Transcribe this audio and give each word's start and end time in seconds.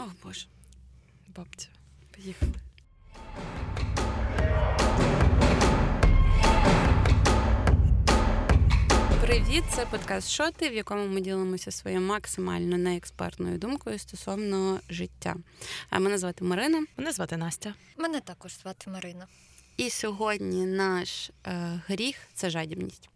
О, 0.00 0.02
Боже. 0.22 0.46
Бабця. 1.36 1.68
Поїхали. 2.14 2.52
Привіт, 9.20 9.64
це 9.70 9.86
подкаст 9.86 10.30
Шоти, 10.30 10.68
в 10.68 10.74
якому 10.74 11.06
ми 11.06 11.20
ділимося 11.20 11.70
своєю 11.70 12.02
максимально 12.02 12.78
неекспертною 12.78 13.58
думкою 13.58 13.98
стосовно 13.98 14.80
життя. 14.88 15.36
А 15.90 15.98
мене 15.98 16.18
звати 16.18 16.44
Марина. 16.44 16.86
Мене 16.96 17.12
звати 17.12 17.36
Настя. 17.36 17.74
Мене 17.96 18.20
також 18.20 18.58
звати 18.58 18.90
Марина. 18.90 19.26
І 19.76 19.90
сьогодні 19.90 20.66
наш 20.66 21.30
е, 21.46 21.82
гріх 21.86 22.16
це 22.34 22.50
жадібність. 22.50 23.08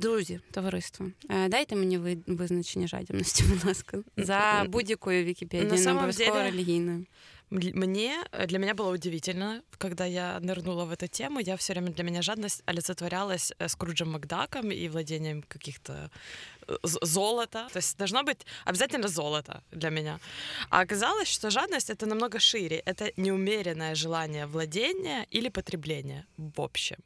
Друзі, 0.00 0.40
товариство, 0.50 1.06
е, 1.30 1.48
дайте 1.48 1.76
мені 1.76 1.98
ви- 1.98 2.18
визначення 2.26 2.86
жадібності, 2.86 3.44
будь 3.44 3.64
ласка, 3.64 3.98
за 4.16 4.64
будь-якою 4.68 5.18
На 5.22 5.24
Вікіпедією, 5.24 5.70
не 5.72 5.78
самом 5.78 5.96
обов'язково 6.04 6.30
деле- 6.38 6.50
релігійною. 6.50 7.06
М- 7.52 7.72
Мне, 7.74 8.24
для 8.48 8.58
меня 8.58 8.74
было 8.74 8.92
удивительно, 8.94 9.60
когда 9.78 10.06
я 10.06 10.38
нырнула 10.38 10.84
в 10.84 10.90
эту 10.92 11.08
тему, 11.08 11.40
я 11.40 11.54
все 11.54 11.72
время 11.72 11.88
для 11.90 12.04
меня 12.04 12.22
жадность 12.22 12.62
олицетворялась 12.66 13.52
э, 13.58 13.68
Скруджем 13.68 14.10
Макдаком 14.10 14.70
и 14.72 14.88
владением 14.88 15.42
каких-то 15.48 16.10
э, 16.66 16.76
з- 16.82 16.98
золота. 17.02 17.68
То 17.72 17.78
есть 17.78 17.98
должно 17.98 18.22
быть 18.22 18.46
обязательно 18.64 19.08
золото 19.08 19.62
для 19.72 19.90
меня. 19.90 20.18
А 20.70 20.80
оказалось, 20.80 21.28
что 21.28 21.50
жадность 21.50 21.90
это 21.90 22.06
намного 22.06 22.38
шире. 22.38 22.82
Это 22.86 23.12
неумеренное 23.16 23.94
желание 23.94 24.46
владения 24.46 25.26
или 25.30 25.48
потребления 25.48 26.24
в 26.36 26.60
общем. 26.60 26.96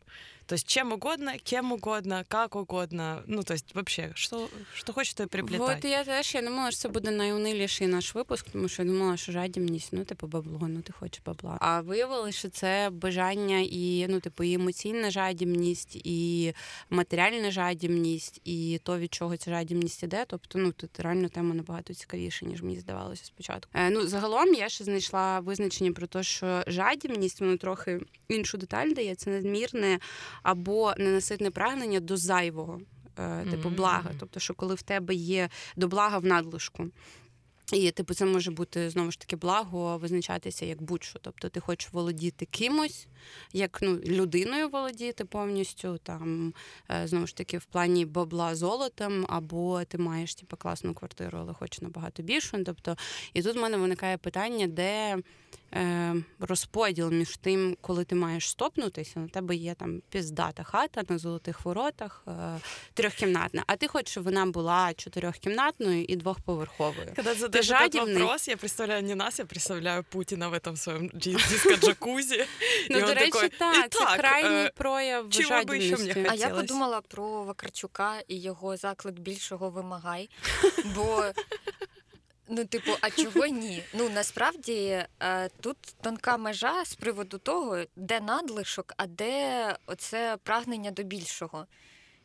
То 0.46 0.54
есть 0.54 0.66
чем 0.66 0.92
угодно, 0.92 1.38
кем 1.38 1.72
угодно, 1.72 2.24
как 2.28 2.54
угодно. 2.54 3.22
Ну, 3.26 3.42
то 3.42 3.54
есть 3.54 3.74
вообще, 3.74 4.12
что, 4.14 4.50
что 4.74 4.92
хочешь, 4.92 5.14
то 5.14 5.22
и 5.22 5.26
приплетай. 5.26 5.78
От 5.78 5.84
я 5.84 6.04
теж 6.04 6.34
я 6.34 6.42
думала, 6.42 6.70
що 6.70 6.80
це 6.80 6.88
буде 6.88 7.10
найуниліший 7.10 7.86
наш 7.86 8.14
випуск, 8.14 8.50
тому 8.50 8.68
що 8.68 8.82
я 8.82 8.88
думала, 8.88 9.16
що 9.16 9.32
жадібність, 9.32 9.88
ну 9.92 10.04
типу 10.04 10.26
бабло, 10.26 10.68
ну 10.68 10.82
ти 10.82 10.92
хочеш 10.92 11.22
бабла. 11.26 11.58
А 11.60 11.80
виявилося, 11.80 12.38
що 12.38 12.48
це 12.48 12.90
бажання 12.92 13.58
і 13.58 14.06
ну, 14.08 14.20
типу, 14.20 14.44
і 14.44 14.52
емоційна 14.54 15.10
жадібність, 15.10 15.96
і 15.96 16.52
матеріальна 16.90 17.50
жадібність, 17.50 18.40
і 18.44 18.80
то, 18.82 18.98
від 18.98 19.14
чого 19.14 19.36
ця 19.36 19.47
жадібність 19.49 20.03
іде. 20.03 20.25
Тобто, 20.27 20.59
ну 20.59 20.71
тут 20.71 20.99
реально 20.99 21.29
тема 21.29 21.55
набагато 21.55 21.93
цікавіша, 21.93 22.45
ніж 22.45 22.61
мені 22.61 22.79
здавалося 22.79 23.25
спочатку. 23.25 23.71
Е, 23.73 23.89
ну, 23.89 24.07
загалом 24.07 24.53
я 24.53 24.69
ще 24.69 24.83
знайшла 24.83 25.39
визначення 25.39 25.91
про 25.91 26.07
те, 26.07 26.23
що 26.23 26.63
жадібність 26.67 27.41
воно 27.41 27.57
трохи 27.57 27.99
іншу 28.27 28.57
деталь 28.57 28.91
дає. 28.91 29.15
Це 29.15 29.29
надмірне 29.29 29.99
або 30.43 30.93
ненаситне 30.97 31.51
прагнення 31.51 31.99
до 31.99 32.17
зайвого. 32.17 32.81
е, 33.19 33.45
Типу 33.51 33.69
блага, 33.69 34.11
тобто, 34.19 34.39
що 34.39 34.53
коли 34.53 34.75
в 34.75 34.81
тебе 34.81 35.13
є 35.15 35.49
до 35.75 35.87
блага 35.87 36.17
в 36.17 36.25
надлишку. 36.25 36.85
І, 37.73 37.91
типу, 37.91 38.13
це 38.13 38.25
може 38.25 38.51
бути 38.51 38.89
знову 38.89 39.11
ж 39.11 39.19
таки 39.19 39.35
благо 39.35 39.97
визначатися 39.97 40.65
як 40.65 40.81
будь-що. 40.81 41.19
Тобто 41.19 41.49
ти 41.49 41.59
хочеш 41.59 41.93
володіти 41.93 42.45
кимось, 42.45 43.07
як 43.53 43.79
ну, 43.81 43.99
людиною 44.05 44.69
володіти 44.69 45.25
повністю, 45.25 45.97
там 46.03 46.53
е, 46.91 47.07
знову 47.07 47.27
ж 47.27 47.35
таки 47.35 47.57
в 47.57 47.65
плані 47.65 48.05
бабла 48.05 48.55
золотом, 48.55 49.25
або 49.29 49.83
ти 49.83 49.97
маєш 49.97 50.35
типу, 50.35 50.57
класну 50.57 50.93
квартиру, 50.93 51.37
але 51.41 51.53
хочеш 51.53 51.81
набагато 51.81 52.23
більшу. 52.23 52.63
Тобто, 52.63 52.97
і 53.33 53.41
тут 53.41 53.55
в 53.55 53.59
мене 53.59 53.77
виникає 53.77 54.17
питання, 54.17 54.67
де 54.67 55.17
розподіл 56.40 57.10
між 57.10 57.36
тим, 57.36 57.76
коли 57.80 58.04
ти 58.04 58.14
маєш 58.14 58.50
стопнутися, 58.50 59.20
на 59.20 59.28
тебе 59.28 59.56
є 59.56 59.74
там 59.74 60.02
піздата 60.10 60.62
хата 60.62 61.02
на 61.08 61.18
золотих 61.18 61.64
воротах, 61.64 62.24
е, 62.28 62.60
трьохкімнатна, 62.94 63.64
а 63.66 63.76
ти 63.76 63.88
хочеш, 63.88 64.10
щоб 64.10 64.24
вона 64.24 64.46
була 64.46 64.94
чотирьохкімнатною 64.94 66.04
і 66.04 66.16
двохповерховою. 66.16 67.06
Когда 67.16 67.30
ты 67.32 67.38
задаешь 67.38 67.70
этот 67.70 67.92
жадебный? 67.92 68.18
вопрос, 68.18 68.48
я 68.48 68.56
представляю 68.56 69.02
не 69.02 69.14
нас, 69.14 69.38
я 69.38 69.44
представляю 69.44 70.04
Путина 70.04 70.48
в 70.48 70.54
этом 70.54 70.76
своем 70.76 71.10
диско-джакузи. 71.14 72.46
Ну, 72.90 72.98
І 72.98 73.00
до 73.00 73.06
он 73.06 73.12
речі, 73.14 73.30
такой, 73.30 73.48
так, 73.48 73.90
це 73.92 74.04
«Ітак, 74.04 74.18
крайній 74.18 74.64
е, 74.66 74.70
прояв 74.74 75.30
чого 75.30 75.64
би 75.64 75.80
ще 75.80 75.96
мені 75.96 76.06
жадібності. 76.06 76.20
А 76.30 76.34
я 76.34 76.46
Хотілось. 76.46 76.60
подумала 76.60 77.00
про 77.00 77.44
Вакарчука 77.44 78.20
і 78.28 78.40
його 78.40 78.76
заклик 78.76 79.14
більшого 79.18 79.70
вимагай. 79.70 80.30
Бо, 80.94 81.24
ну, 82.49 82.65
типу, 82.65 82.91
а 83.01 83.09
чого 83.09 83.45
ні? 83.45 83.83
Ну 83.93 84.09
насправді 84.09 85.05
е, 85.19 85.49
тут 85.61 85.77
тонка 86.01 86.37
межа 86.37 86.85
з 86.85 86.95
приводу 86.95 87.37
того, 87.37 87.77
де 87.95 88.19
надлишок, 88.19 88.93
а 88.97 89.07
де 89.07 89.75
оце 89.85 90.37
прагнення 90.43 90.91
до 90.91 91.03
більшого. 91.03 91.65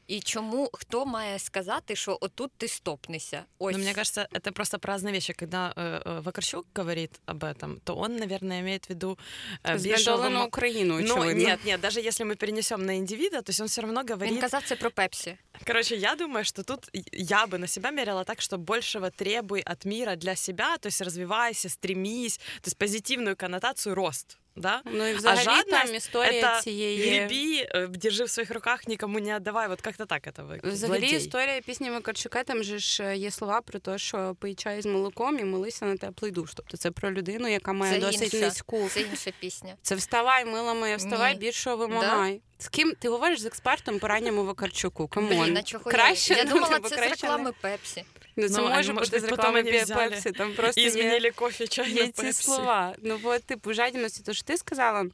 І 0.07 0.19
чому 0.21 0.69
хто 0.73 1.05
має 1.05 1.39
сказати, 1.39 1.95
що 1.95 2.17
отут 2.21 2.51
ти 2.57 2.67
стопнешся? 2.67 3.45
Ось 3.59 3.75
Но 3.75 3.79
мне 3.83 3.93
кажется, 3.93 4.27
это 4.31 4.51
просто 4.51 4.79
про 4.79 4.93
разные 4.93 5.11
вещи. 5.13 5.33
Когда 5.33 5.73
э, 5.75 6.01
э, 6.05 6.21
Вакарчук 6.21 6.65
говорит 6.75 7.11
об 7.25 7.43
этом, 7.43 7.79
то 7.83 7.95
он, 7.97 8.15
наверное, 8.15 8.59
имеет 8.59 8.85
в 8.85 8.89
виду 8.89 9.17
э, 9.63 9.73
більшого 9.73 10.17
Знедолену 10.17 10.39
вима- 10.39 10.47
Україну, 10.47 10.99
Ну, 11.01 11.15
очевидно. 11.15 11.43
нет, 11.49 11.65
нет, 11.65 11.81
даже 11.81 11.99
если 12.01 12.25
мы 12.25 12.35
перенесем 12.35 12.85
на 12.85 12.95
индивида, 12.97 13.41
то 13.41 13.49
есть 13.51 13.61
он 13.61 13.67
все 13.67 13.81
равно 13.81 14.01
він 14.01 14.09
говорит... 14.09 14.41
казав 14.41 14.63
це 14.65 14.75
про 14.75 14.91
Пепсі. 14.91 15.37
Короче, 15.67 15.95
я 15.95 16.15
думаю, 16.15 16.45
что 16.45 16.63
тут 16.63 16.79
я 17.13 17.45
бы 17.45 17.57
на 17.57 17.67
себя 17.67 17.91
мерила 17.91 18.23
так, 18.23 18.41
что 18.41 18.57
большего 18.57 19.09
требуй 19.09 19.61
от 19.65 19.85
мира 19.85 20.15
для 20.15 20.35
себя, 20.35 20.77
то 20.77 20.87
есть 20.87 21.01
развивайся, 21.01 21.69
стремись, 21.69 22.37
то 22.37 22.67
есть 22.67 22.77
позитивную 22.77 23.35
коннотацию 23.35 23.95
рост, 23.95 24.37
да? 24.55 24.81
Ну 24.85 25.07
і 25.07 25.13
взагалі 25.13 25.43
жадність 25.43 25.69
там 25.69 25.95
історія 25.95 26.47
это 26.47 26.61
цієї. 26.61 27.09
Греби, 27.09 27.69
э, 27.75 27.87
держи 27.87 28.23
в 28.23 28.29
своих 28.29 28.51
руках, 28.51 28.87
никому 28.87 29.19
не 29.19 29.35
отдавай. 29.35 29.67
Вот 29.67 29.81
как-то 29.81 30.05
так 30.05 30.27
это 30.27 30.47
вы. 30.47 30.71
Взагалі 30.71 30.99
владей. 30.99 31.17
історія 31.17 31.61
пісні 31.61 31.91
Макарчука, 31.91 32.43
там 32.43 32.63
же 32.63 32.79
ж 32.79 33.03
е, 33.03 33.17
є 33.17 33.31
слова 33.31 33.61
про 33.61 33.79
те, 33.79 33.97
що 33.97 34.35
пий 34.39 34.55
чай 34.55 34.81
з 34.81 34.85
молоком 34.85 35.39
і 35.39 35.43
молися 35.43 35.85
на 35.85 35.97
теплий 35.97 36.31
душ. 36.31 36.53
Тобто 36.55 36.77
це 36.77 36.91
про 36.91 37.11
людину, 37.11 37.47
яка 37.47 37.73
має 37.73 37.93
Це 37.93 37.99
досить 37.99 38.33
інша. 38.33 38.45
низьку. 38.45 38.89
Це 38.89 39.01
інша 39.01 39.31
пісня. 39.39 39.75
Це 39.81 39.95
вставай, 39.95 40.45
мила 40.45 40.73
моя, 40.73 40.95
вставай, 40.97 41.33
Ні. 41.33 41.39
більшого 41.39 41.77
вимагай. 41.77 42.41
З 42.57 42.67
ким 42.67 42.93
ти 42.99 43.09
говориш 43.09 43.39
з 43.39 43.45
експертом 43.45 43.99
по 43.99 44.07
ранньому 44.07 44.45
Вакарчуку? 44.45 45.07
Камон. 45.07 45.43
Блін, 45.43 45.57
а 45.57 45.63
чого 45.63 45.83
краще 45.83 46.33
я? 46.33 46.39
Я 46.39 46.45
ну, 46.45 46.51
думала, 46.51 46.73
типу, 46.75 46.89
це 46.89 46.95
з 46.95 46.97
краще 46.97 47.27
не- 47.27 47.31
реклами 47.31 47.53
Пепсі. 47.61 48.03
Ну, 48.36 48.48
це 48.48 48.56
Ну, 48.56 48.68
може 48.68 48.92
може 48.92 48.92
бути 48.92 49.18
з 49.18 49.22
бути, 49.22 49.36
реклами 49.36 49.62
Пепсі. 49.94 50.32
Там 50.32 50.52
просто 50.52 50.80
И 50.80 50.84
є 50.84 51.30
кофе, 51.30 51.66
чай 51.66 51.90
є 51.92 52.04
на 52.04 52.12
ці 52.12 52.32
слова. 52.32 52.94
Ну, 53.02 53.20
от, 53.22 53.44
типу, 53.44 53.72
жадібності, 53.72 54.22
то 54.22 54.32
що 54.32 54.44
ти 54.44 54.56
сказала. 54.56 55.06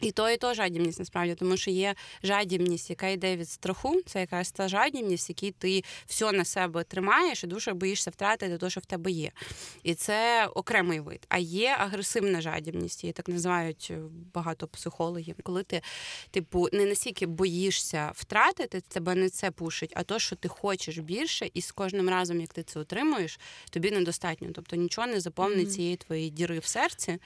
І 0.00 0.10
то, 0.10 0.30
і 0.30 0.36
то 0.36 0.54
жадібність 0.54 0.98
насправді, 0.98 1.34
тому 1.34 1.56
що 1.56 1.70
є 1.70 1.94
жадібність, 2.22 2.90
яка 2.90 3.08
йде 3.08 3.36
від 3.36 3.50
страху. 3.50 4.00
Це 4.06 4.20
якраз 4.20 4.52
та 4.52 4.68
жадібність, 4.68 5.28
якій 5.28 5.50
ти 5.50 5.84
все 6.06 6.32
на 6.32 6.44
себе 6.44 6.84
тримаєш 6.84 7.44
і 7.44 7.46
дуже 7.46 7.72
боїшся 7.72 8.10
втратити 8.10 8.58
те, 8.58 8.70
що 8.70 8.80
в 8.80 8.86
тебе 8.86 9.10
є. 9.10 9.30
І 9.82 9.94
це 9.94 10.46
окремий 10.46 11.00
вид. 11.00 11.26
А 11.28 11.38
є 11.38 11.76
агресивна 11.78 12.40
жадібність, 12.40 13.04
її 13.04 13.12
так 13.12 13.28
називають 13.28 13.88
е, 13.90 13.98
багато 14.34 14.68
психологів. 14.68 15.34
Коли 15.42 15.62
ти, 15.62 15.82
типу, 16.30 16.68
не 16.72 16.84
настільки 16.84 17.26
боїшся 17.26 18.12
втратити, 18.14 18.80
тебе 18.80 19.14
не 19.14 19.30
це 19.30 19.50
пушить, 19.50 19.92
а 19.96 20.02
то, 20.02 20.18
що 20.18 20.36
ти 20.36 20.48
хочеш 20.48 20.98
більше, 20.98 21.50
і 21.54 21.62
з 21.62 21.72
кожним 21.72 22.08
разом, 22.08 22.40
як 22.40 22.52
ти 22.52 22.62
це 22.62 22.80
отримуєш, 22.80 23.40
тобі 23.70 23.90
недостатньо. 23.90 24.48
Тобто 24.54 24.76
нічого 24.76 25.06
не 25.06 25.20
заповнить 25.20 25.72
цієї 25.72 25.96
твоєї 25.96 26.30
діри 26.30 26.58
в 26.58 26.64
серці. 26.64 27.18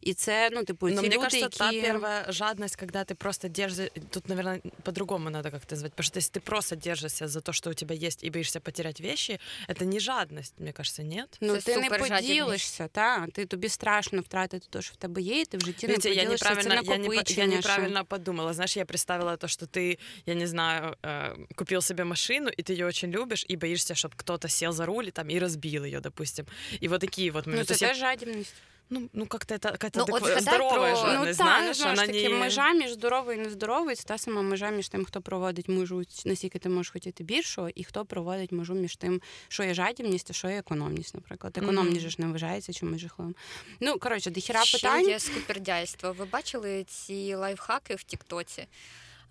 І 0.00 0.14
це, 0.14 0.50
ну, 0.52 0.64
типу, 0.64 0.88
ці 0.88 0.94
Но 0.94 1.02
люди, 1.02 1.16
кажется, 1.16 1.72
які... 1.72 1.92
первая 2.15 2.31
жадность, 2.31 2.75
когда 2.75 3.03
ты 3.03 3.15
просто 3.15 3.49
держишь... 3.49 3.89
Тут, 4.11 4.29
наверное, 4.29 4.61
по-другому 4.83 5.29
надо 5.29 5.51
как-то 5.51 5.75
назвать. 5.75 5.91
Потому 5.93 6.05
что 6.05 6.17
если 6.19 6.31
ты 6.31 6.39
просто 6.39 6.75
держишься 6.75 7.27
за 7.27 7.41
то, 7.41 7.53
что 7.53 7.69
у 7.69 7.73
тебя 7.73 7.95
есть, 7.95 8.23
и 8.23 8.29
боишься 8.29 8.59
потерять 8.59 8.99
вещи, 9.01 9.39
это 9.67 9.85
не 9.85 9.99
жадность, 9.99 10.53
мне 10.59 10.71
кажется, 10.73 11.03
нет? 11.03 11.37
Ну, 11.41 11.57
Це 11.57 11.61
ти 11.61 11.77
не 11.77 11.83
супержадібність. 11.83 12.39
поділишся, 12.39 12.87
та 12.87 13.27
ти 13.33 13.45
тобі 13.45 13.69
страшно 13.69 14.21
втратити 14.21 14.67
те, 14.69 14.81
що 14.81 14.93
в 14.93 14.95
тебе 14.95 15.21
є, 15.21 15.41
і 15.41 15.45
ти 15.45 15.57
в 15.57 15.61
житті 15.61 15.87
Видите, 15.87 16.09
не 16.09 16.15
я 16.15 16.21
поділишся. 16.21 16.45
неправильно, 16.49 16.69
це 16.69 16.75
я, 16.75 16.81
не, 16.81 17.05
по- 17.07 17.13
я 17.13 17.19
накопичення. 17.19 17.47
що- 17.61 17.69
неправильно 17.69 18.05
подумала. 18.05 18.53
Знаешь, 18.53 18.77
я 18.77 18.85
представила 18.85 19.37
то, 19.37 19.47
что 19.47 19.65
ты, 19.65 19.97
я 20.25 20.33
не 20.35 20.47
знаю, 20.47 20.95
э, 21.03 21.35
купил 21.55 21.81
себе 21.81 22.03
машину, 22.03 22.49
и 22.59 22.61
ты 22.63 22.71
ее 22.73 22.85
очень 22.85 23.11
любишь, 23.11 23.45
и 23.51 23.55
боишься, 23.57 23.93
чтобы 23.93 24.11
кто-то 24.15 24.47
сел 24.49 24.71
за 24.71 24.85
руль 24.85 25.05
и, 25.07 25.11
там, 25.11 25.29
и 25.29 25.39
разбил 25.39 25.83
ее, 25.85 25.99
допустим. 25.99 26.45
И 26.83 26.87
вот 26.87 27.01
такие 27.01 27.31
вот 27.31 27.47
моменты. 27.47 27.55
Ну, 27.59 27.65
То 27.65 27.65
це 27.65 27.73
есть 27.73 27.81
я- 27.81 27.87
теж 27.87 27.97
жадібність. 27.97 28.53
Ну, 28.90 29.08
ну, 29.12 29.26
как-то 29.26 29.54
это 29.54 29.72
какая-то 29.72 29.98
Ну, 29.98 30.04
адеква- 30.04 30.40
згадай 30.40 30.58
про- 30.58 31.24
ну, 31.24 31.32
знаешь, 31.32 31.76
знову 31.76 31.96
ж 31.96 32.06
таки, 32.06 32.28
не... 32.28 32.38
межа 32.38 32.72
між 32.72 32.92
здоровою 32.92 33.38
і 33.38 33.40
нездоровою, 33.40 33.96
це 33.96 34.02
та 34.04 34.18
сама 34.18 34.42
межа 34.42 34.70
між 34.70 34.88
тим, 34.88 35.04
хто 35.04 35.20
проводить 35.20 35.68
межу, 35.68 36.02
наскільки 36.24 36.58
ти 36.58 36.68
можеш 36.68 36.92
хотіти 36.92 37.24
більшого, 37.24 37.68
і 37.74 37.84
хто 37.84 38.04
проводить 38.04 38.52
межу 38.52 38.74
між 38.74 38.96
тим, 38.96 39.20
що 39.48 39.62
є 39.62 39.74
жадібність, 39.74 40.30
а 40.30 40.32
що 40.32 40.48
є 40.48 40.58
економність, 40.58 41.14
наприклад. 41.14 41.58
Економність 41.58 42.00
же 42.00 42.10
ж 42.10 42.16
не 42.18 42.26
вважається 42.26 42.72
чимось 42.72 43.00
жахливим. 43.00 43.34
Ну, 43.80 43.98
коротше, 43.98 44.30
дохіра 44.30 44.64
Ще 44.64 45.02
є 45.02 45.18
скупердяйство. 45.18 46.12
Ви 46.12 46.24
бачили 46.24 46.84
ці 46.84 47.34
лайфхаки 47.34 47.94
в 47.94 48.02
Тіктоці? 48.02 48.66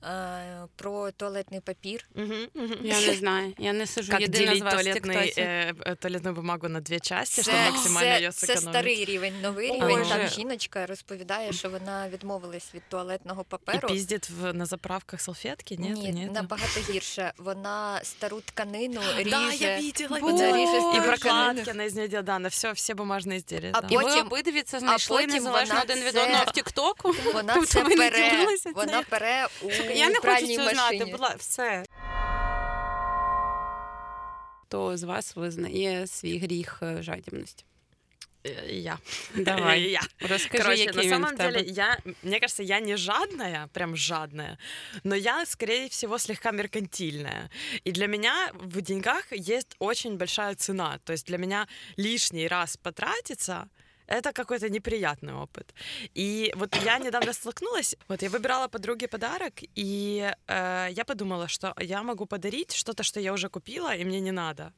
е, 0.05 0.67
про 0.77 1.11
туалетний 1.11 1.61
папір. 1.61 2.05
Мгм, 2.15 2.47
мгм. 2.55 2.77
Я 2.83 3.01
не 3.01 3.15
знаю. 3.15 3.53
Я 3.59 3.73
не 3.73 3.87
сижу 3.87 4.11
Как 4.13 4.21
єдина 4.21 4.45
з 4.45 4.49
делить 4.49 4.63
вас 4.65 4.75
в 4.75 4.77
туалетный, 4.77 4.93
Тіктоці. 5.25 5.41
э, 5.41 5.73
э, 5.75 5.97
туалетную 5.97 6.35
бумагу 6.37 6.69
на 6.69 6.81
две 6.81 7.01
части, 7.01 7.43
Це, 7.43 7.53
чтобы 7.53 7.71
максимально 7.73 8.11
це, 8.11 8.17
ее 8.21 8.33
це 8.33 8.47
сэкономить. 8.47 8.71
старий 8.73 9.05
рівень, 9.05 9.35
новий 9.43 9.71
Ой, 9.71 9.77
рівень. 9.77 9.99
Боже. 9.99 10.11
Там 10.11 10.29
жіночка 10.29 10.87
розповідає, 10.87 11.53
що 11.53 11.71
вона 11.71 12.09
відмовилась 12.09 12.75
від 12.75 12.83
туалетного 12.89 13.41
И 13.41 13.45
паперу. 13.49 13.89
пиздит 13.89 14.31
в, 14.31 14.53
на 14.53 14.67
заправках 14.67 15.21
салфетки? 15.21 15.77
Нет, 15.79 15.91
Ні, 15.97 16.13
нет. 16.13 16.33
набагато 16.33 16.81
гірше. 16.93 17.33
Вона 17.39 18.01
стару 18.03 18.41
тканину 18.41 19.01
ріже. 19.19 19.31
Да, 19.31 19.53
я 19.53 19.77
видела. 19.77 20.19
Вона 20.21 20.33
видела. 20.33 20.57
ріже 20.59 20.77
И 20.77 20.81
стару 20.81 20.93
прокладки 20.93 21.19
тканину. 21.29 21.71
она 21.75 21.85
из 21.85 21.95
нее 21.95 22.09
делает, 22.09 22.27
да, 22.27 22.39
на 22.39 22.49
все, 22.49 22.73
все 22.73 22.95
бумажные 22.95 23.37
изделия. 23.37 23.71
А 23.75 23.81
да. 23.81 23.89
І 23.91 23.97
ви 23.97 24.03
Потім- 24.03 24.27
обидві 24.27 24.63
це 24.63 24.79
знайшли 24.81 25.17
потім 25.17 25.31
незалежно 25.31 25.75
вона 25.75 25.83
один 25.83 26.05
від 26.05 26.13
це- 26.13 26.23
одного 26.25 26.45
в 26.45 26.51
Тіктоку. 26.53 27.15
Вона 27.35 27.55
Тобто 27.55 27.67
це 27.69 27.83
ви 27.83 27.89
не 27.97 28.11
пере, 28.11 28.31
ділилися 28.31 28.71
вона 28.75 28.93
цим? 28.93 29.05
пере 29.09 29.47
у 29.63 29.69
Я 29.95 30.09
не 30.09 30.15
хочу 30.15 30.23
пральній 30.23 30.57
це 30.57 30.63
знати, 30.63 30.77
машині. 30.97 31.13
була 31.13 31.35
все. 31.39 31.85
Хто 34.67 34.97
з 34.97 35.03
вас 35.03 35.37
визнає 35.37 36.07
свій 36.07 36.39
гріх 36.39 36.79
е, 36.83 37.03
жадібності? 37.03 37.65
Э, 38.45 38.73
Я. 38.73 38.99
Давай. 39.35 39.83
Я. 39.83 40.01
Розкажи, 40.21 40.63
Короче, 40.65 40.81
який 40.85 40.97
на 40.97 41.03
він 41.03 41.11
самом 41.11 41.35
в 41.35 41.37
тебе. 41.39 41.53
деле, 41.53 41.65
я, 41.71 41.99
мне 42.23 42.41
кажется, 42.41 42.63
я 42.63 42.81
не 42.81 42.97
жадная, 42.97 43.69
прям 43.73 43.97
жадная, 43.97 44.59
но 45.05 45.15
я, 45.17 45.47
скорее 45.47 45.89
всего, 45.89 46.19
слегка 46.19 46.53
меркантильная. 46.53 47.51
И 47.87 47.93
для 47.93 48.07
меня 48.07 48.51
в 48.55 48.81
деньгах 48.81 49.25
есть 49.33 49.77
очень 49.79 50.17
большая 50.17 50.55
цена. 50.55 50.99
То 51.05 51.13
есть 51.13 51.27
для 51.27 51.39
меня 51.39 51.67
лишний 51.99 52.49
раз 52.49 52.77
потратиться 52.77 53.69
это 54.08 54.34
какой-то 54.34 54.70
неприятный 54.70 55.34
опыт. 55.34 55.74
И 56.18 56.54
вот 56.56 56.76
я 56.84 57.00
недавно 57.00 57.34
столкнулась, 57.34 57.96
вот 58.08 58.22
я 58.22 58.30
выбирала 58.30 58.68
подруге 58.68 59.08
подарок, 59.08 59.54
и 59.76 60.34
э, 60.48 60.88
я 60.92 61.06
подумала, 61.06 61.48
что 61.48 61.74
я 61.80 62.04
могу 62.04 62.26
подарить 62.26 62.74
что-то, 62.74 63.04
что 63.04 63.20
я 63.20 63.34
уже 63.34 63.50
купила, 63.50 63.96
и 63.96 64.06
мне 64.06 64.20
не 64.20 64.32
надо. 64.32 64.72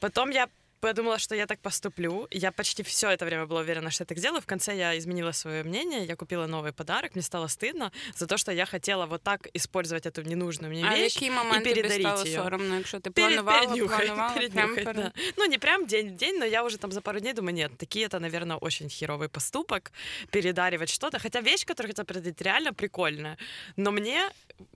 Потом 0.00 0.30
я 0.30 0.48
подумала, 0.81 1.17
что 1.17 1.35
я 1.35 1.45
так 1.45 1.59
поступлю. 1.59 2.27
Я 2.31 2.51
почти 2.51 2.83
все 2.83 3.07
это 3.09 3.25
время 3.25 3.45
была 3.47 3.61
уверена, 3.61 3.89
что 3.89 4.03
я 4.03 4.05
так 4.05 4.17
сделаю. 4.19 4.41
В 4.41 4.45
конце 4.45 4.75
я 4.77 4.95
изменила 4.97 5.31
свое 5.33 5.63
мнение, 5.63 6.05
я 6.05 6.15
купила 6.15 6.45
новый 6.47 6.71
подарок, 6.71 7.15
мне 7.15 7.23
стало 7.23 7.47
стыдно 7.47 7.91
за 8.15 8.27
то, 8.27 8.37
что 8.37 8.51
я 8.51 8.65
хотела 8.65 9.05
вот 9.07 9.23
так 9.23 9.47
использовать 9.55 10.05
эту 10.05 10.21
ненужную 10.21 10.71
мне 10.71 10.85
А 10.85 10.91
в 10.93 10.97
вещь. 10.99 11.15
який 11.15 11.31
момент 11.31 11.63
тобі 11.63 11.75
передаріть 11.75 12.01
стало 12.07 12.23
її. 12.23 12.37
соромно, 12.37 12.75
якщо 12.75 12.99
ти 12.99 13.09
Перед- 13.11 13.29
планувала, 13.29 13.59
переднюхать, 13.67 14.05
планувала, 14.05 14.33
прям 14.33 14.49
переднюхать, 14.51 14.85
перед... 14.85 14.95
да. 14.95 15.11
Ну, 15.37 15.45
не 15.47 15.57
прям 15.57 15.85
день 15.85 16.09
в 16.13 16.15
день, 16.17 16.37
но 16.39 16.45
я 16.45 16.63
уже 16.63 16.77
там 16.77 16.91
за 16.91 17.01
пару 17.01 17.19
дней 17.19 17.33
думаю, 17.33 17.55
нет, 17.55 17.71
такие 17.77 18.05
это, 18.07 18.19
наверное, 18.19 18.57
очень 18.57 18.87
херовый 18.89 19.27
поступок, 19.29 19.91
передаривать 20.31 20.89
что-то. 20.89 21.19
Хотя 21.19 21.41
вещь, 21.41 21.65
которую 21.65 21.89
хотела 21.95 22.05
передать, 22.05 22.41
реально 22.41 22.73
прикольная. 22.73 23.37
Но 23.77 23.91
мне, 23.91 24.29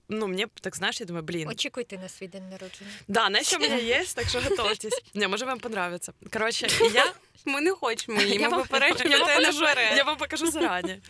ну, 0.08 0.26
мне, 0.26 0.46
так 0.60 0.76
знаешь, 0.76 1.00
я 1.00 1.06
думаю, 1.06 1.22
блин, 1.24 1.48
Очікуйте 1.48 1.98
на 1.98 2.08
свій 2.08 2.26
день 2.28 2.48
народження. 2.50 2.90
да, 3.08 3.26
она 3.26 3.38
еще 3.38 3.56
у 3.56 3.60
меня 3.60 3.98
есть, 4.00 4.16
так 4.16 4.28
что 4.28 4.40
готовьтесь. 4.40 5.02
Не, 5.14 5.28
может, 5.28 5.46
вам 5.48 5.60
Понравится. 5.99 6.13
Короче, 6.33 6.67
я 6.93 7.13
Ми 7.45 7.61
не 7.61 7.71
хочемо 7.71 8.21
її, 8.21 8.39
ми 8.39 8.49
попереджуємо 8.49 9.15
я 9.17 10.03
вам 10.03 10.17
покажу- 10.17 10.51
бере. 10.51 11.01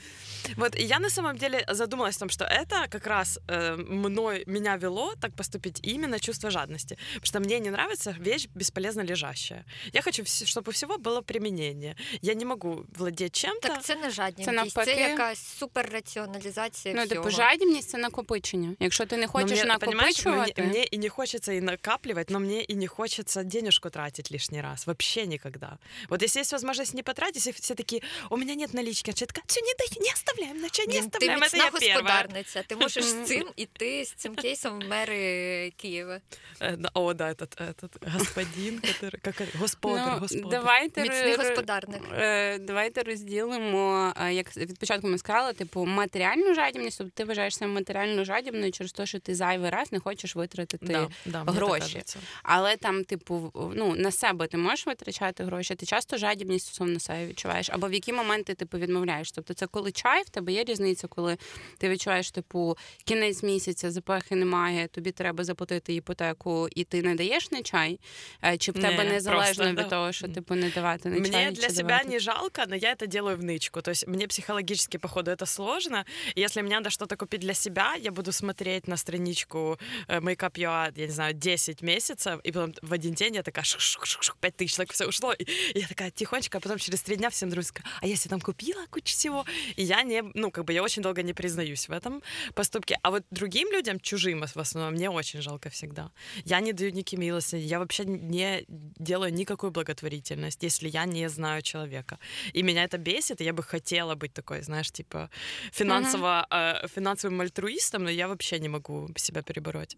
Я 0.47 0.57
вам 0.57 0.57
покажу 0.57 0.57
заранее. 0.57 0.57
Вот, 0.57 0.77
и 0.77 0.83
я 0.85 0.99
на 0.99 1.11
самом 1.11 1.37
деле 1.39 1.65
задумалась 1.69 2.17
о 2.17 2.21
том, 2.21 2.29
что 2.31 2.45
это 2.45 2.89
как 2.91 3.07
раз 3.07 3.39
э, 3.49 3.77
мной, 3.77 4.45
меня 4.47 4.77
вело 4.77 5.15
так 5.21 5.35
поступить 5.35 5.79
именно 5.83 6.19
чувство 6.19 6.51
жадности. 6.51 6.97
Потому 7.15 7.27
что 7.27 7.41
мне 7.41 7.61
не 7.61 7.71
нравится 7.71 8.15
вещь 8.21 8.49
бесполезно 8.55 9.03
лежащая. 9.05 9.65
Я 9.93 10.03
хочу, 10.03 10.23
чтобы 10.25 10.69
у 10.69 10.73
всего 10.73 10.99
было 10.99 11.23
применение. 11.23 11.97
Я 12.23 12.35
не 12.35 12.45
могу 12.45 12.85
владеть 12.97 13.35
чем-то. 13.35 13.69
Так 13.69 13.83
це 13.83 13.97
не 13.97 14.11
жадність, 14.11 14.51
Це 14.51 14.57
це, 14.57 14.65
навпаки. 14.65 14.91
якась 15.01 15.39
суперраціоналізація 15.59 16.95
Ну, 16.95 17.05
всього. 17.05 17.23
типу, 17.25 17.37
жадібність 17.37 17.89
це 17.91 17.99
накопичення. 17.99 18.77
Якщо 18.81 19.07
ти 19.07 19.17
не 19.17 19.23
Но 19.27 19.33
хочеш 19.33 19.65
мне, 19.65 19.79
понимаешь, 19.79 20.25
накопичувати, 20.25 20.63
мне, 20.63 20.71
мне 20.73 20.85
и 20.95 20.99
не 20.99 21.09
хочется 21.09 21.53
и 21.53 21.61
накапливать, 21.61 22.31
но 22.31 22.39
мне 22.41 22.63
и 22.71 22.75
не 22.75 22.87
хочется 22.87 23.43
денежку 23.45 23.91
тратить 23.91 24.31
лишний 24.33 24.61
раз. 24.63 24.87
Вообще 24.87 25.27
никогда. 25.27 25.79
Вот 26.09 26.23
если 26.23 26.41
есть 26.41 26.53
возможность 26.53 26.95
не 26.95 27.03
потратить, 27.03 27.37
если 27.47 27.53
все 27.53 27.75
такие, 27.75 28.03
у 28.31 28.37
меня 28.37 28.55
нет 28.55 28.75
налички, 28.75 29.11
а 29.11 29.15
такая, 29.15 29.45
все, 29.47 29.61
не, 29.61 29.75
дай, 29.79 29.89
не 30.01 30.15
оставляем, 30.37 30.61
на 30.61 30.69
что 30.69 30.83
не 30.83 30.89
Блін, 30.93 31.01
ти 31.01 31.07
оставляем, 31.19 31.41
это 31.41 31.43
міцна 31.45 31.65
я 31.65 31.71
первая. 31.71 31.95
господарниця. 31.95 32.63
Ти 32.67 32.77
можеш 32.77 33.05
з 33.05 33.25
цим 33.25 33.45
іти 33.57 34.05
з 34.05 34.13
цим 34.13 34.35
кейсом 34.35 34.81
в 34.81 34.89
мери 34.89 35.73
Києва. 35.77 36.21
Э, 36.61 36.77
да, 36.77 36.91
О, 36.95 37.15
да, 37.15 37.29
этот, 37.33 37.57
этот 37.61 38.19
господин, 38.19 38.75
который, 38.81 39.21
как 39.23 39.41
это, 39.41 39.59
господар, 39.59 40.09
ну, 40.13 40.19
господар. 40.19 40.51
давайте, 40.51 41.03
Міцний 41.03 41.33
р- 41.33 41.39
господарник. 41.39 42.01
е, 42.13 42.59
давайте 42.59 43.03
розділимо, 43.03 44.13
е, 44.21 44.35
як 44.35 44.57
від 44.57 44.79
початку 44.79 45.09
ми 45.09 45.19
сказали, 45.19 45.53
типу, 45.53 45.85
матеріальну 45.87 46.55
жадібність, 46.55 46.99
тобто 46.99 47.13
ти 47.17 47.25
вважаєшся 47.25 47.67
матеріально 47.67 48.25
жадібною 48.25 48.73
через 48.73 48.93
те, 48.93 49.07
що 49.07 49.19
ти 49.21 49.35
зайвий 49.35 49.71
раз 49.71 49.93
не 49.93 49.99
хочеш 49.99 50.37
витратити 50.37 50.87
да, 50.87 51.09
да, 51.27 51.39
мне 51.39 51.47
так 51.47 51.55
гроші. 51.55 51.81
кажется. 51.81 52.19
Але 52.43 52.77
там, 52.77 53.05
типу, 53.05 53.51
в- 53.55 53.73
ну 53.77 53.95
на 53.97 54.11
себе 54.11 54.47
ти 54.47 54.57
можеш 54.57 54.87
витрачати 54.87 55.45
гроші. 55.45 55.75
Ти 55.75 55.87
часто 55.87 56.17
жадібність 56.17 56.67
стосовно 56.67 57.01
себе 57.01 57.27
відчуваєш, 57.27 57.71
або 57.71 57.89
в 57.89 57.93
які 57.93 58.13
моменти 58.13 58.55
типу 58.55 58.79
відмовляєш. 58.79 59.33
Тобто, 59.33 59.55
це 59.55 59.67
коли 59.67 59.93
чай, 59.93 60.16
в 60.27 60.31
тебе 60.31 60.53
є 60.53 60.65
різниця, 60.65 61.09
коли 61.09 61.37
ти 61.79 61.89
відчуваєш, 61.89 62.31
типу, 62.31 62.77
кінець 63.05 63.43
місяця, 63.43 63.91
запахи 63.91 64.37
немає, 64.37 64.89
тобі 64.89 65.13
треба 65.13 65.45
заплатити 65.45 65.95
іпотеку, 65.95 66.69
і 66.77 66.85
ти 66.85 67.03
не 67.03 67.15
даєш 67.15 67.51
на 67.51 67.63
чай, 67.63 68.01
Е, 68.45 68.57
чи 68.57 68.73
в 68.73 68.75
тебе 68.75 69.05
Не, 69.05 69.13
незалежно 69.13 69.45
просто, 69.55 69.65
від 69.65 69.77
да. 69.77 69.83
того, 69.85 70.13
що 70.13 70.29
типу 70.29 70.55
не 70.55 70.71
давати 70.71 71.09
на 71.09 71.15
чай. 71.17 71.31
Мне 71.31 71.51
для 71.51 71.69
чи 71.69 71.75
себя 71.75 71.89
давати? 71.89 72.09
не 72.09 72.19
жалко, 72.21 72.63
но 72.69 72.77
я 72.77 72.93
это 72.93 73.07
делаю 73.07 73.37
в 73.37 73.45
нычку. 73.45 73.83
То 73.83 73.91
есть 73.91 74.09
мне 74.09 74.27
психологически, 74.27 74.99
походу, 74.99 75.31
это 75.31 75.47
сложно. 75.47 76.05
И 76.37 76.41
если 76.41 76.63
мне 76.63 76.75
надо 76.75 76.91
что-то 76.91 77.17
купить 77.17 77.41
для 77.41 77.55
себя, 77.55 77.95
я 78.01 78.11
буду 78.11 78.33
смотреть 78.33 78.89
на 78.89 78.97
страничку 78.97 79.79
э, 80.09 80.21
Makeup 80.21 80.59
UA, 80.59 80.93
я 80.97 81.07
не 81.07 81.13
знаю, 81.13 81.35
10 81.35 81.83
месяцев, 81.83 82.41
и 82.45 82.53
потом 82.53 82.75
в 82.83 82.93
один 82.93 83.15
день 83.15 83.35
я 83.35 83.43
такая, 83.43 83.65
шук-шук-шук, 83.65 84.37
5 84.41 84.57
тысяч, 84.57 84.77
так 84.77 84.93
все 84.93 85.07
ушло. 85.07 85.33
И 85.33 85.47
я 85.75 85.87
такая 85.87 86.11
тихонечко, 86.11 86.59
а 86.59 86.61
потом 86.61 86.79
через 86.79 87.03
три 87.03 87.17
дня 87.17 87.29
всем 87.29 87.51
друзьям 87.51 87.63
скажу, 87.69 87.89
а 88.01 88.07
я 88.07 88.17
себе 88.17 88.31
там 88.31 88.41
купила 88.41 88.87
кучу 88.91 89.13
всего. 89.13 89.45
И 89.77 89.83
я 89.83 90.03
не, 90.07 90.23
ну, 90.35 90.51
как 90.51 90.65
бы 90.65 90.73
я 90.73 90.83
очень 90.83 91.03
долго 91.03 91.23
не 91.23 91.35
признаюсь 91.35 91.89
в 91.89 91.93
этом 91.93 92.23
поступке. 92.55 92.99
А 93.03 93.11
вот 93.11 93.23
другим 93.31 93.69
людям, 93.73 94.01
чужим 94.01 94.45
в 94.47 94.57
основном, 94.57 94.95
мне 94.95 95.11
очень 95.11 95.43
жалко 95.43 95.69
всегда. 95.69 96.11
Я 96.45 96.61
не 96.61 96.73
даю 96.73 96.91
никакие 96.91 97.21
милости, 97.21 97.57
я 97.57 97.79
вообще 97.79 98.05
не 98.05 98.65
делаю 98.99 99.33
никакую 99.33 99.71
благотворительность, 99.71 100.63
если 100.63 100.89
я 100.89 101.05
не 101.05 101.29
знаю 101.29 101.63
человека. 101.63 102.19
И 102.55 102.63
меня 102.63 102.85
это 102.85 102.99
бесит, 102.99 103.41
и 103.41 103.45
я 103.45 103.53
бы 103.53 103.63
хотела 103.63 104.15
быть 104.15 104.33
такой, 104.33 104.63
знаешь, 104.63 104.91
типа 104.91 105.29
финансово, 105.73 106.47
э, 106.51 106.89
финансовым 106.89 107.41
альтруистом, 107.41 108.05
но 108.05 108.11
я 108.11 108.29
вообще 108.29 108.59
не 108.61 108.69
могу 108.69 109.11
себя 109.17 109.43
перебороть. 109.43 109.97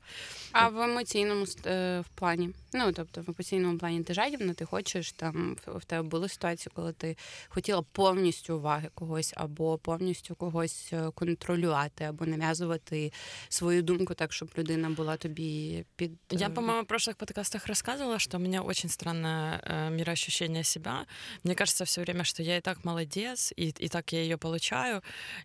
А 0.52 0.68
в 0.68 0.80
емоційному 0.80 1.46
е, 1.66 2.00
в 2.00 2.08
плані, 2.18 2.50
ну 2.72 2.92
тобто 2.92 3.20
в 3.20 3.24
емоційному 3.28 3.78
плані 3.78 4.02
ти 4.02 4.14
жадібна, 4.14 4.54
ти 4.54 4.64
хочеш 4.64 5.12
там 5.12 5.56
в 5.66 5.84
в 5.84 5.86
тебе 5.86 6.02
були 6.02 6.28
ситуації, 6.28 6.72
коли 6.74 6.92
ти 6.92 7.16
хотіла 7.48 7.82
повністю 7.82 8.56
уваги 8.56 8.88
когось, 8.94 9.32
або 9.36 9.78
повністю 9.78 9.97
когось 10.37 10.89
е, 10.93 11.11
контролювати, 11.11 12.03
або 12.03 12.25
нав'язувати 12.25 13.11
свою 13.49 13.81
думку 13.81 14.13
так, 14.13 14.33
щоб 14.33 14.49
людина 14.57 14.89
була 14.89 15.17
тобі 15.17 15.85
під 15.95 16.11
Я, 16.31 16.49
по-моему, 16.49 16.83
в 16.83 16.85
прошлых 16.85 17.15
подкастах 17.15 17.67
рассказывала, 17.67 18.19
что 18.19 18.37
у 18.37 18.39
меня 18.39 18.61
очень 18.61 18.89
странное 18.89 19.61
э, 19.63 19.89
мироощущение 19.89 20.63
себя. 20.63 21.05
Мне 21.43 21.55
кажется 21.55 21.83
все 21.85 22.01
время, 22.01 22.23
что 22.23 22.43
я 22.43 22.57
и 22.57 22.61
так 22.61 22.85
молодец, 22.85 23.53
и, 23.57 23.73
и 23.85 23.89
так 23.89 24.13
я 24.13 24.21
ее 24.21 24.37
получаю, 24.37 25.01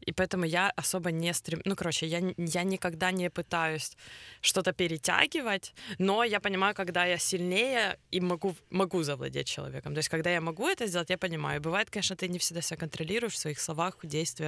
и 0.09 0.13
поэтому 0.13 0.45
я 0.45 0.73
особо 0.77 1.11
не 1.11 1.35
стрем... 1.35 1.61
Ну, 1.65 1.77
короче, 1.77 2.07
я, 2.07 2.35
я 2.37 2.65
никогда 2.65 3.13
не 3.13 3.31
пытаюсь 3.31 3.97
что-то 4.41 4.73
перетягивать, 4.73 5.75
но 5.99 6.25
я 6.25 6.41
понимаю, 6.41 6.75
когда 6.75 7.07
я 7.07 7.19
сильнее 7.19 7.99
и 8.15 8.21
могу, 8.21 8.55
могу 8.71 9.03
завладеть 9.03 9.47
человеком. 9.47 9.95
То 9.95 9.99
есть, 9.99 10.09
когда 10.09 10.31
я 10.31 10.41
могу 10.41 10.69
это 10.69 10.87
сделать, 10.87 11.11
я 11.11 11.19
понимаю. 11.19 11.61
Бывает, 11.61 11.91
конечно, 11.91 12.17
ты 12.17 12.29
не 12.29 12.39
всегда 12.39 12.63
себя 12.63 12.77
контролируешь 12.77 13.35
в 13.35 13.39
своих 13.39 13.61
словах, 13.61 13.99
в 14.03 14.07
действиях, 14.07 14.44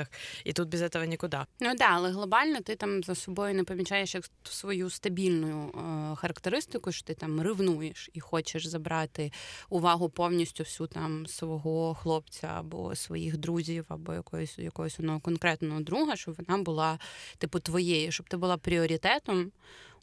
и 0.46 0.52
тут 0.52 0.68
без 0.68 0.82
этого 0.82 1.04
никуда. 1.04 1.46
Ну 1.60 1.74
да, 1.74 1.88
але 1.90 2.10
глобально 2.10 2.60
ти 2.60 2.76
там 2.76 3.02
за 3.02 3.14
собою 3.14 3.54
не 3.54 3.64
помічаєш 3.64 4.14
як 4.14 4.24
свою 4.44 4.90
стабільну 4.90 5.68
е, 5.68 6.16
характеристику, 6.16 6.92
що 6.92 7.04
ти 7.04 7.14
там 7.14 7.40
ревнуєш 7.40 8.10
і 8.12 8.20
хочеш 8.20 8.66
забрати 8.66 9.32
увагу 9.70 10.08
повністю 10.08 10.62
всю 10.64 10.86
там 10.86 11.26
свого 11.26 11.94
хлопця 11.94 12.46
або 12.46 12.94
своїх 12.94 13.36
друзів, 13.36 13.84
або 13.88 14.14
якоїсь 14.14 14.58
якогось 14.58 15.00
одного 15.00 15.20
конкретного 15.20 15.80
друга, 15.80 16.16
щоб 16.16 16.36
вона 16.38 16.62
була 16.62 16.98
типу 17.38 17.60
твоєю, 17.60 18.12
щоб 18.12 18.28
ти 18.28 18.36
була 18.36 18.56
пріоритетом 18.56 19.52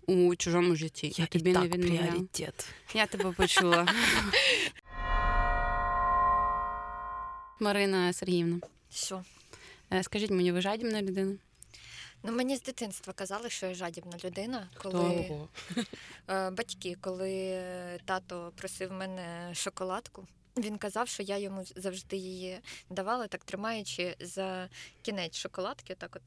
у 0.08 0.36
чужому 0.36 0.76
житті. 0.76 1.14
Я 1.18 1.26
і 1.26 1.28
тобі 1.28 1.54
не 1.54 1.60
так 1.60 1.64
відмовляла. 1.64 2.08
приоритет. 2.08 2.68
Я 2.94 3.06
тебе 3.06 3.32
почула. 3.32 3.88
Марина 7.60 8.14
Сергіївна, 8.14 8.60
Що? 8.92 9.22
Е, 9.94 10.04
скажіть 10.04 10.32
мені, 10.32 10.52
ви 10.52 10.62
жадібна 10.62 11.02
людина? 11.02 11.36
Ну 12.24 12.32
мені 12.32 12.56
з 12.58 12.62
дитинства 12.62 13.14
казали, 13.14 13.50
що 13.50 13.66
я 13.66 13.74
жадібна 13.74 14.18
людина, 14.24 14.70
коли 14.78 15.00
Ого. 15.30 15.50
е, 16.30 16.50
батьки, 16.50 16.98
коли 17.02 17.62
тато 18.06 18.52
просив 18.56 18.92
мене 18.92 19.52
шоколадку. 19.56 20.28
Він 20.58 20.78
казав, 20.78 21.08
що 21.08 21.24
я 21.24 21.38
йому 21.38 21.64
завжди 21.76 22.16
її 22.18 22.60
давала, 22.90 23.28
так 23.28 23.44
тримаючи 23.44 24.16
за 24.20 24.70
кінець 25.02 25.38
шоколадки, 25.38 25.94
отак 25.94 26.16
от, 26.16 26.22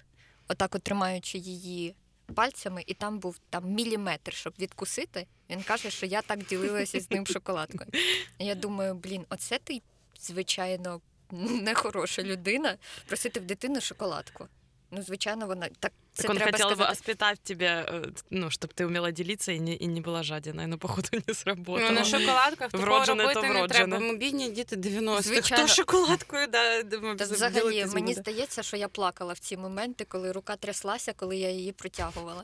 отак 0.49 0.75
от 0.75 0.83
тримаючи 0.83 1.39
її 1.39 1.95
пальцями, 2.35 2.85
і 2.87 2.95
там 2.95 3.19
був 3.19 3.39
там 3.51 3.71
міліметр, 3.71 4.33
щоб 4.33 4.55
відкусити. 4.59 5.27
Він 5.51 5.63
каже, 5.63 5.91
що 5.91 6.07
я 6.07 6.23
так 6.23 6.47
ділилася 6.47 7.01
з 7.01 7.11
ним 7.11 7.27
шоколадкою. 7.27 7.91
Я 8.39 8.55
думаю, 8.55 8.95
блін, 8.95 9.27
оце 9.29 9.59
ти, 9.59 9.83
звичайно, 10.21 11.01
нехороша 11.32 12.24
людина 12.24 12.77
просити 13.08 13.39
в 13.39 13.44
дитину 13.46 13.82
шоколадку. 13.82 14.48
Ну, 14.94 15.01
звичайно, 15.01 15.48
вона 15.48 15.70
так. 15.80 15.91
Це 16.13 16.22
Так 16.24 16.32
он 16.32 16.38
треба 16.38 16.51
хотел 16.51 16.68
бы 16.70 16.74
сказати. 16.74 16.89
воспитать 16.91 17.39
тебя, 17.39 17.86
э, 17.94 18.12
ну, 18.30 18.46
чтобы 18.48 18.74
ты 18.75 18.86
умела 18.86 19.12
делиться 19.12 19.51
и 19.51 19.60
не, 19.60 19.75
и 19.75 19.88
не 19.88 20.01
была 20.01 20.24
жадиной, 20.24 20.68
но 20.68 20.77
походу 20.77 21.08
не 21.13 21.22
Ну, 21.27 21.34
сработало. 21.34 21.91
на 21.91 22.03
шоколадках 22.03 22.72
такого 22.72 22.84
Вроджене, 22.86 23.24
то 23.24 23.27
робити 23.30 23.48
не 23.48 23.60
вроджене. 23.60 23.88
треба. 23.88 24.00
Ми 24.00 24.15
бідні 24.18 24.50
діти 24.50 24.75
90-х. 24.75 25.22
Звичайно. 25.22 25.63
Хто 25.65 25.74
шоколадкою 25.74 26.48
да, 26.48 26.84
Та 27.15 27.25
взагалі, 27.25 27.86
мені 27.86 28.13
здається, 28.13 28.63
що 28.63 28.77
я 28.77 28.88
плакала 28.88 29.34
в 29.34 29.39
ці 29.39 29.58
моменти, 29.58 30.06
коли 30.06 30.32
рука 30.32 30.56
тряслася, 30.56 31.13
коли 31.13 31.38
я 31.38 31.50
її 31.50 31.72
протягувала. 31.72 32.44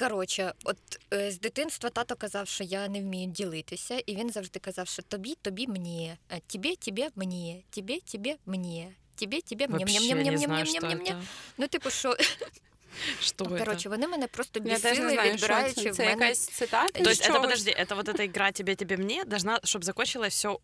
Коротше, 0.00 0.52
от 0.64 0.76
е, 1.12 1.30
з 1.30 1.40
дитинства 1.40 1.90
тато 1.90 2.16
казав, 2.16 2.48
що 2.48 2.64
я 2.64 2.88
не 2.88 3.00
вмію 3.00 3.30
ділитися, 3.30 4.02
і 4.06 4.16
він 4.16 4.30
завжди 4.30 4.58
казав, 4.58 4.88
що 4.88 5.02
тобі, 5.02 5.34
тобі 5.42 5.66
мені, 5.66 6.16
а 6.28 6.38
тобі, 6.38 6.76
тобі 6.76 7.08
мені, 7.16 7.64
тобі, 7.70 8.00
тобі 8.00 8.36
мені, 8.46 8.92
тобі, 9.14 9.40
тобі 9.40 9.66
мені. 9.68 9.84
мені, 9.84 10.00
мені, 10.00 10.14
мені, 10.14 10.46
мені, 10.46 10.64
мені, 10.80 10.96
мені. 10.96 11.14
Ну, 11.58 11.68
типу, 11.68 11.90
що 11.90 12.16
Что 13.21 13.45
это? 13.45 13.57
коротше, 13.59 13.89
вони 13.89 14.07
мене 14.07 14.27
просто 14.27 14.59
Я 14.65 14.79
теж 14.79 14.83
не 14.83 14.89
бісили, 14.91 15.09
знаю, 15.13 15.27
що 15.27 15.35
відбираючи 15.47 15.81
це. 15.81 15.89
в 15.91 15.95
Це 15.95 16.05
мене. 16.05 16.23
якась 16.25 16.39
цитата? 16.47 16.99
То 16.99 17.03
з 17.05 17.07
есть 17.07 17.21
это, 17.23 17.27
чогось? 17.27 17.41
подожди, 17.41 17.71
это 17.79 17.95
вот 17.95 18.07
эта 18.07 18.25
игра 18.25 18.51
тебе, 18.51 18.75
тебе, 18.75 18.97
мне 18.97 19.23
должна, 19.25 19.59
чтобы 19.63 19.83
закончилось 19.83 20.33
все 20.33 20.57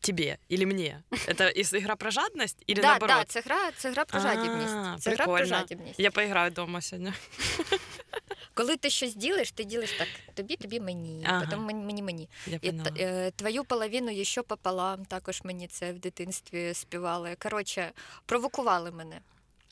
тебе 0.00 0.38
или 0.52 0.64
мне? 0.66 1.02
Это 1.10 1.60
из 1.60 1.74
игра 1.74 1.96
про 1.96 2.10
жадность 2.10 2.62
или 2.70 2.80
Да, 2.80 2.88
наоборот? 2.88 3.16
да, 3.16 3.24
це 3.24 3.40
гра, 3.40 3.70
це 3.76 3.90
гра 3.90 4.04
про 4.04 4.20
А, 4.20 4.22
жадібність. 4.22 5.02
Це 5.02 5.10
гра 5.10 5.24
про 5.24 5.34
прикольно. 5.34 5.46
жадібність. 5.46 6.00
Я 6.00 6.10
поиграю 6.10 6.50
дома 6.50 6.80
сегодня. 6.80 7.14
Коли 8.54 8.76
ти 8.76 8.90
щось 8.90 9.14
ділиш, 9.14 9.52
ти 9.52 9.64
ділиш 9.64 9.92
так: 9.98 10.08
тобі, 10.34 10.56
тобі, 10.56 10.80
мені, 10.80 11.24
Ага. 11.28 11.44
потім 11.44 11.58
мені, 11.64 11.84
мені, 11.84 12.02
мені. 12.02 12.28
Я 12.46 12.58
І 12.62 12.70
поняла. 12.70 12.90
т- 12.90 13.04
е, 13.04 13.30
твою 13.36 13.64
половину 13.64 14.24
ще 14.24 14.42
пополам, 14.42 15.04
також 15.04 15.40
мені 15.44 15.66
це 15.68 15.92
в 15.92 15.98
дитинстві 15.98 16.74
співали. 16.74 17.36
Коротше, 17.42 17.90
провокували 18.26 18.90
мене. 18.90 19.20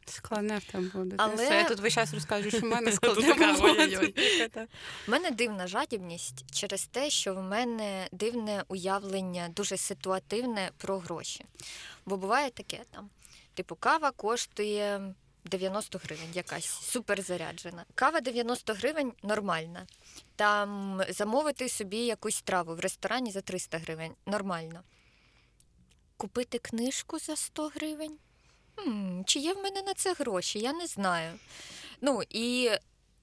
Складне 0.09 0.57
в 0.57 0.63
тебе 0.63 0.89
буде. 0.93 1.15
Але- 1.19 1.33
Але... 1.33 1.45
Я 1.45 1.63
тут 1.63 1.79
весь 1.79 1.93
час 1.93 2.13
розкажу, 2.13 2.49
що 2.49 2.59
в 2.59 2.63
мене 2.63 2.91
складне 2.95 3.33
було. 3.33 3.75
У 5.07 5.11
мене 5.11 5.31
дивна 5.31 5.67
жадібність 5.67 6.55
через 6.55 6.85
те, 6.85 7.09
що 7.09 7.35
в 7.35 7.41
мене 7.41 8.07
дивне 8.11 8.63
уявлення, 8.67 9.49
дуже 9.49 9.77
ситуативне 9.77 10.71
про 10.77 10.99
гроші. 10.99 11.45
Бо 12.05 12.17
буває 12.17 12.49
таке 12.49 12.81
там: 12.91 13.09
типу, 13.53 13.75
кава 13.75 14.11
коштує 14.11 15.13
90 15.45 15.99
гривень, 16.03 16.31
якась 16.33 16.65
суперзаряджена. 16.65 17.85
Кава 17.95 18.21
90 18.21 18.73
гривень 18.73 19.13
нормальна. 19.23 19.85
Там 20.35 21.01
замовити 21.09 21.69
собі 21.69 21.97
якусь 21.97 22.35
страву 22.35 22.75
в 22.75 22.79
ресторані 22.79 23.31
за 23.31 23.41
300 23.41 23.77
гривень 23.77 24.11
нормально. 24.25 24.83
Купити 26.17 26.59
книжку 26.59 27.19
за 27.19 27.35
100 27.35 27.67
гривень? 27.67 28.17
Чи 29.25 29.39
є 29.39 29.53
в 29.53 29.57
мене 29.57 29.81
на 29.81 29.93
це 29.93 30.13
гроші? 30.13 30.59
Я 30.59 30.73
не 30.73 30.87
знаю. 30.87 31.33
Ну 32.01 32.21
і 32.29 32.69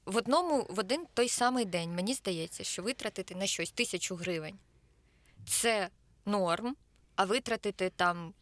в 0.06 0.16
одному 0.16 0.66
в 0.70 0.78
один 0.78 1.06
той 1.14 1.28
самий 1.28 1.64
день 1.64 1.94
мені 1.94 2.14
здається, 2.14 2.64
що 2.64 2.82
витратити 2.82 3.34
на 3.34 3.46
щось 3.46 3.70
тисячу 3.70 4.16
гривень 4.16 4.58
це 5.46 5.88
норм, 6.26 6.76
а 7.16 7.24
витратити 7.24 7.90
там 7.96 8.34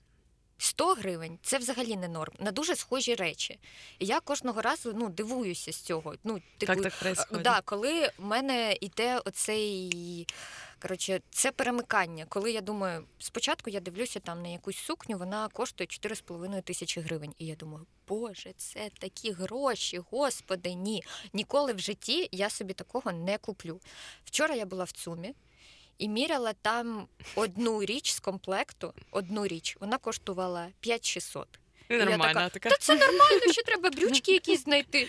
100 0.63 0.95
гривень 0.95 1.39
це 1.43 1.59
взагалі 1.59 1.97
не 1.97 2.09
норм. 2.09 2.33
На 2.39 2.53
дуже 2.53 2.77
схожі 2.77 3.15
речі. 3.15 3.59
І 3.99 4.07
я 4.07 4.21
кожного 4.21 4.63
разу 4.63 4.93
ну, 4.97 5.09
дивуюся 5.09 5.73
з 5.73 5.77
цього. 5.77 6.15
Ну, 6.25 6.41
типу, 6.59 6.83
Как 6.83 6.93
так? 6.93 7.43
Да, 7.43 7.61
коли 7.61 8.11
в 8.19 8.25
мене 8.25 8.77
йде 8.81 9.19
оцей. 9.19 10.27
Коротше, 10.83 11.21
це 11.31 11.53
перемикання. 11.53 12.27
Коли 12.29 12.53
я 12.53 12.61
думаю, 12.61 13.05
спочатку 13.19 13.71
я 13.71 13.81
дивлюся 13.81 14.21
там 14.21 14.43
на 14.43 14.49
якусь 14.49 14.77
сукню, 14.79 15.19
вона 15.19 15.49
коштує 15.49 15.87
4,5 15.87 16.63
тисячі 16.63 17.01
гривень. 17.01 17.35
І 17.39 17.47
я 17.47 17.55
думаю, 17.55 17.87
боже, 18.09 18.53
це 18.57 18.91
такі 18.99 19.33
гроші, 19.33 20.01
господи, 20.11 20.75
ні. 20.75 21.03
Ніколи 21.33 21.73
в 21.73 21.79
житті 21.79 22.29
я 22.33 22.51
собі 22.51 22.75
такого 22.75 23.13
не 23.13 23.39
куплю. 23.39 23.81
Вчора 24.25 24.55
я 24.55 24.67
була 24.67 24.85
в 24.85 24.93
ЦУМі 24.93 25.35
і 26.03 26.09
міряла 26.09 26.53
там 26.53 27.07
одну 27.37 27.85
річ 27.85 28.13
з 28.13 28.21
комплекту, 28.21 28.95
одну 29.11 29.47
річ, 29.47 29.77
вона 29.81 29.99
коштувала 29.99 30.69
5600. 30.81 31.49
И 31.92 31.94
я 31.96 32.06
Нормально. 32.06 32.34
така, 32.34 32.50
такая, 32.50 32.76
Та 32.76 32.78
це 32.82 32.96
нормально, 32.96 33.52
ще 33.52 33.64
треба 33.64 33.90
брючки 33.90 34.32
якісь 34.34 34.64
знайти. 34.64 35.08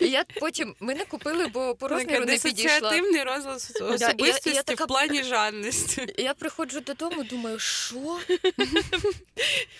І 0.00 0.08
я 0.08 0.24
потім 0.40 0.74
ми 0.80 0.94
не 0.94 1.04
купили, 1.04 1.46
бо 1.46 1.74
по 1.74 1.88
розміру 1.88 2.24
не 2.24 2.38
підійшла. 2.38 2.52
Дисоціативний 2.80 3.22
розлад 3.22 3.60
я- 3.80 3.86
я 3.86 3.94
особистості 4.08 4.62
така- 4.62 4.84
в 4.84 4.88
плані 4.88 5.22
жадності. 5.22 6.06
І 6.18 6.22
я 6.22 6.34
приходжу 6.34 6.80
додому, 6.80 7.24
думаю, 7.24 7.58
що? 7.58 8.18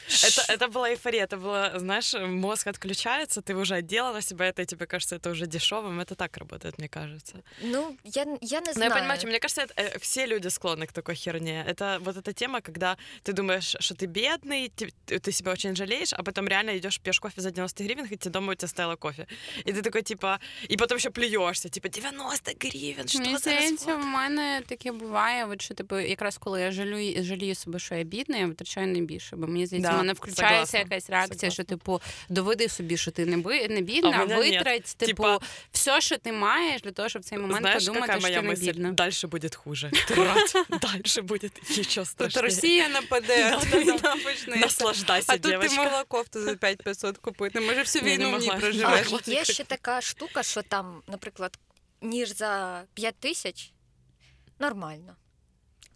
Это, 0.09 0.50
это 0.59 0.69
была 0.73 0.91
эйфория, 0.91 1.25
это 1.26 1.37
было, 1.41 1.79
знаешь, 1.79 2.15
мозг 2.15 2.69
отключается, 2.69 3.41
ты 3.41 3.55
уже 3.55 3.75
отделала 3.76 4.23
себя 4.23 4.47
это, 4.47 4.62
и 4.62 4.65
тебе 4.65 4.87
кажется 4.87 5.17
это 5.17 5.31
уже 5.31 5.47
дешевым. 5.47 6.00
Это 6.00 6.15
так 6.15 6.37
работает, 6.38 6.79
мне 6.79 6.88
кажется. 6.88 7.35
Ну, 7.62 7.97
я, 8.05 8.26
я 8.41 8.61
не 8.61 8.67
Но 8.67 8.73
знаю. 8.73 8.91
я 8.91 8.97
понимаю, 8.97 9.19
что, 9.19 9.29
мне 9.29 9.38
кажется, 9.38 9.62
это, 9.62 9.73
э, 9.76 9.99
все 9.99 10.26
люди 10.26 10.49
склонны 10.49 10.87
к 10.87 10.93
такой 10.93 11.15
херне. 11.15 11.65
Это 11.69 11.99
вот 12.00 12.17
эта 12.17 12.33
тема, 12.33 12.61
когда 12.61 12.97
ты 13.25 13.33
думаешь, 13.33 13.76
что 13.81 13.95
ты 13.95 14.07
бедный, 14.07 14.71
ты, 14.76 14.91
ты 15.21 15.33
себя 15.33 15.53
очень 15.53 15.76
жалеешь, 15.76 16.10
а 16.13 16.24
потом 16.24 16.48
реально 16.48 16.77
идешь 16.77 17.00
пьешь 17.00 17.20
кофе 17.20 17.41
за 17.41 17.51
90 17.51 17.84
гривен, 17.84 18.08
хотя 18.10 18.30
дома 18.30 18.51
у 18.51 18.56
тебя 18.56 18.68
стояло 18.68 18.96
кофе. 18.96 19.27
И 19.68 19.74
ты 19.74 19.82
такой, 19.82 20.01
типа, 20.01 20.39
и 20.72 20.77
потом 20.77 20.98
еще 20.98 21.10
плюешься, 21.10 21.70
типа, 21.70 21.89
90 21.89 22.51
гривен, 22.60 23.08
что 23.08 23.20
Мені 23.20 23.34
за 23.34 23.38
здається, 23.39 23.96
в 23.96 24.06
мене 24.06 24.62
таке 24.68 24.91
буває, 24.91 25.46
от 25.46 25.62
що 25.62 25.74
типу, 25.74 26.00
якраз 26.00 26.38
коли 26.38 26.62
я 26.62 26.72
жалюю, 26.72 27.24
жалію 27.24 27.56
себе, 27.56 27.80
що 27.80 27.96
я 27.96 28.03
бідна, 28.03 28.38
я 28.38 28.48
витрачаю 28.48 28.88
найбільше. 28.88 29.36
Бо 29.36 29.48
мені 29.48 29.65
здається, 29.65 29.89
Да, 29.91 29.96
в 29.96 29.98
мене 29.98 30.13
включається 30.13 30.48
согласна, 30.48 30.80
якась 30.80 31.10
реакція, 31.10 31.39
согласна. 31.39 31.51
що 31.51 31.63
типу 31.63 32.01
доведи 32.30 32.70
собі, 32.70 32.98
що 32.98 33.12
ти 33.12 33.25
не 33.25 33.38
би 33.38 33.68
не 33.68 33.77
А 33.77 33.82
бідна, 33.82 34.18
мене 34.18 34.38
витрать, 34.38 34.96
типу, 34.98 35.24
Типа- 35.24 35.39
все, 35.72 36.01
що 36.01 36.18
ти 36.18 36.32
маєш, 36.32 36.82
для 36.82 36.91
того, 36.91 37.10
щоб 37.10 37.22
в 37.22 37.25
цей 37.25 37.38
момент 37.38 37.62
Знаешь, 37.62 37.86
подумати, 37.86 38.20
що 38.20 38.30
ти 38.30 38.41
не 38.41 38.56
бідна. 38.56 38.91
Дальше 38.91 39.27
будет 39.27 39.56
хуже. 39.56 39.91
Дальше 40.82 41.22
будет 41.22 41.51
еще 41.70 42.01
Тут 42.01 42.08
страшнее. 42.08 42.41
Росія 42.44 42.89
нападе, 42.89 43.58
а 43.62 43.65
Да-да-да. 43.65 44.15
Наслаждайся, 44.56 45.25
А 45.27 45.34
тут 45.34 45.41
ти 45.41 45.50
девочка. 45.50 45.75
Могла 45.92 46.04
кофту 46.04 46.42
за 46.42 46.56
5500 46.56 47.18
купити. 47.18 47.60
Може, 47.60 47.82
всю 47.82 48.06
війну 48.06 48.30
в 48.30 48.40
ній 48.40 48.48
могла. 48.48 48.54
А, 48.56 48.60
проживеш. 48.60 49.28
Є 49.28 49.46
ще 49.46 49.64
така 49.64 50.02
штука, 50.02 50.44
що 50.44 50.62
там, 50.62 51.02
наприклад, 51.08 51.60
ніж 52.02 52.38
за 52.38 52.84
5 52.94 53.16
тисяч 53.16 53.72
нормально. 54.60 55.16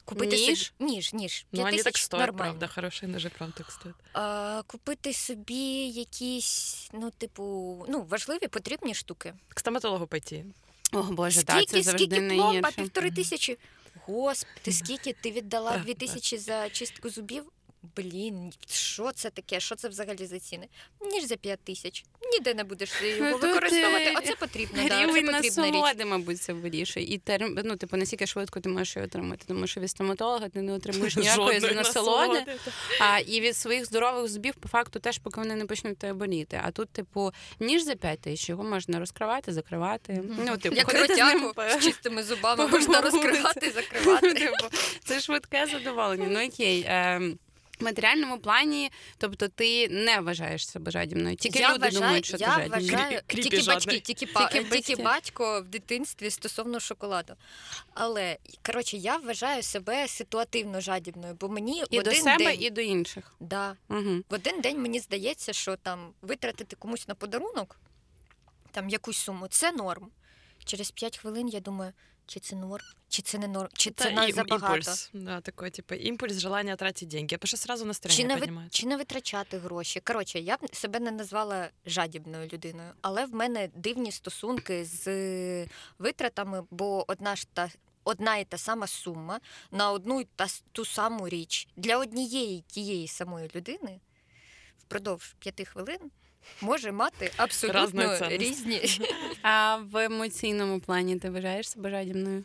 Купити 0.05 0.35
Ніж? 0.35 0.73
собі 0.79 0.91
ніж, 0.91 1.13
ніж. 1.13 1.45
Ну, 1.51 1.63
5 1.63 1.75
так 1.75 1.85
тисяч 1.85 2.03
стоят, 2.03 2.27
нормально. 2.27 2.59
правда. 2.59 2.73
Хорошие 2.75 3.09
ножи, 3.11 3.29
правда, 3.29 3.55
так 3.57 3.71
стоят. 3.71 3.95
А, 4.13 4.63
купити 4.67 5.13
собі 5.13 5.87
якісь, 5.87 6.89
ну, 6.93 7.11
типу, 7.11 7.85
ну, 7.89 8.03
важливі, 8.03 8.47
потрібні 8.47 8.93
штуки. 8.93 9.33
К 9.49 9.59
стоматологу 9.59 10.07
пойти. 10.07 10.45
О, 10.91 11.03
Боже, 11.03 11.43
так, 11.43 11.55
це 11.55 11.61
скільки, 11.67 11.83
завжди 11.83 12.15
скільки 12.15 12.35
пломба? 12.35 12.71
Півтори 12.71 13.11
тисячі. 13.11 13.57
Господи, 14.05 14.71
скільки 14.71 15.13
ти 15.13 15.31
віддала 15.31 15.77
дві 15.77 15.93
тисячі 15.93 16.37
за 16.37 16.69
чистку 16.69 17.09
зубів? 17.09 17.51
Блін, 17.95 18.53
що 18.67 19.11
це 19.11 19.29
таке? 19.29 19.59
Що 19.59 19.75
це 19.75 19.87
взагалі 19.89 20.25
за 20.25 20.39
ціни? 20.39 20.67
Ніж 21.11 21.23
за 21.23 21.35
п'ять 21.35 21.59
тисяч. 21.63 22.05
Ніде 22.33 22.53
не 22.53 22.63
будеш 22.63 22.89
його 23.01 23.37
використовувати. 23.37 24.05
е, 24.05 24.13
А 24.15 24.21
це 24.21 24.35
потрібно, 24.35 24.83
да, 24.89 25.07
це 25.07 25.07
потрібна 25.07 25.41
річ. 25.95 26.05
мабуть, 26.05 26.41
це 26.41 26.53
вирішує. 26.53 27.05
І 27.13 27.17
терм... 27.17 27.59
ну, 27.63 27.75
типу, 27.75 27.97
наскільки 27.97 28.27
швидко 28.27 28.59
ти 28.59 28.69
можеш 28.69 28.95
її 28.95 29.05
отримати. 29.05 29.45
Тому 29.47 29.67
що 29.67 29.81
від 29.81 29.89
стоматолога 29.89 30.49
ти 30.49 30.61
не 30.61 30.73
отримуєш 30.73 31.15
ніякої 31.15 31.59
насолоди. 31.75 32.45
А 33.01 33.19
і 33.19 33.41
від 33.41 33.57
своїх 33.57 33.85
здорових 33.85 34.27
зубів, 34.31 34.53
по 34.55 34.69
факту, 34.69 34.99
теж 34.99 35.17
поки 35.17 35.39
вони 35.41 35.55
не 35.55 35.65
почнуть 35.65 35.97
тебе 35.97 36.13
боліти. 36.13 36.61
А 36.63 36.71
тут, 36.71 36.89
типу, 36.89 37.31
ніж 37.59 37.83
за 37.83 37.95
п'ять 37.95 38.19
тисяч, 38.21 38.49
його 38.49 38.63
можна 38.63 38.99
розкривати, 38.99 39.53
закривати. 39.53 40.23
Ну, 40.45 40.57
типу, 40.57 40.75
Як 40.75 40.93
ротяку 40.93 41.53
з 41.79 41.83
чистими 41.83 42.23
зубами 42.23 42.67
можна 42.71 43.01
розкривати, 43.01 43.71
закривати. 43.71 44.33
Типу, 44.33 44.65
це 45.03 45.19
швидке 45.19 45.65
задоволення. 45.71 46.27
Ну 46.29 46.45
окей. 46.47 46.81
В 47.79 47.83
матеріальному 47.83 48.39
плані, 48.39 48.91
тобто 49.17 49.47
ти 49.47 49.87
не 49.89 50.19
вважаєш 50.19 50.67
себе 50.69 50.91
жадібною. 50.91 51.35
Тільки 51.35 51.59
я 51.59 51.69
люди 51.69 51.79
вважаю, 51.79 52.01
думають, 52.03 52.25
що 52.25 52.37
я 52.37 52.55
ти 52.55 52.61
жадібна. 52.69 52.77
вважаю, 52.97 53.21
Кріпі 53.27 53.49
тільки 53.49 53.67
батьки, 53.67 53.99
тільки, 53.99 54.25
па- 54.27 54.47
Тільки 54.49 54.81
тільки, 54.81 55.03
батько 55.03 55.61
в 55.61 55.65
дитинстві 55.67 56.29
стосовно 56.29 56.79
шоколаду. 56.79 57.33
Але 57.93 58.37
коротше, 58.65 58.97
я 58.97 59.17
вважаю 59.17 59.63
себе 59.63 60.07
ситуативно 60.07 60.81
жадібною, 60.81 61.37
бо 61.39 61.49
мені 61.49 61.83
І 61.89 61.99
в 61.99 62.03
до 62.03 62.11
себе, 62.11 62.37
день, 62.45 62.61
і 62.63 62.69
до 62.69 62.81
інших. 62.81 63.35
да, 63.39 63.75
Угу. 63.89 64.23
в 64.29 64.33
один 64.33 64.61
день 64.61 64.81
мені 64.81 64.99
здається, 64.99 65.53
що 65.53 65.75
там 65.75 66.13
витратити 66.21 66.75
комусь 66.75 67.07
на 67.07 67.15
подарунок, 67.15 67.79
там 68.71 68.89
якусь 68.89 69.17
суму, 69.17 69.47
це 69.47 69.71
норм. 69.71 70.07
Через 70.65 70.91
5 70.91 71.17
хвилин 71.17 71.47
я 71.47 71.59
думаю, 71.59 71.91
Чи 72.27 72.39
це 72.39 72.55
норм? 72.55 72.83
Чи 73.09 73.21
це 73.21 73.37
не 73.37 73.47
норм? 73.47 73.69
Чи 73.73 73.89
Это 73.89 74.03
це 74.03 74.11
нас 74.11 74.35
забагато? 74.35 74.73
импульс. 74.73 75.09
Да, 75.13 75.41
такой, 75.41 75.69
типа, 75.69 75.95
импульс, 75.95 76.37
желание 76.39 76.75
тратить 76.75 77.09
деньги. 77.09 77.37
Потому 77.37 77.47
что 77.47 77.57
сразу 77.57 77.83
Чи 77.83 77.87
настроение 77.87 78.35
не, 78.35 78.69
чи 78.69 78.87
не 78.87 78.97
витрачати 78.97 79.57
гроші? 79.57 79.99
Коротше, 79.99 80.39
я 80.39 80.57
б 80.57 80.75
себе 80.75 80.99
не 80.99 81.11
назвала 81.11 81.69
жадібною 81.85 82.49
людиною, 82.53 82.91
але 83.01 83.25
в 83.25 83.33
мене 83.33 83.69
дивні 83.75 84.11
стосунки 84.11 84.85
з 84.85 85.67
витратами, 85.99 86.63
бо 86.71 87.05
одна 87.07 87.35
ж 87.35 87.47
та. 87.53 87.69
Одна 88.07 88.37
і 88.37 88.45
та 88.45 88.57
сама 88.57 88.87
сума 88.87 89.39
на 89.71 89.91
одну 89.91 90.21
і 90.21 90.27
та 90.35 90.47
ту 90.71 90.85
саму 90.85 91.29
річ 91.29 91.67
для 91.75 91.97
однієї 91.97 92.61
тієї 92.61 93.07
самої 93.07 93.51
людини 93.55 93.99
впродовж 94.77 95.35
п'яти 95.39 95.65
хвилин 95.65 95.99
може 96.61 96.91
мати 96.91 97.31
абсолютно 97.37 98.29
різні. 98.29 99.01
А 99.41 99.75
в 99.75 100.05
емоційному 100.05 100.79
плані 100.79 101.19
ти 101.19 101.29
вважаєш 101.29 101.69
себе 101.69 101.89
жадібною? 101.89 102.43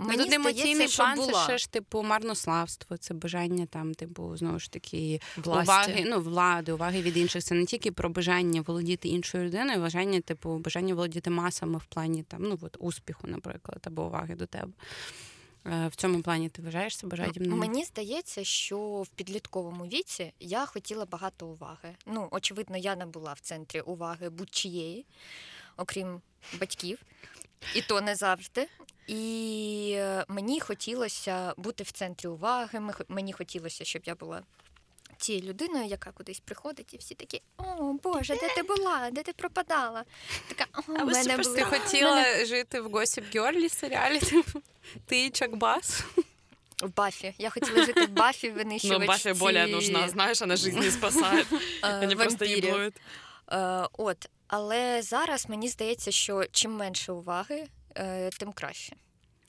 Мені 0.00 0.16
ну, 0.18 0.24
тут 0.24 0.32
емоційний 0.32 0.88
план 0.88 1.16
була. 1.16 1.32
це 1.32 1.44
ще 1.44 1.58
ж 1.58 1.70
типу 1.70 2.02
марнославство, 2.02 2.96
це 2.96 3.14
бажання 3.14 3.66
там, 3.66 3.94
типу, 3.94 4.36
знову 4.36 4.58
ж 4.58 4.70
таки, 4.70 5.20
Власти. 5.36 5.62
уваги, 5.62 6.04
ну, 6.08 6.20
влади, 6.20 6.72
уваги 6.72 7.02
від 7.02 7.16
інших. 7.16 7.44
Це 7.44 7.54
не 7.54 7.64
тільки 7.64 7.92
про 7.92 8.08
бажання 8.08 8.60
володіти 8.60 9.08
іншою 9.08 9.44
людиною, 9.44 9.80
бажання, 9.80 10.20
типу, 10.20 10.58
бажання 10.58 10.94
володіти 10.94 11.30
масами 11.30 11.78
в 11.78 11.84
плані 11.84 12.22
там, 12.22 12.42
ну, 12.42 12.58
от, 12.62 12.76
успіху, 12.78 13.26
наприклад, 13.26 13.80
або 13.84 14.06
уваги 14.06 14.34
до 14.34 14.46
тебе. 14.46 14.72
Е, 15.66 15.88
В 15.88 15.94
цьому 15.94 16.22
плані 16.22 16.48
ти 16.48 16.62
вважаєш 16.62 16.96
себе 16.96 17.16
жадібною? 17.16 17.56
Мені 17.56 17.84
здається, 17.84 18.44
що 18.44 18.78
в 18.80 19.08
підлітковому 19.08 19.84
віці 19.86 20.32
я 20.40 20.66
хотіла 20.66 21.04
багато 21.04 21.46
уваги. 21.46 21.96
Ну, 22.06 22.28
очевидно, 22.30 22.76
я 22.76 22.96
не 22.96 23.06
була 23.06 23.32
в 23.32 23.40
центрі 23.40 23.80
уваги 23.80 24.28
будь-чиєї, 24.28 25.06
окрім 25.76 26.20
батьків, 26.60 26.98
і 27.74 27.82
то 27.82 28.00
не 28.00 28.14
завжди. 28.14 28.68
І 29.06 29.92
е, 29.96 30.24
мені 30.28 30.60
хотілося 30.60 31.54
бути 31.56 31.84
в 31.84 31.90
центрі 31.92 32.28
уваги. 32.28 32.80
Мені 33.08 33.32
хотілося, 33.32 33.84
щоб 33.84 34.02
я 34.04 34.14
була 34.14 34.42
тією 35.20 35.44
людиною, 35.44 35.84
яка 35.84 36.10
кудись 36.12 36.40
приходить, 36.40 36.94
і 36.94 36.96
всі 36.96 37.14
такі: 37.14 37.42
О, 37.58 37.92
Боже, 38.02 38.34
де 38.36 38.54
ти 38.54 38.62
була? 38.62 39.10
Де 39.12 39.22
ти 39.22 39.32
пропадала? 39.32 40.04
Така, 40.48 40.66
о, 40.74 40.82
А 40.98 41.04
ви 41.04 41.12
мене 41.12 41.36
суперстар- 41.36 41.54
Ти 41.54 41.64
хотіла 41.64 42.14
мене- 42.14 42.46
жити 42.46 42.80
в 42.80 42.86
Gossip 42.86 43.36
Girl 43.36 43.68
серіалі? 43.68 44.18
Типу, 44.18 44.62
ти 45.06 45.24
і 45.24 45.30
Чак 45.30 45.56
Бас? 45.56 46.04
в 46.82 46.94
Бафі. 46.96 47.34
Я 47.38 47.50
хотіла 47.50 47.84
жити 47.86 48.06
в 48.06 48.08
Бафі, 48.10 48.50
винищувачці... 48.50 49.00
Но 49.00 49.06
Баффи 49.06 49.32
более 49.32 49.66
нужна, 49.66 50.08
знаешь, 50.08 50.42
она 50.42 50.56
жизни 50.56 50.90
спасает, 50.90 51.46
е, 51.84 51.98
они 52.02 52.16
просто 52.16 52.44
вампірів. 52.44 52.92
Е, 53.52 53.88
от, 53.92 54.28
але 54.46 55.02
зараз 55.02 55.48
мені 55.48 55.68
здається, 55.68 56.10
що 56.10 56.44
чим 56.52 56.72
менше 56.72 57.12
уваги, 57.12 57.66
е, 57.96 58.30
тим 58.30 58.52
краще. 58.52 58.96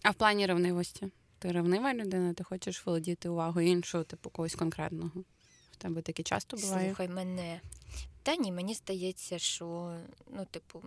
А 0.03 0.09
в 0.09 0.15
плані 0.15 0.45
ревнивості? 0.45 1.11
Ти 1.39 1.51
ревнива 1.51 1.93
людина, 1.93 2.33
ти 2.33 2.43
хочеш 2.43 2.85
володіти 2.85 3.29
увагою 3.29 3.67
іншого, 3.67 4.03
типу 4.03 4.29
когось 4.29 4.55
конкретного. 4.55 5.11
Тебе 5.81 6.01
таке 6.01 6.23
часто 6.23 6.57
буває? 6.57 6.87
Слухай 6.87 7.07
мене. 7.07 7.61
Та 8.23 8.35
ні, 8.35 8.51
мені 8.51 8.73
здається, 8.73 9.39
що 9.39 9.97
ну, 10.31 10.45
типу, 10.51 10.83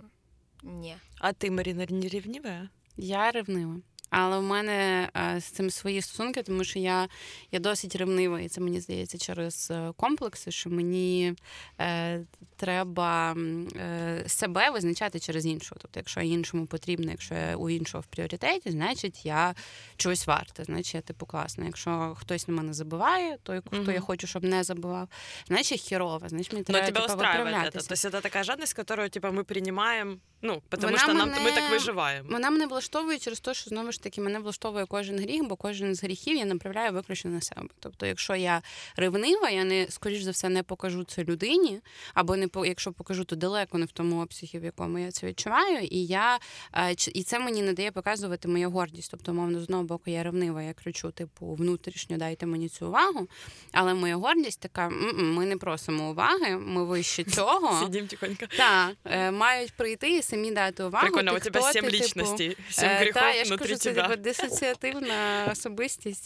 ні. 0.63 0.97
А 1.19 1.33
ти 1.33 1.51
Маріна, 1.51 1.87
не 1.91 2.09
ревнивая? 2.09 2.69
Я 2.97 3.31
ревнива. 3.31 3.81
Але 4.14 4.40
в 4.40 4.44
мене 4.44 5.10
е, 5.18 5.40
з 5.42 5.44
цим 5.44 5.70
свої 5.70 6.02
стосунки, 6.02 6.44
тому 6.44 6.64
що 6.64 6.80
я, 6.80 7.08
я 7.52 7.60
досить 7.60 7.96
ревнива, 7.96 8.40
і 8.42 8.48
це 8.48 8.62
мені 8.62 8.80
здається 8.82 9.18
через 9.18 9.72
е, 9.72 9.92
комплекси, 9.98 10.52
що 10.52 10.70
мені 10.70 11.34
е, 11.82 12.22
треба 12.56 13.32
м, 13.32 13.68
е, 13.68 14.24
себе 14.28 14.70
визначати 14.70 15.20
через 15.20 15.46
іншого. 15.46 15.80
Тобто, 15.82 16.00
якщо 16.00 16.20
я 16.22 16.26
іншому 16.34 16.66
потрібно, 16.66 17.12
якщо 17.12 17.36
я 17.36 17.56
у 17.56 17.70
іншого 17.70 18.02
в 18.02 18.06
пріоритеті, 18.06 18.72
значить 18.72 19.26
я 19.26 19.56
чогось 19.98 20.28
варта, 20.28 20.64
значить 20.64 20.96
я 20.96 21.02
типу 21.02 21.26
класна. 21.26 21.66
Якщо 21.66 22.16
хтось 22.20 22.48
на 22.48 22.54
мене 22.54 22.74
забиває, 22.74 23.38
то 23.44 23.62
хто 23.68 23.78
Мгм. 23.78 23.92
я 23.92 24.00
хочу, 24.00 24.28
щоб 24.28 24.44
не 24.44 24.64
забивав, 24.64 25.10
значить 25.48 25.82
хірова, 25.82 26.30
значить 26.30 26.54
мені 26.54 26.66
Но 26.68 26.74
треба 26.74 26.88
тебя 26.88 27.02
типу, 27.02 27.14
устраивает 27.14 27.40
это. 27.40 27.46
виправлятися. 27.46 27.88
То 27.88 27.94
есть 27.94 28.06
это 28.06 28.22
такая 28.22 28.44
жадность, 28.44 28.74
которую 28.74 29.10
типа 29.10 29.28
мы 29.32 29.44
принимаем, 29.44 30.20
ну, 30.45 30.63
потому 30.69 30.93
Вона 30.93 31.05
что 31.05 31.15
нам, 31.15 31.31
мене- 31.31 31.51
мы 31.51 31.55
так 31.55 31.73
выживаем. 31.73 32.23
Вона 32.31 32.51
мене 32.51 32.67
влаштовує 32.67 33.19
через 33.19 33.41
те, 33.41 33.55
що 33.55 33.71
знову 33.71 33.93
ж 33.93 34.03
таки 34.03 34.21
мене 34.21 34.39
влаштовує 34.39 34.87
кожен 34.87 35.19
гріх, 35.19 35.45
бо 35.45 35.57
кожен 35.57 35.95
з 35.95 36.03
гріхів 36.03 36.37
я 36.37 36.45
направляю 36.45 36.93
виключно 36.93 37.31
на 37.31 37.41
себе. 37.41 37.69
Тобто, 37.81 38.07
якщо 38.07 38.37
я 38.37 38.63
ревнива, 38.97 39.51
я 39.51 39.65
не 39.65 39.87
скоріш 39.91 40.23
за 40.23 40.31
все 40.31 40.49
не 40.49 40.63
покажу 40.63 41.05
це 41.05 41.25
людині, 41.25 41.81
або 42.15 42.37
не 42.37 42.49
по 42.49 42.67
якщо 42.67 42.93
покажу, 42.93 43.25
то 43.25 43.37
далеко 43.37 43.79
не 43.79 43.85
в 43.87 43.93
тому 43.93 44.23
обсязі, 44.23 44.59
в 44.59 44.65
якому 44.65 44.99
я 44.99 45.11
це 45.11 45.27
відчуваю. 45.27 45.79
І 45.91 46.07
я 46.07 46.39
е, 46.75 46.95
і 47.15 47.23
це 47.23 47.39
мені 47.39 47.63
не 47.63 47.73
дає 47.73 47.93
показувати 47.93 48.49
мою 48.49 48.71
гордість. 48.71 49.11
Тобто, 49.11 49.35
мовно, 49.35 49.61
з 49.61 49.63
одного 49.63 49.83
боку, 49.85 50.11
я 50.11 50.23
ревнива, 50.23 50.63
я 50.63 50.73
кричу, 50.73 51.11
типу, 51.11 51.55
внутрішньо 51.55 52.17
дайте 52.17 52.47
мені 52.47 52.69
цю 52.69 52.87
увагу. 52.87 53.29
Але 53.73 53.95
моя 53.95 54.17
гордість 54.17 54.61
така: 54.61 54.89
ми 55.15 55.47
не 55.47 55.57
просимо 55.57 56.11
уваги, 56.11 56.57
ми 56.57 56.85
вище 56.85 57.25
цього. 57.35 57.81
Сидим 57.85 58.07
тихонько. 58.07 58.47
Так, 58.57 58.95
е, 59.05 59.31
мають 59.31 59.73
прийти 59.73 60.17
і 60.17 60.23
самі 60.35 60.51
дати 60.51 60.85
увагу. 60.85 61.07
Прикольно, 61.07 61.31
ти 61.31 61.37
у 61.37 61.41
тебе 61.41 61.63
сім 61.63 61.73
сім 61.73 61.83
типу, 61.83 61.97
личностей, 61.97 62.57
семь 62.71 62.91
Е, 62.91 62.95
грехов 62.95 63.23
та, 63.23 63.33
я 63.33 63.45
ж 63.45 63.57
кажу, 63.57 63.77
це 63.77 63.93
типу, 63.93 64.17
дисоціативна 64.17 65.49
особистість, 65.53 66.25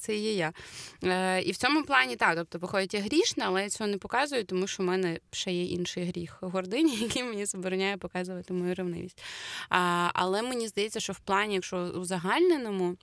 це 0.00 0.16
є 0.16 0.32
я. 0.32 0.52
Е, 1.04 1.42
і 1.42 1.52
в 1.52 1.56
цьому 1.56 1.84
плані 1.84 2.16
так, 2.16 2.36
тобто 2.36 2.58
виходить 2.58 2.94
я 2.94 3.00
грішна, 3.00 3.44
але 3.46 3.62
я 3.62 3.68
цього 3.68 3.90
не 3.90 3.98
показую, 3.98 4.44
тому 4.44 4.66
що 4.66 4.82
в 4.82 4.86
мене 4.86 5.18
ще 5.30 5.52
є 5.52 5.64
інший 5.64 6.04
гріх 6.04 6.38
гордині, 6.40 6.96
який 7.00 7.22
мені 7.22 7.46
забороняє 7.46 7.96
показувати 7.96 8.54
мою 8.54 8.74
ревнивість. 8.74 9.22
А, 9.68 10.10
але 10.14 10.42
мені 10.42 10.68
здається, 10.68 11.00
що 11.00 11.12
в 11.12 11.18
плані, 11.18 11.54
якщо 11.54 11.76
у 11.76 12.04
загальненому. 12.04 12.96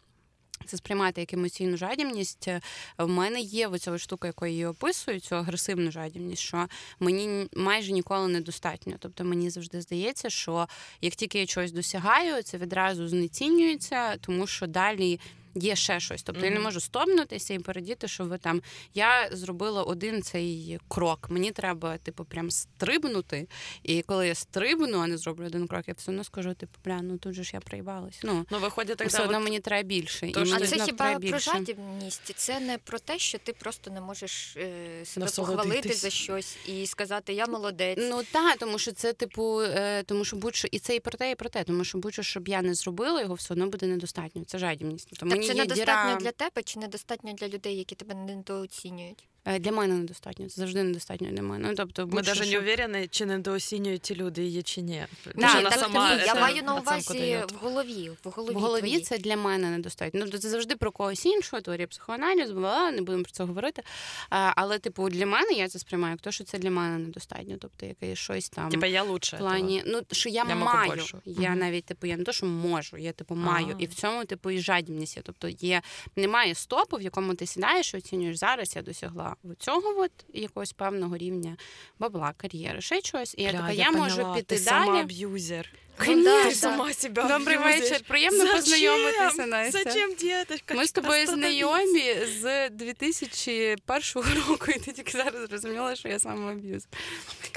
Це 0.65 0.77
сприймати 0.77 1.21
як 1.21 1.33
емоційну 1.33 1.77
жадібність. 1.77 2.47
е, 2.47 2.61
В 2.97 3.07
мене 3.07 3.39
є 3.39 3.67
оця 3.67 3.97
штука, 3.97 4.27
якою 4.27 4.51
її 4.51 4.65
описують, 4.65 5.23
цю 5.23 5.35
агресивну 5.35 5.91
жадібність, 5.91 6.41
що 6.41 6.67
мені 6.99 7.47
майже 7.55 7.91
ніколи 7.91 8.27
недостатньо. 8.27 8.93
Тобто 8.99 9.23
мені 9.23 9.49
завжди 9.49 9.81
здається, 9.81 10.29
що 10.29 10.67
як 11.01 11.15
тільки 11.15 11.39
я 11.39 11.45
чогось 11.45 11.71
досягаю, 11.71 12.43
це 12.43 12.57
відразу 12.57 13.07
знецінюється, 13.07 14.17
тому 14.17 14.47
що 14.47 14.67
далі. 14.67 15.19
Є 15.55 15.75
ще 15.75 15.99
щось, 15.99 16.23
тобто 16.23 16.45
я 16.45 16.51
не 16.51 16.59
можу 16.59 16.79
стомнутися 16.79 17.53
і 17.53 17.59
передіти, 17.59 18.07
що 18.07 18.23
ви 18.23 18.37
там. 18.37 18.61
Я 18.93 19.29
зробила 19.31 19.83
один 19.83 20.21
цей 20.23 20.79
крок. 20.87 21.27
Мені 21.29 21.51
треба, 21.51 21.97
типу, 21.97 22.25
прям 22.25 22.51
стрибнути. 22.51 23.47
І 23.83 24.01
коли 24.01 24.27
я 24.27 24.35
стрибну, 24.35 24.99
а 24.99 25.07
не 25.07 25.17
зроблю 25.17 25.45
один 25.45 25.67
крок, 25.67 25.87
я 25.87 25.93
все 25.97 26.11
одно 26.11 26.23
скажу, 26.23 26.53
типу, 26.53 26.79
бля, 26.85 27.01
ну 27.01 27.17
тут 27.17 27.33
же 27.33 27.43
ж 27.43 27.51
я 27.53 27.59
проїбалась. 27.59 28.19
Ну 28.23 28.45
Но 28.51 28.59
выходит 28.59 29.07
все 29.07 29.23
одно 29.23 29.37
вот 29.37 29.43
мені 29.43 29.59
треба 29.59 29.83
більше. 29.87 30.31
то, 30.31 30.41
і 30.41 30.45
що 30.45 30.55
А 30.55 30.59
це 30.67 30.85
хіба 30.85 31.09
про 31.11 31.19
більше. 31.19 31.39
жадібність? 31.39 32.33
Це 32.35 32.59
не 32.59 32.77
про 32.77 32.99
те, 32.99 33.19
що 33.19 33.37
ти 33.37 33.53
просто 33.53 33.91
не 33.91 34.01
можеш 34.01 34.57
е, 34.57 35.05
себе 35.05 35.27
похвалити 35.35 35.93
за 35.93 36.09
щось 36.09 36.57
і 36.67 36.85
сказати 36.87 37.33
Я 37.33 37.45
молодець. 37.47 37.97
Ну 38.01 38.21
так, 38.31 38.57
тому 38.57 38.79
що 38.79 38.91
це, 38.91 39.13
типу, 39.13 39.61
е, 39.61 40.03
тому 40.03 40.25
що 40.25 40.35
будь-що, 40.35 40.67
і 40.71 40.79
це 40.79 40.95
і 40.95 40.99
про 40.99 41.11
те, 41.17 41.31
і 41.31 41.35
про 41.35 41.49
те, 41.49 41.63
тому 41.63 41.83
що 41.83 41.97
будь-що, 41.97 42.23
щоб 42.23 42.47
я 42.47 42.61
не 42.61 42.73
зробила, 42.73 43.21
його 43.21 43.33
все 43.33 43.53
одно 43.53 43.67
буде 43.67 43.85
недостатньо. 43.87 44.43
Це 44.45 44.57
жадібність. 44.57 45.09
Так 45.09 45.29
мені 45.29 45.38
це 45.47 45.53
недостатньо 45.53 46.09
діра... 46.09 46.15
для 46.15 46.31
тебе 46.31 46.63
чи 46.63 46.79
недостатньо 46.79 47.33
для 47.33 47.47
людей, 47.47 47.77
які 47.77 47.95
тебе 47.95 48.15
недооцінюють? 48.15 49.27
Е, 49.49 49.59
Для 49.59 49.71
мене 49.71 49.95
недостатньо. 49.95 50.49
Це 50.49 50.55
завжди 50.61 50.83
недостатньо 50.83 51.31
для 51.31 51.41
мене. 51.41 51.67
Ну, 51.69 51.75
тобто, 51.75 52.05
будь-що, 52.05 52.31
даже 52.31 52.57
не 52.87 53.01
щоб- 53.01 53.09
чи 53.09 53.25
недооцінюють 53.25 54.01
ті 54.01 54.15
люди 54.15 54.43
її 54.43 54.63
чи 54.63 54.81
ні. 54.81 55.05
Да, 55.25 55.31
Тому 55.31 55.63
ні, 55.63 55.69
так 55.69 55.79
сама 55.79 56.15
ні, 56.15 56.23
я 56.25 56.35
маю 56.35 56.63
на 56.63 56.75
увазі 56.75 57.37
в 57.53 57.55
голові. 57.63 58.11
В 58.23 58.29
голові, 58.29 58.55
В 58.55 58.59
голові 58.59 58.99
це 58.99 59.17
для 59.17 59.37
мене 59.37 59.69
недостатньо. 59.69 60.25
Ну, 60.25 60.37
це 60.37 60.49
завжди 60.49 60.75
про 60.75 60.91
когось 60.91 61.25
іншого, 61.25 61.61
теорія 61.61 61.87
психоаналізу, 61.87 62.53
бла, 62.53 62.91
не 62.91 63.01
будемо 63.01 63.23
про 63.23 63.31
це 63.31 63.43
говорити. 63.43 63.83
А, 64.29 64.53
але, 64.55 64.79
типу, 64.79 65.09
для 65.09 65.25
мене 65.25 65.51
я 65.51 65.67
це 65.67 65.79
сприймаю 65.79 66.11
як 66.11 66.21
те, 66.21 66.31
що 66.31 66.43
це 66.43 66.57
для 66.57 66.71
мене 66.71 66.97
недостатньо. 66.97 67.55
Тобто, 67.61 67.85
якесь 67.85 68.19
щось 68.19 68.49
там. 68.49 68.69
Типа 68.69 68.87
я 68.87 69.03
лучше. 69.03 69.35
В 69.35 69.39
плані, 69.39 69.83
ну 69.85 70.01
що 70.11 70.29
я, 70.29 70.45
Я 70.49 70.55
маю. 70.55 71.03
Я 71.25 71.55
навіть 71.55 71.85
типу, 71.85 72.07
я 72.07 72.17
не 72.17 72.23
то, 72.23 72.31
що 72.31 72.45
можу, 72.45 72.97
я 72.97 73.11
типу 73.11 73.35
маю. 73.35 73.75
А. 73.79 73.83
І 73.83 73.85
в 73.85 73.93
цьому, 73.93 74.25
типу, 74.25 74.51
і 74.51 74.59
жадібність. 74.59 75.19
Тобто 75.23 75.47
є 75.47 75.81
немає 76.15 76.55
стопу, 76.55 76.97
в 76.97 77.01
якому 77.01 77.35
ти 77.35 77.45
сідаєш 77.45 77.93
і 77.93 77.97
оцінюєш 77.97 78.37
зараз. 78.37 78.75
Я 78.75 78.81
досягла 78.81 79.35
цього 79.59 80.01
от 80.01 80.11
якогось 80.33 80.73
певного 80.73 81.17
рівня 81.17 81.57
бабла, 81.99 82.33
кар'єри, 82.37 82.81
ще 82.81 83.01
чогось. 83.01 83.35
І 83.37 83.43
я 83.43 83.51
Бля, 83.51 83.59
така, 83.59 83.71
я, 83.71 83.91
можу 83.91 84.15
поняла, 84.15 84.35
піти 84.35 84.55
ти 84.57 84.63
далі. 84.65 84.85
самоаб'юзер. 84.89 85.65
Ну, 85.73 85.79
да, 86.05 86.43
Ты 86.43 86.49
да. 86.49 86.51
сама 86.55 86.93
себя 86.93 87.23
Добрий 87.27 87.57
абьюзишь. 87.57 87.89
вечір. 87.91 88.05
Приємно 88.07 88.37
Зачем? 88.39 88.55
познайомитися, 88.55 89.45
Настя. 89.45 89.83
Зачем, 89.83 90.09
деточка? 90.21 90.73
Ми 90.73 90.85
з 90.85 90.91
тобою 90.91 91.27
знайомі 91.27 92.15
з 92.41 92.69
2001 92.69 94.23
року, 94.47 94.65
і 94.67 94.79
ти 94.79 94.91
тільки 94.91 95.11
зараз 95.17 95.49
зрозуміла, 95.49 95.95
що 95.95 96.07
я 96.07 96.19
самоаб'юз. 96.19 96.87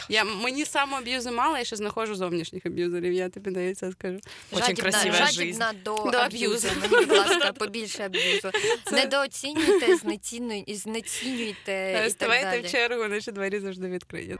Я, 0.08 0.24
мені 0.24 0.64
самоаб'юзу 0.64 1.32
мало, 1.32 1.58
я 1.58 1.64
ще 1.64 1.76
знаходжу 1.76 2.14
зовнішніх 2.14 2.66
аб'юзерів, 2.66 3.12
я 3.12 3.28
тобі 3.28 3.74
це 3.74 3.92
скажу. 3.92 4.18
Очень 4.52 4.66
жадібна, 4.66 4.90
красивая 4.90 5.26
жадібна 5.26 5.72
до, 5.84 5.94
До 5.94 6.00
аб'юзу. 6.18 6.68
аб'юзу. 6.68 6.68
Мені, 6.92 7.06
будь 7.06 7.18
ласка, 7.18 7.52
побільше 7.52 8.02
аб'юзу. 8.04 8.50
Недооцінюйте, 8.92 9.96
знецінюйте, 9.96 10.74
знецінюйте 10.74 11.92
і 11.94 12.02
так 12.02 12.10
Ставайте 12.10 12.50
далі. 12.50 12.66
в 12.66 12.70
чергу, 12.70 13.08
наші 13.08 13.32
двері 13.32 13.60
завжди 13.60 13.88
відкриті. 13.88 14.36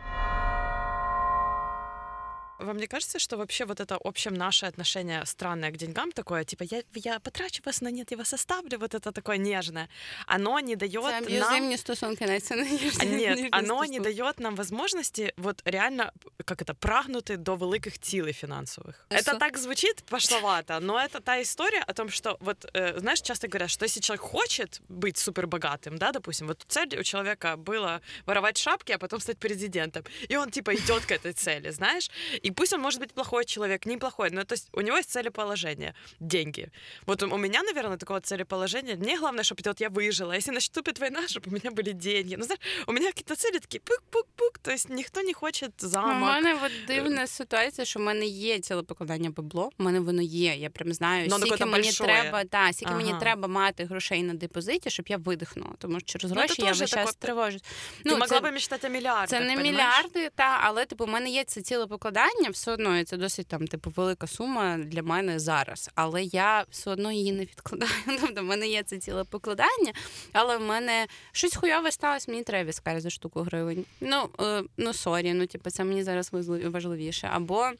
вам 2.61 2.77
не 2.77 2.87
кажется, 2.87 3.19
что 3.19 3.37
вообще 3.37 3.65
вот 3.65 3.79
это 3.79 3.97
общем 4.03 4.33
наше 4.33 4.65
отношение 4.65 5.23
странное 5.25 5.69
к 5.71 5.77
деньгам 5.77 6.11
такое, 6.11 6.43
типа 6.43 6.63
я, 6.63 6.81
я 6.95 7.19
потрачу 7.19 7.61
вас, 7.65 7.81
но 7.81 7.89
нет, 7.89 8.11
я 8.11 8.17
вас 8.17 8.33
оставлю, 8.33 8.79
вот 8.79 8.95
это 8.95 9.11
такое 9.11 9.37
нежное, 9.37 9.87
оно 10.27 10.59
не 10.59 10.75
дает 10.75 10.93
Це 11.03 11.11
нам... 11.11 11.23
аб'юзивні 11.23 11.77
стосунки, 11.77 12.25
навіть 12.25 12.45
це 12.45 12.55
не 12.55 12.69
є. 12.69 12.91
А 12.99 13.05
Нет, 13.05 13.29
ніжні 13.35 13.49
оно 13.53 13.81
не 13.81 13.87
стосунки. 13.87 13.99
дает 13.99 14.39
нам 14.39 14.55
возможности 14.55 15.33
вот 15.37 15.61
реально, 15.65 16.11
как 16.45 16.61
это, 16.61 16.73
прагнути 16.73 17.37
до 17.37 17.55
великих 17.55 17.99
цілей 17.99 18.33
фінансових. 18.33 19.05
Ну, 19.11 19.17
Это 19.17 19.23
со- 19.23 19.35
так 19.37 19.57
звучит 19.57 20.03
пошловато, 20.05 20.79
но 20.79 20.93
это 20.99 21.21
та 21.21 21.37
история 21.41 21.83
о 21.87 21.93
том, 21.93 22.09
что 22.09 22.37
вот, 22.39 22.65
э, 22.73 22.99
знаешь, 22.99 23.21
часто 23.21 23.47
говорят, 23.47 23.69
что 23.69 23.85
если 23.85 24.01
человек 24.01 24.21
хочет 24.21 24.81
быть 24.89 25.17
супербогатым, 25.17 25.97
да, 25.97 26.11
допустим, 26.11 26.47
вот 26.47 26.65
цель 26.67 26.99
у 26.99 27.03
человека 27.03 27.55
была 27.55 27.99
воровать 28.25 28.57
шапки, 28.57 28.93
а 28.93 28.97
потом 28.97 29.19
стать 29.19 29.37
президентом, 29.37 30.03
и 30.31 30.37
он 30.37 30.49
типа 30.49 30.73
идет 30.73 31.05
к 31.05 31.11
этой 31.11 31.33
цели, 31.33 31.71
знаешь, 31.71 32.09
и 32.47 32.50
пусть 32.51 32.73
он 32.73 32.81
может 32.81 33.01
быть 33.01 33.13
плохой 33.13 33.45
человек, 33.45 33.85
неплохой, 33.85 34.29
но 34.31 34.43
то 34.43 34.53
есть 34.53 34.69
у 34.73 34.81
него 34.81 34.97
есть 34.97 35.09
целеположение, 35.09 35.93
деньги. 36.19 36.69
Вот 37.05 37.23
у 37.23 37.27
у 37.37 37.37
меня, 37.37 37.63
наверное, 37.63 37.97
такого 37.97 38.19
целеположения, 38.21 38.95
мне 38.95 39.17
главное, 39.19 39.43
чтобы 39.43 39.61
вот 39.65 39.81
я 39.81 39.89
выжила, 39.89 40.33
если 40.35 40.53
наступит 40.53 40.99
война, 40.99 41.21
чтобы 41.27 41.47
у 41.47 41.51
меня 41.51 41.71
были 41.71 41.91
деньги. 41.93 42.35
Ну, 42.37 42.43
знаешь, 42.43 42.61
у 42.87 42.91
меня 42.93 43.07
какие-то 43.07 43.35
цели 43.35 43.59
такие 43.59 43.79
пук-пук-пук, 43.79 44.57
то 44.61 44.71
есть 44.71 44.89
никто 44.89 45.21
не 45.21 45.33
хочет 45.33 45.83
У 45.83 45.87
замок. 45.87 46.21
мене 46.29 46.53
от 46.65 46.71
дивна 46.87 47.27
ситуація, 47.27 47.85
що 47.85 47.99
в 47.99 48.03
мене 48.03 48.25
є 48.25 48.59
ціле 48.59 48.83
покладання 48.83 49.29
бабло. 49.29 49.69
У 49.79 49.83
мене 49.83 49.99
воно 49.99 50.21
є. 50.21 50.55
Я 50.55 50.69
прям 50.69 50.93
знаю, 50.93 51.27
Ну, 51.29 51.35
скільки 51.37 51.49
таке 51.57 51.65
мені 51.65 51.83
большое. 51.83 52.09
треба, 52.09 52.43
та, 52.43 52.73
скільки 52.73 52.93
мені 52.93 53.09
Ага. 53.11 53.19
треба 53.19 53.47
мати 53.47 53.85
грошей 53.85 54.23
на 54.23 54.33
депозиті, 54.33 54.89
щоб 54.89 55.05
я 55.09 55.17
видихнула. 55.17 55.73
Тому 55.77 55.99
що 55.99 56.07
через 56.19 56.31
Ну, 56.31 56.37
гроші 56.39 56.55
це 56.55 56.61
я 56.61 56.67
теж 56.67 56.79
весь 56.81 56.89
час 56.89 57.05
таке- 57.05 57.17
тривожусь. 57.19 57.61
Ты 58.05 58.11
могла 58.11 58.27
це, 58.27 58.39
бы 58.39 58.51
мечтать 58.51 58.85
о 58.85 58.89
миллиардах, 58.89 59.29
це 59.29 59.39
не 59.39 59.55
понимаешь? 59.55 60.05
мільярди, 60.05 60.29
та, 60.35 60.59
але 60.63 60.85
типу, 60.85 61.03
у 61.03 61.07
мене 61.07 61.29
є 61.29 61.43
це 61.43 61.61
ціле 61.61 61.87
покладання, 61.87 62.40
все 62.50 62.72
одно 62.72 63.04
це 63.04 63.16
досить 63.16 63.46
там, 63.46 63.66
типу, 63.66 63.92
велика 63.96 64.26
сума 64.26 64.78
для 64.78 65.02
мене 65.02 65.38
зараз. 65.38 65.90
Але 65.94 66.22
я 66.22 66.64
все 66.70 66.90
одно 66.90 67.12
її 67.12 67.32
не 67.32 67.42
відкладаю. 67.42 67.92
Тобто, 68.20 68.40
в 68.40 68.44
мене 68.44 68.68
є 68.68 68.82
це 68.82 68.98
цілепокладання, 68.98 69.92
але 70.32 70.56
в 70.56 70.60
мене 70.60 71.06
щось 71.32 71.56
хуйове 71.56 71.92
сталося, 71.92 72.30
мені 72.30 72.42
треба 72.42 72.68
віскар 72.68 73.00
за 73.00 73.10
штуку 73.10 73.40
гривень. 73.40 73.84
Ну, 74.00 74.28
е, 74.40 74.62
ну 74.76 74.92
sorry, 74.92 75.34
ну 75.34 75.46
типу, 75.46 75.70
це 75.70 75.84
мені 75.84 76.02
зараз 76.02 76.30
важливіше. 76.64 77.28
Або 77.32 77.70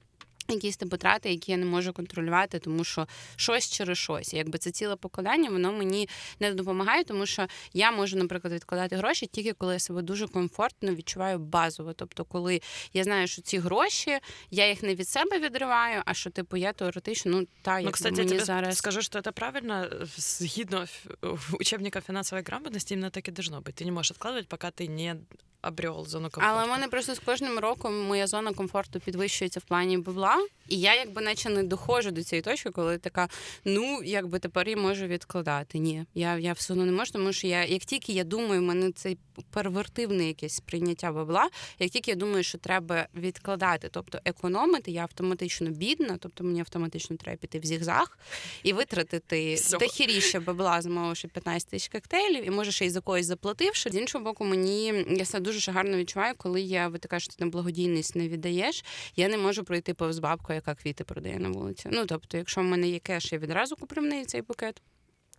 якісь 0.51 0.77
типу 0.77 0.97
трати, 0.97 1.29
які 1.29 1.51
я 1.51 1.57
не 1.57 1.65
можу 1.65 1.93
контролювати, 1.93 2.59
тому 2.59 2.83
що 2.83 3.07
щось 3.35 3.69
через 3.71 3.97
щось. 3.97 4.33
І 4.33 4.37
Якби 4.37 4.57
це 4.57 4.71
ціле 4.71 4.95
покладання, 4.95 5.49
воно 5.49 5.71
мені 5.71 6.09
не 6.39 6.53
допомагає, 6.53 7.03
тому 7.03 7.25
що 7.25 7.47
я 7.73 7.91
можу, 7.91 8.17
наприклад, 8.17 8.53
відкладати 8.53 8.95
гроші 8.95 9.25
тільки 9.25 9.53
коли 9.53 9.73
я 9.73 9.79
себе 9.79 10.01
дуже 10.01 10.27
комфортно 10.27 10.95
відчуваю 10.95 11.39
базово. 11.39 11.93
Тобто, 11.93 12.25
коли 12.25 12.61
я 12.93 13.03
знаю, 13.03 13.27
що 13.27 13.41
ці 13.41 13.57
гроші, 13.57 14.19
я 14.51 14.69
їх 14.69 14.83
не 14.83 14.95
від 14.95 15.09
себе 15.09 15.39
відриваю, 15.39 16.01
а 16.05 16.13
що 16.13 16.29
типу 16.29 16.57
я 16.57 16.73
теоретично, 16.73 17.31
ну 17.31 17.47
та 17.61 17.71
Ну, 17.71 17.77
якби 17.77 17.91
кстати, 17.91 18.15
я 18.15 18.17
мені 18.23 18.31
тебе 18.31 18.45
зараз 18.45 18.77
скажу, 18.77 19.01
что 19.01 19.19
это 19.19 19.31
правильно. 19.31 19.73
э, 19.73 20.05
Згідно 20.17 20.81
ф- 20.81 21.53
учебника 21.59 22.01
финансовой 22.01 22.43
грамотности, 22.43 22.93
именно 22.93 23.09
так 23.09 23.27
и 23.27 23.31
должно 23.31 23.59
быть. 23.61 23.81
Ты 23.81 23.85
не 23.85 23.91
можешь 23.91 24.17
откладывать, 24.17 24.47
пока 24.47 24.67
ты 24.67 24.87
не 24.89 25.15
обрел 25.61 26.05
зону 26.05 26.29
комфорта. 26.29 26.55
Але 26.57 26.65
в 26.65 26.69
мене 26.69 26.87
просто 26.87 27.15
з 27.15 27.19
кожним 27.19 27.59
роком 27.59 28.01
моя 28.07 28.27
зона 28.27 28.53
комфорту 28.53 28.99
підвищується 28.99 29.59
в 29.59 29.63
плані 29.63 29.97
бабла, 29.97 30.40
і 30.68 30.80
я 30.80 30.94
якби 30.94 31.22
наче 31.22 31.50
не 31.50 31.62
доходжу 31.62 32.10
до 32.10 32.22
цієї 32.22 32.42
точки, 32.42 32.70
коли 32.70 32.98
така, 32.98 33.28
ну 33.64 34.00
якби 34.04 34.38
тепер 34.38 34.68
я 34.68 34.76
можу 34.76 35.06
відкладати. 35.06 35.78
Ні, 35.78 36.04
я, 36.14 36.38
я 36.38 36.52
все 36.52 36.72
одно 36.72 36.84
не 36.84 36.92
можу, 36.92 37.12
тому 37.12 37.32
що 37.32 37.46
я 37.46 37.64
як 37.64 37.82
тільки 37.84 38.12
я 38.12 38.24
думаю, 38.24 38.60
в 38.60 38.64
мене 38.64 38.92
цей 38.92 39.18
первертивне 39.50 40.26
якесь 40.26 40.54
сприйняття 40.54 41.12
бабла, 41.12 41.50
як 41.78 41.90
тільки 41.90 42.10
я 42.10 42.16
думаю, 42.16 42.42
що 42.42 42.58
треба 42.58 43.06
відкладати, 43.14 43.88
тобто 43.90 44.18
економити, 44.24 44.90
я 44.90 45.02
автоматично 45.02 45.70
бідна, 45.70 46.16
тобто 46.20 46.44
мені 46.44 46.60
автоматично 46.60 47.16
треба 47.16 47.36
піти 47.36 47.58
в 47.58 47.64
зігзаг 47.64 48.18
і 48.62 48.72
витратити 48.72 49.54
Всьо. 49.54 49.78
дохіріще 49.78 50.40
бабла, 50.40 50.82
замовивши 50.82 51.28
15 51.28 51.68
тисяч 51.68 51.88
коктейлів, 51.88 52.46
і 52.46 52.50
може 52.50 52.72
ще 52.72 52.86
й 52.86 52.90
за 52.90 53.00
когось 53.00 53.26
заплативши. 53.26 53.90
З 53.90 53.94
іншого 53.94 54.24
боку, 54.24 54.44
мені 54.44 55.04
я 55.08 55.24
себе 55.24 55.44
дуже 55.44 55.72
гарно 55.72 55.96
відчуваю, 55.96 56.34
коли 56.36 56.60
я 56.60 56.88
ви 56.88 56.98
така, 56.98 57.20
що 57.20 57.32
ти 57.32 57.44
на 57.44 57.50
благодійність 57.50 58.16
не 58.16 58.28
віддаєш. 58.28 58.84
Я 59.16 59.28
не 59.28 59.38
можу 59.38 59.64
пройти 59.64 59.94
повз 59.94 60.18
бабку, 60.22 60.52
яка 60.52 60.74
квіти 60.74 61.04
продає 61.04 61.38
на 61.38 61.48
вулиці. 61.48 61.88
Ну 61.92 62.06
тобто, 62.06 62.36
якщо 62.38 62.60
в 62.60 62.64
мене 62.64 62.88
є 62.88 62.98
кеш, 62.98 63.32
я 63.32 63.38
відразу 63.38 63.76
куплю 63.76 64.00
в 64.00 64.04
неї 64.04 64.24
цей 64.24 64.42
букет. 64.42 64.82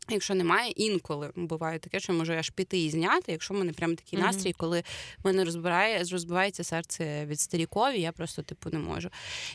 Якщо 0.10 0.36
немає, 0.36 0.72
інколи 0.72 1.32
буває 1.36 1.80
таке, 1.80 2.00
що 2.00 2.14
можу 2.14 2.34
аж 2.34 2.50
піти 2.50 2.84
і 2.84 2.90
зняти, 2.90 3.32
якщо 3.32 3.54
в 3.54 3.58
мене 3.58 3.74
прям 3.74 3.96
такий 3.96 4.20
Мгм. 4.20 4.28
настрій, 4.28 4.54
коли 4.54 4.84
в 5.24 5.26
мене 5.28 5.46
розбирає, 5.46 6.04
розбивається 6.12 6.64
серце 6.64 7.26
від 7.26 7.40
старікові, 7.40 8.02
я 8.02 8.12
просто 8.12 8.42
типу 8.42 8.70
не 8.70 8.80
можу. 8.80 9.10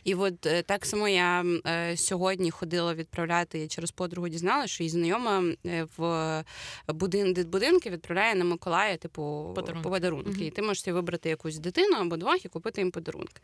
І 0.05 0.15
от 0.15 0.47
е, 0.47 0.63
так 0.63 0.87
само 0.87 1.09
я 1.09 1.45
е, 1.67 1.97
сьогодні 1.97 2.51
ходила 2.51 2.95
відправляти 2.95 3.69
через 3.69 3.91
подругу, 3.91 4.29
дізналася, 4.29 4.69
що 4.75 4.83
її 4.83 4.91
знайома 4.91 5.45
е, 5.67 5.87
в 5.97 6.45
будин, 6.89 7.33
дитбудинки 7.33 7.91
відправляє 7.91 8.35
на 8.35 8.45
Миколая, 8.45 8.97
типу, 8.97 9.53
Подарунки. 9.55 9.89
подарунки. 9.89 10.31
Мгм. 10.31 10.43
І 10.43 10.51
ти 10.51 10.63
можеш 10.63 10.87
вибрати 10.87 11.29
якусь 11.29 11.59
дитину 11.59 11.97
або 11.97 12.17
двох 12.17 12.45
і 12.45 12.49
купити 12.49 12.81
їм 12.81 12.91
подарунки. 12.91 13.41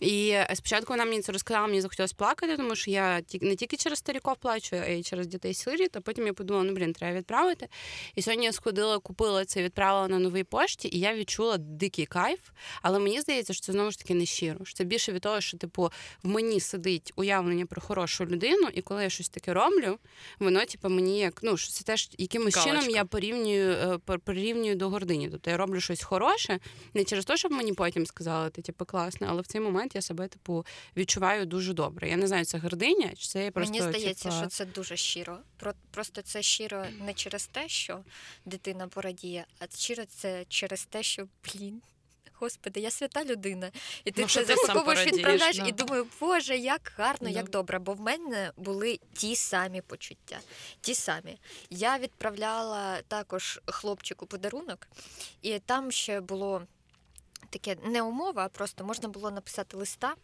І 0.00 0.28
е, 0.28 0.48
спочатку 0.54 0.92
вона 0.92 1.04
мені 1.04 1.20
це 1.20 1.32
розказала, 1.32 1.66
мені 1.66 1.80
захотілося 1.80 2.14
плакати, 2.18 2.56
тому 2.56 2.76
що 2.76 2.90
я 2.90 3.22
не 3.40 3.56
тільки 3.56 3.76
через 3.76 3.98
старіков 3.98 4.36
плачу, 4.36 4.76
а 4.76 4.86
й 4.86 5.02
через 5.02 5.26
дітей 5.26 5.54
сиріт. 5.54 5.96
А 5.96 6.00
потім 6.00 6.26
я 6.26 6.32
подумала, 6.34 6.64
ну 6.64 6.72
блін, 6.72 6.92
треба 6.92 7.18
відправити. 7.18 7.68
І 8.14 8.22
сьогодні 8.22 8.46
я 8.46 8.52
сходила, 8.52 8.98
купила 8.98 9.44
це, 9.44 9.62
відправила 9.62 10.08
на 10.08 10.18
новій 10.18 10.44
пошті, 10.44 10.88
і 10.92 10.98
я 10.98 11.14
відчула 11.14 11.58
дикий 11.58 12.06
кайф. 12.06 12.40
Але 12.82 12.98
мені 12.98 13.20
здається, 13.20 13.52
що 13.52 13.62
це 13.62 13.72
знову 13.72 13.90
ж 13.90 13.98
таки 13.98 14.14
не 14.14 14.26
щиро. 14.26 14.64
Що 14.64 14.74
це 14.74 14.84
більше 14.84 15.12
від 15.12 15.22
того, 15.22 15.40
що 15.40 15.58
типу 15.58 15.90
в 16.22 16.28
мені 16.28 16.60
сидить 16.60 17.12
уявлення 17.16 17.66
про 17.66 17.80
хорошу 17.80 18.26
людину, 18.26 18.68
і 18.74 18.82
коли 18.82 19.02
я 19.02 19.10
щось 19.10 19.28
таке 19.28 19.54
роблю, 19.54 19.98
воно 20.38 20.64
типу 20.64 20.88
мені 20.88 21.18
як 21.18 21.40
ну 21.42 21.56
що 21.56 21.72
це 21.72 21.84
теж 21.84 22.10
якимось 22.18 22.64
чином 22.64 22.90
я 22.90 23.04
порівнюю 23.04 23.70
е, 23.70 24.18
порівнюю 24.18 24.74
до 24.74 24.88
гордині. 24.88 25.28
Тобто 25.30 25.50
я 25.50 25.56
роблю 25.56 25.80
щось 25.80 26.02
хороше, 26.02 26.58
не 26.94 27.04
через 27.04 27.24
те, 27.24 27.36
щоб 27.36 27.52
мені 27.52 27.72
потім 27.72 28.06
сказали, 28.06 28.50
ти 28.50 28.62
типу 28.62 28.84
класно, 28.84 29.26
але 29.30 29.42
в 29.42 29.46
цей 29.46 29.60
момент 29.60 29.94
я 29.94 30.00
себе 30.02 30.28
типу 30.28 30.66
відчуваю 30.96 31.46
дуже 31.46 31.72
добре. 31.72 32.08
Я 32.08 32.16
не 32.16 32.26
знаю, 32.26 32.44
це 32.44 32.58
гординя, 32.58 33.10
чи 33.16 33.26
це 33.26 33.44
я 33.44 33.50
просто 33.50 33.72
Мені 33.72 33.82
здається, 33.82 34.24
типа, 34.24 34.36
що 34.36 34.46
це 34.46 34.64
дуже 34.64 34.96
щиро. 34.96 35.38
Про- 35.56 35.74
Просто 35.94 36.22
це 36.22 36.42
щиро 36.42 36.86
не 37.00 37.14
через 37.14 37.46
те, 37.46 37.68
що 37.68 38.04
дитина 38.44 38.88
порадіє, 38.88 39.46
а 39.58 39.76
щиро 39.76 40.04
це 40.04 40.44
через 40.48 40.84
те, 40.84 41.02
що 41.02 41.28
блін. 41.44 41.82
Господи, 42.32 42.80
я 42.80 42.90
свята 42.90 43.24
людина. 43.24 43.70
І 44.04 44.10
ти 44.10 44.22
Ну, 44.22 44.28
це 44.28 44.44
запаковуєш, 44.44 45.06
відправляєш 45.06 45.56
да. 45.58 45.66
і 45.66 45.72
думаю, 45.72 46.06
боже, 46.20 46.56
як 46.56 46.92
гарно, 46.96 47.28
Да. 47.28 47.34
як 47.34 47.50
добре. 47.50 47.78
Бо 47.78 47.92
в 47.94 48.00
мене 48.00 48.52
були 48.56 49.00
ті 49.12 49.36
самі 49.36 49.80
почуття. 49.80 50.38
Ті 50.80 50.94
самі. 50.94 51.38
Я 51.70 51.98
відправляла 51.98 53.02
також 53.02 53.60
хлопчику 53.66 54.26
подарунок, 54.26 54.88
і 55.42 55.58
там 55.58 55.92
ще 55.92 56.20
було 56.20 56.62
таке 57.50 57.76
не 57.84 58.02
умова, 58.02 58.44
а 58.44 58.48
просто 58.48 58.84
можна 58.84 59.08
було 59.08 59.30
написати 59.30 59.76
листа. 59.76 60.14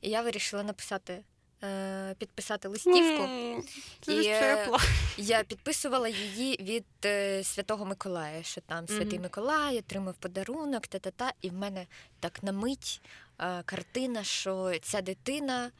І 0.00 0.10
я 0.10 0.22
вирішила 0.22 0.62
написати, 0.62 1.22
е, 1.62 2.14
підписати 2.18 2.68
листівку. 2.68 3.24
Mm, 3.24 3.60
Це 4.00 4.14
І, 4.14 4.24
тепло. 4.24 4.78
Я 5.16 5.44
підписувала 5.44 6.08
її 6.08 6.56
від 6.60 6.84
е, 7.04 7.44
Святого 7.44 7.84
Миколая, 7.84 8.42
що 8.42 8.60
там 8.60 8.88
Святий 8.88 9.18
Мгм. 9.18 9.22
Миколай 9.22 9.78
отримав 9.78 10.14
подарунок, 10.14 10.86
та-та-та. 10.86 11.32
І 11.42 11.50
в 11.50 11.54
мене 11.54 11.86
так 12.20 12.42
на 12.42 12.52
мить 12.52 13.00
е, 13.40 13.62
картина, 13.64 14.24
що 14.24 14.72
ця 14.82 15.00
дитина. 15.00 15.70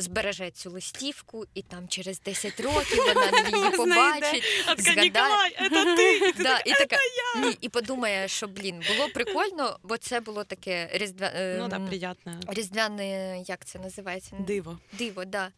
Збереже 0.00 0.50
цю 0.50 0.70
листівку, 0.70 1.44
і 1.54 1.62
там 1.62 1.88
через 1.88 2.20
10 2.20 2.60
років 2.60 2.98
вона 2.98 3.48
її 3.58 3.70
побачить, 3.76 4.44
згадає. 4.78 5.50
Это 5.62 5.84
ты! 5.96 6.32
Да, 6.42 6.58
і 6.64 6.70
така 6.72 6.96
ні, 7.42 7.56
і 7.60 7.68
подумає, 7.68 8.28
що 8.28 8.46
блін, 8.48 8.82
було 8.96 9.08
прикольно, 9.14 9.78
бо 9.82 9.96
це 9.96 10.20
було 10.20 10.44
таке 10.44 10.88
різдвя... 10.92 11.26
е, 11.34 11.56
Ну 11.60 11.68
да, 11.68 11.76
м, 11.76 11.86
приятно. 11.88 12.40
різдвяне, 12.48 13.40
як 13.46 13.64
це 13.64 13.78
називається? 13.78 14.36
Диво. 14.38 14.78
Диво, 14.92 15.24
да. 15.24 15.50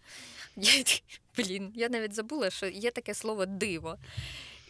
Блін, 1.36 1.72
я 1.74 1.88
навіть 1.88 2.14
забула, 2.14 2.50
що 2.50 2.66
є 2.66 2.90
таке 2.90 3.14
слово 3.14 3.46
диво 3.46 3.98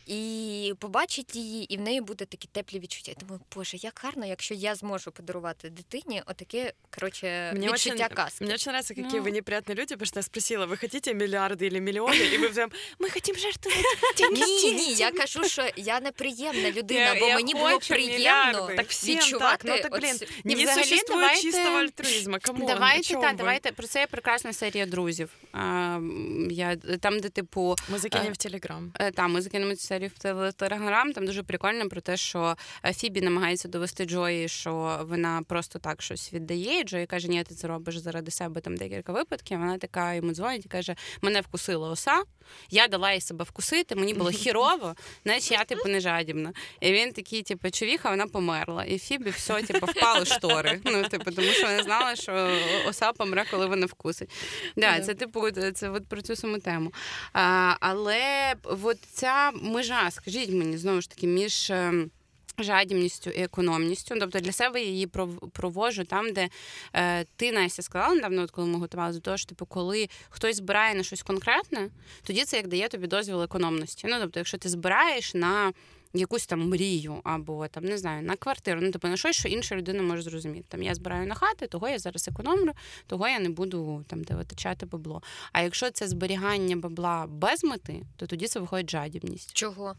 І 0.08 0.74
побачить 0.80 1.36
її, 1.36 1.74
і 1.74 1.78
в 1.78 1.82
неї 1.82 2.02
буде 2.02 2.26
такі 2.26 2.48
теплі 2.52 2.80
відчуття. 2.80 3.12
Я 3.12 3.26
думаю, 3.26 3.42
боже, 3.56 3.78
як 3.78 4.00
гарно, 4.04 4.26
якщо 4.26 4.54
я 4.54 4.76
зможу 4.76 5.12
подарувати 5.12 5.70
дитині 5.70 6.22
отаке, 6.26 6.74
коротше, 6.90 7.52
Мне 7.56 7.72
відчуття 7.72 8.06
очень, 8.06 8.16
казки. 8.16 8.46
мне 8.46 8.54
очень 8.54 8.70
нравится, 8.72 8.94
какие 8.94 9.20
Ну. 9.20 9.26
вы 9.26 9.32
неприятные 9.32 9.76
люди, 9.76 9.96
потому 9.96 10.06
что 10.06 10.20
я 10.20 10.24
спросила, 10.24 10.66
вы 10.66 10.78
хотите 10.82 11.14
миллиарды 11.14 11.64
или 11.66 11.80
миллионы? 11.80 12.34
И 12.34 12.38
вы 12.38 12.54
прям, 12.54 12.70
мы 13.00 13.10
хотим 13.14 13.36
жертвовать 13.36 13.86
Ні, 14.32 14.72
ні, 14.74 14.94
я 14.94 15.12
кажу, 15.12 15.44
що 15.44 15.70
я 15.76 16.00
неприємна 16.00 16.72
людина, 16.72 17.14
Я- 17.14 17.20
бо 17.20 17.28
я 17.28 17.36
мені 17.36 17.54
було 17.54 17.66
хочу 17.70 17.94
приємно 17.94 18.18
мільярди. 18.18 18.76
Так 18.76 18.88
всем 18.90 19.16
відчувати. 19.16 19.68
так, 19.68 19.84
ну 19.84 19.90
так, 19.90 20.02
блин, 20.02 20.16
оце- 20.16 20.28
Ні, 20.44 20.56
не 20.56 20.62
взагалі, 20.64 20.84
существует 20.84 21.22
давайте- 21.22 21.42
чистого 21.42 21.78
альтруизма. 21.78 22.40
Камон, 22.40 22.64
о 22.64 22.68
Давайте, 22.68 23.14
чём 23.16 23.22
та, 23.22 23.28
вы? 23.32 23.36
давайте 23.36 23.72
про 23.72 23.88
це 23.88 24.00
є 24.00 24.08
прекрасна 24.08 24.54
серія 24.54 24.86
друзів. 24.86 25.30
А, 25.52 25.58
м, 25.98 26.48
я, 26.52 26.76
там, 26.76 27.20
де 27.20 27.30
типу, 27.30 27.76
Мы 27.92 27.98
закинем 27.98 28.28
Е, 28.28 28.32
в 28.32 28.38
Телеграм. 28.38 28.92
Е, 29.00 29.12
Та, 29.12 29.28
ми 29.28 29.42
закинемо 29.42 29.76
цю 29.76 29.82
серію 29.88 30.01
в 30.09 30.53
телеграм. 30.53 31.13
Там 31.13 31.27
дуже 31.27 31.43
прикольно 31.43 31.89
про 31.89 32.01
те, 32.01 32.17
що 32.17 32.57
е, 32.85 32.93
Фібі 32.93 33.21
намагається 33.21 33.69
довести 33.69 34.05
Джої, 34.05 34.49
що 34.49 35.01
вона 35.09 35.43
просто 35.49 35.79
так 35.79 36.03
щось 36.03 36.33
віддає. 36.33 36.81
І 36.81 36.85
Джої 36.85 37.07
каже, 37.07 37.29
ні, 37.29 37.45
ти 37.45 37.55
це 37.55 37.69
робиш 37.69 37.97
заради 37.97 38.31
себе 38.31 38.61
там 38.61 38.77
декілька 38.77 39.13
випадків. 39.13 39.59
Вона 39.59 39.79
така 39.79 40.15
йому 40.15 40.33
дзвонить 40.33 40.67
і 40.67 40.69
каже: 40.69 40.97
мене 41.23 41.41
вкусила 41.41 41.91
оса, 41.91 42.23
я 42.71 42.89
дала 42.89 43.13
їй 43.13 43.21
себе 43.21 43.45
вкусити, 43.45 43.95
мені 43.95 44.15
було 44.15 44.31
хірово, 44.31 44.95
значить 45.25 45.53
я 45.53 45.65
типу 45.65 45.89
не 45.89 46.01
жадібна. 46.01 46.53
І 46.81 46.93
він 46.93 47.13
такий, 47.13 47.43
типу, 47.43 47.71
човіха, 47.71 48.11
вона 48.11 48.27
померла. 48.27 48.85
І 48.85 48.99
Фібі 48.99 49.31
все, 49.31 49.63
типу, 49.63 49.87
впали 49.87 50.25
штори. 50.27 50.81
Ну, 50.85 51.09
типу, 51.09 51.31
тому 51.31 51.49
що 51.49 51.67
вона 51.67 51.83
знала, 51.83 52.17
що 52.17 52.59
оса 52.89 53.13
помре, 53.13 53.45
коли 53.51 53.67
вона 53.67 53.87
вкусить. 53.87 54.31
Да, 54.77 55.01
Це 55.01 55.15
типу, 55.15 55.51
це 55.51 55.91
от 55.91 56.07
про 56.07 56.23
цю 56.23 56.37
саму 56.37 56.59
тему. 56.59 56.93
А, 57.33 57.75
Але 57.81 58.55
от 58.83 58.99
ця 59.13 59.51
межа, 59.83 60.11
скажіть 60.11 60.51
мені, 60.51 60.77
знову 60.77 61.01
ж 61.01 61.11
таки, 61.11 61.27
між. 61.27 61.71
Ем, 61.71 62.11
жадібністю 62.59 63.31
і 63.31 63.43
економністю, 63.43 64.15
тобто 64.21 64.41
для 64.41 64.53
себе 64.53 64.81
я 64.81 64.87
її 64.87 65.07
провожу 65.53 66.05
там, 66.05 66.33
де 66.33 66.49
е, 66.95 67.25
ти 67.37 67.53
Настя, 67.53 67.83
сказала 67.83 68.15
недавно, 68.15 68.43
от 68.43 68.51
коли 68.51 68.67
ми 68.67 68.79
готували 68.79 69.13
до 69.13 69.21
того, 69.21 69.37
що 69.37 69.49
типу, 69.49 69.67
коли 69.67 70.09
хтось 70.31 70.57
збирає 70.57 70.95
на 70.95 71.03
щось 71.03 71.23
конкретне, 71.23 71.89
тоді 72.23 72.45
це 72.45 72.57
як 72.57 72.69
дає 72.69 72.89
тобі 72.89 73.07
дозвіл 73.07 73.43
економності. 73.43 74.07
Ну 74.11 74.17
тобто, 74.21 74.41
якщо 74.41 74.59
ти 74.59 74.69
збираєш 74.69 75.35
на 75.35 75.73
якусь 76.15 76.47
там 76.47 76.69
мрію, 76.69 77.21
або 77.25 77.69
там 77.69 77.85
не 77.85 77.99
знаю, 77.99 78.23
на 78.23 78.37
квартиру, 78.37 78.81
ну 78.83 78.91
тобто 78.91 79.09
на 79.09 79.17
щось, 79.17 79.37
що 79.37 79.49
інша 79.49 79.77
людина 79.77 80.03
може 80.03 80.23
зрозуміти. 80.23 80.65
Там 80.69 80.83
я 80.83 80.95
збираю 80.95 81.27
на 81.27 81.35
хати, 81.35 81.67
того 81.67 81.89
я 81.89 81.99
зараз 81.99 82.29
економлю, 82.29 82.73
того 83.07 83.29
я 83.29 83.39
не 83.39 83.49
буду 83.49 84.05
там 84.09 84.25
де 84.25 84.35
витрачати 84.35 84.87
бабло. 84.87 85.23
А 85.53 85.63
якщо 85.63 85.91
це 85.91 86.09
зберігання 86.09 86.77
бабла 86.77 87.27
без 87.29 87.65
мети, 87.65 88.03
то 88.17 88.27
тоді 88.27 88.47
це 88.47 88.61
виходить 88.61 88.91
жадібність. 88.91 89.53
Чого? 89.53 89.95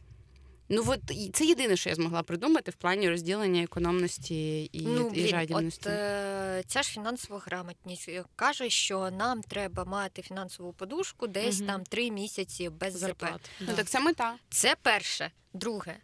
Ну 0.70 0.84
от 0.88 1.00
це 1.34 1.46
єдине, 1.46 1.76
що 1.76 1.90
я 1.90 1.96
змогла 1.96 2.24
придумати 2.24 2.72
в 2.72 2.74
плані 2.74 3.10
розділення 3.10 3.64
економності 3.64 4.70
і 4.74 4.82
ну, 4.82 5.12
і 5.14 5.28
жадібності. 5.28 5.90
От, 5.90 5.96
е, 5.96 6.64
Ця 6.68 6.84
ж 6.84 6.90
фінансова 6.90 7.40
грамотність 7.46 8.10
каже, 8.36 8.70
що 8.70 9.12
нам 9.12 9.42
треба 9.42 9.86
мати 9.86 10.22
фінансову 10.22 10.74
подушку 10.74 11.28
десь 11.28 11.60
угу. 11.60 11.68
там 11.68 11.84
три 11.84 12.12
місяці 12.12 12.70
без 12.70 12.98
зарплат. 12.98 13.50
Ну 13.60 13.74
так 13.76 13.86
це 13.86 14.00
мета. 14.00 14.36
Це 14.50 14.76
перше, 14.82 15.32
друге 15.54 15.96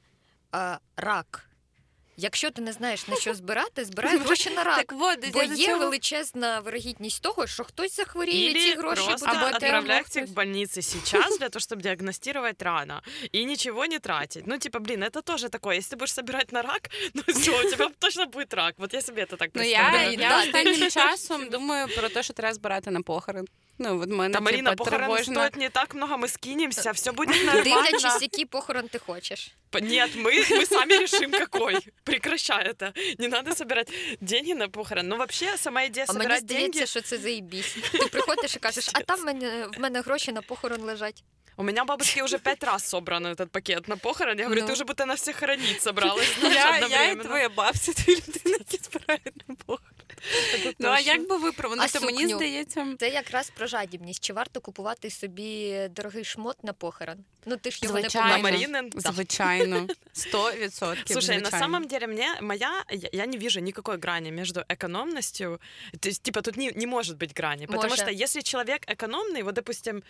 е, 0.55 0.77
рак. 0.97 1.48
Якщо 2.18 2.50
ти 2.50 2.62
не 2.62 2.72
знаєш 2.72 3.08
на 3.08 3.16
що 3.16 3.34
збирати, 3.34 3.84
збирай 3.84 4.18
гроші 4.18 4.50
на 4.50 4.64
рак. 4.64 4.76
Так, 4.76 4.92
вот, 4.92 5.32
Бо 5.32 5.42
є 5.42 5.66
цього... 5.66 5.78
величезна 5.78 6.60
вирогідність 6.60 7.22
того, 7.22 7.46
що 7.46 7.64
хтось 7.64 7.96
захворіє, 7.96 8.50
Или 8.50 8.60
ці 8.60 8.74
гроші 8.74 9.02
просто 9.06 9.26
будуть 9.26 9.54
отправляйте 9.54 10.24
в 10.24 10.30
больницы 10.30 10.82
сейчас 10.82 11.38
для 11.38 11.48
того, 11.48 11.60
чтобы 11.60 11.82
диагностировать 11.82 12.62
рано 12.62 13.02
и 13.34 13.44
ничего 13.44 13.86
не 13.86 13.98
тратить. 13.98 14.46
Ну, 14.46 14.58
типа, 14.58 14.78
блин, 14.78 15.02
это 15.02 15.22
тоже 15.22 15.48
такое. 15.48 15.76
Если 15.76 15.96
ты 15.96 15.98
будешь 15.98 16.14
собирать 16.14 16.52
на 16.52 16.62
рак, 16.62 16.90
ну 17.14 17.22
все, 17.26 17.50
у 17.50 17.70
тебя 17.70 17.90
точно 17.98 18.26
будет 18.26 18.54
рак. 18.54 18.74
Вот 18.78 18.94
я 18.94 19.00
себе 19.00 19.22
это 19.22 19.36
так 19.36 19.52
представляю. 19.52 20.16
Ну, 20.16 20.22
я, 20.22 20.28
я 20.28 20.42
останнім 20.42 20.90
часом 20.90 21.48
думаю 21.48 21.88
про 21.96 22.08
те, 22.08 22.22
що 22.22 22.32
треба 22.32 22.54
збирати 22.54 22.90
на 22.90 23.02
похорон. 23.02 23.46
Ну, 23.78 24.00
от 24.00 24.10
мене, 24.10 24.34
Та 24.34 24.40
Маріна, 24.40 24.70
типа, 24.70 24.84
похорон 24.84 25.00
тривожно. 25.00 25.34
стоит 25.34 25.56
не 25.56 25.68
так 25.70 25.94
много, 25.94 26.16
мы 26.16 26.28
скинемся, 26.28 26.92
все 26.92 27.12
будет 27.12 27.44
нормально. 27.44 27.62
Дивлячись, 27.62 28.22
який 28.22 28.44
похорон 28.44 28.88
ти 28.88 28.98
хочеш. 28.98 29.52
Нет, 29.80 30.16
мы, 30.16 30.30
мы 30.50 30.66
сами 30.66 30.98
решим, 30.98 31.30
какой. 31.30 31.76
Прекращай 32.08 32.66
это. 32.66 32.92
Не 33.18 33.28
надо 33.28 33.54
собирать 33.54 33.92
деньги 34.20 34.52
на 34.52 34.68
похорон. 34.68 35.08
Ну, 35.08 35.16
вообще, 35.16 35.56
сама 35.56 35.86
идея 35.86 36.06
а 36.08 36.12
собирать 36.12 36.44
деньги... 36.44 36.62
мені 36.62 36.72
здається, 36.72 37.00
що 37.00 37.00
це 37.00 37.18
заїбісь. 37.18 37.76
Ти 37.92 38.06
приходиш 38.06 38.56
і 38.56 38.58
кажеш, 38.58 38.90
а 38.92 39.00
там 39.00 39.20
в 39.20 39.24
мене, 39.24 39.66
в 39.76 39.80
мене 39.80 40.00
гроші 40.00 40.32
на 40.32 40.42
похорон 40.42 40.80
лежать. 40.80 41.24
У 41.56 41.62
меня 41.62 41.84
бабушки 41.84 42.20
уже 42.20 42.38
пять 42.38 42.64
раз 42.64 42.84
собран 42.84 43.26
этот 43.26 43.50
пакет 43.50 43.86
на 43.88 43.96
похорон. 43.96 44.38
Я 44.38 44.44
говорю, 44.44 44.62
ну. 44.62 44.66
ты 44.66 44.72
уже 44.72 44.84
будто 44.84 45.06
на 45.06 45.14
все 45.14 45.32
хоронить 45.32 45.82
собралась. 45.82 46.36
Я, 46.42 46.78
я 46.78 47.10
і 47.10 47.16
твоя 47.16 47.48
бабця, 47.48 47.92
твої 47.92 48.18
людини, 48.18 48.56
які 48.58 48.78
збирають 48.84 49.48
на 49.48 49.54
похорон. 49.54 49.94
Ну 50.78 50.88
а 50.88 51.00
як 51.00 51.28
би 51.28 51.36
ви 51.36 51.52
про 51.52 51.70
а 51.78 52.00
мені 52.00 52.28
здається, 52.28 52.86
це 52.98 53.08
якраз 53.08 53.50
про 53.50 53.66
жадібність. 53.66 54.24
Чи 54.24 54.32
варто 54.32 54.60
купувати 54.60 55.10
собі 55.10 55.80
дорогий 55.88 56.24
шмот 56.24 56.64
на 56.64 56.72
похорон? 56.72 57.24
Ну 57.45 57.57
ты 57.57 57.71
ж 57.71 57.79
его 57.83 57.99
звичайно, 57.99 58.51
не 58.51 58.89
Звичайно, 58.95 59.87
сто 60.13 60.51
відсотків. 60.51 61.07
Слушай, 61.07 61.35
звичайно. 61.35 61.49
на 61.51 61.59
самом 61.59 61.87
деле 61.87 62.07
мне 62.07 62.39
моя, 62.41 62.83
я, 62.91 63.09
я 63.11 63.25
не 63.25 63.37
вижу 63.37 63.59
никакой 63.59 63.97
грани 63.97 64.31
между 64.31 64.63
экономностью, 64.69 65.59
то 65.99 66.09
есть 66.09 66.23
типа 66.23 66.41
тут 66.41 66.57
не, 66.57 66.71
не 66.75 66.87
может 66.87 67.17
быть 67.17 67.33
грани, 67.33 67.65
потому 67.65 67.89
может. 67.89 67.99
что 67.99 68.11
если 68.11 68.41
человек 68.41 68.81
экономный, 68.87 69.43
вот 69.43 69.55
допустим, 69.55 70.03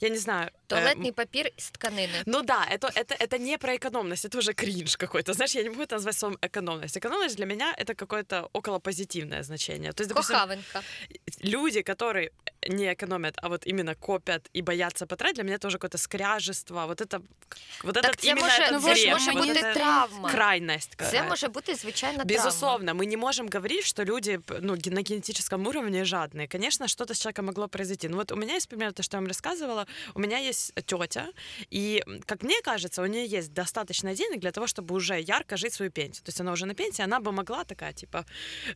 я 0.00 0.08
не 0.08 0.18
знаю. 0.18 0.50
Туалетный 0.66 1.10
э, 1.10 1.12
папир 1.12 1.46
из 1.58 1.70
тканины. 1.70 2.22
Ну 2.26 2.42
да, 2.42 2.66
это, 2.70 2.90
это, 2.94 3.14
это 3.14 3.38
не 3.38 3.58
про 3.58 3.76
экономность, 3.76 4.24
это 4.24 4.38
уже 4.38 4.52
кринж 4.52 4.96
какой-то. 4.96 5.32
Знаешь, 5.32 5.54
я 5.54 5.62
не 5.62 5.70
могу 5.70 5.82
это 5.82 5.94
назвать 5.94 6.16
словом 6.16 6.38
экономность. 6.42 6.96
Экономность 6.96 7.36
для 7.36 7.46
меня 7.46 7.74
это 7.78 7.94
какое-то 7.94 8.48
около 8.52 8.78
позитивное 8.78 9.42
значение. 9.42 9.92
То 9.92 10.02
есть, 10.02 10.10
допустим, 10.10 10.34
Кохавенко. 10.34 10.82
люди, 11.42 11.82
которые 11.82 12.30
не 12.68 12.92
экономят, 12.92 13.34
а 13.42 13.48
вот 13.48 13.66
именно 13.66 13.94
копят 13.94 14.48
и 14.56 14.62
боятся 14.62 15.06
потратить, 15.06 15.36
для 15.36 15.44
меня 15.44 15.58
тоже 15.58 15.78
какое-то 15.78 15.98
скряжество. 15.98 16.75
Вот 16.84 17.00
это 17.00 17.22
вот 17.82 17.94
так 17.94 18.04
этот, 18.04 18.20
це 18.20 18.28
именно 18.28 18.46
може, 18.46 18.68
ну, 18.72 18.80
може 18.80 19.32
вот 19.32 19.46
бути 19.46 19.72
травма. 19.74 20.30
крайность. 20.30 20.96
Це 21.10 21.22
може 21.22 21.48
бути 21.48 21.74
звичайна 21.74 22.24
Безусловно, 22.24 22.94
мы 22.94 23.06
не 23.06 23.16
можем 23.16 23.48
говорить, 23.54 23.84
что 23.84 24.04
люди 24.04 24.40
ну, 24.60 24.76
на 24.86 25.02
генетическом 25.02 25.66
уровне 25.66 26.04
жадные. 26.04 26.48
Конечно, 26.48 26.88
что-то 26.88 27.14
с 27.14 27.20
человеком 27.20 27.46
могло 27.46 27.68
произойти. 27.68 28.08
Но 28.08 28.16
вот 28.16 28.32
у 28.32 28.36
меня 28.36 28.54
есть 28.54 28.68
пример, 28.68 28.92
то, 28.92 29.02
что 29.02 29.16
я 29.16 29.20
вам 29.20 29.28
рассказывала. 29.28 29.86
У 30.14 30.20
меня 30.20 30.38
есть 30.38 30.72
тетя, 30.86 31.28
и, 31.70 32.02
как 32.26 32.42
мне 32.42 32.60
кажется, 32.62 33.02
у 33.02 33.06
нее 33.06 33.26
есть 33.26 33.52
достаточно 33.52 34.14
денег 34.14 34.40
для 34.40 34.50
того, 34.50 34.66
чтобы 34.66 34.94
уже 34.94 35.20
ярко 35.20 35.56
жить 35.56 35.72
свою 35.72 35.90
пенсию. 35.90 36.24
То 36.24 36.30
есть 36.30 36.40
она 36.40 36.52
уже 36.52 36.66
на 36.66 36.74
пенсии, 36.74 37.04
она 37.04 37.20
бы 37.20 37.32
могла 37.32 37.64
такая, 37.64 37.92
типа, 37.92 38.24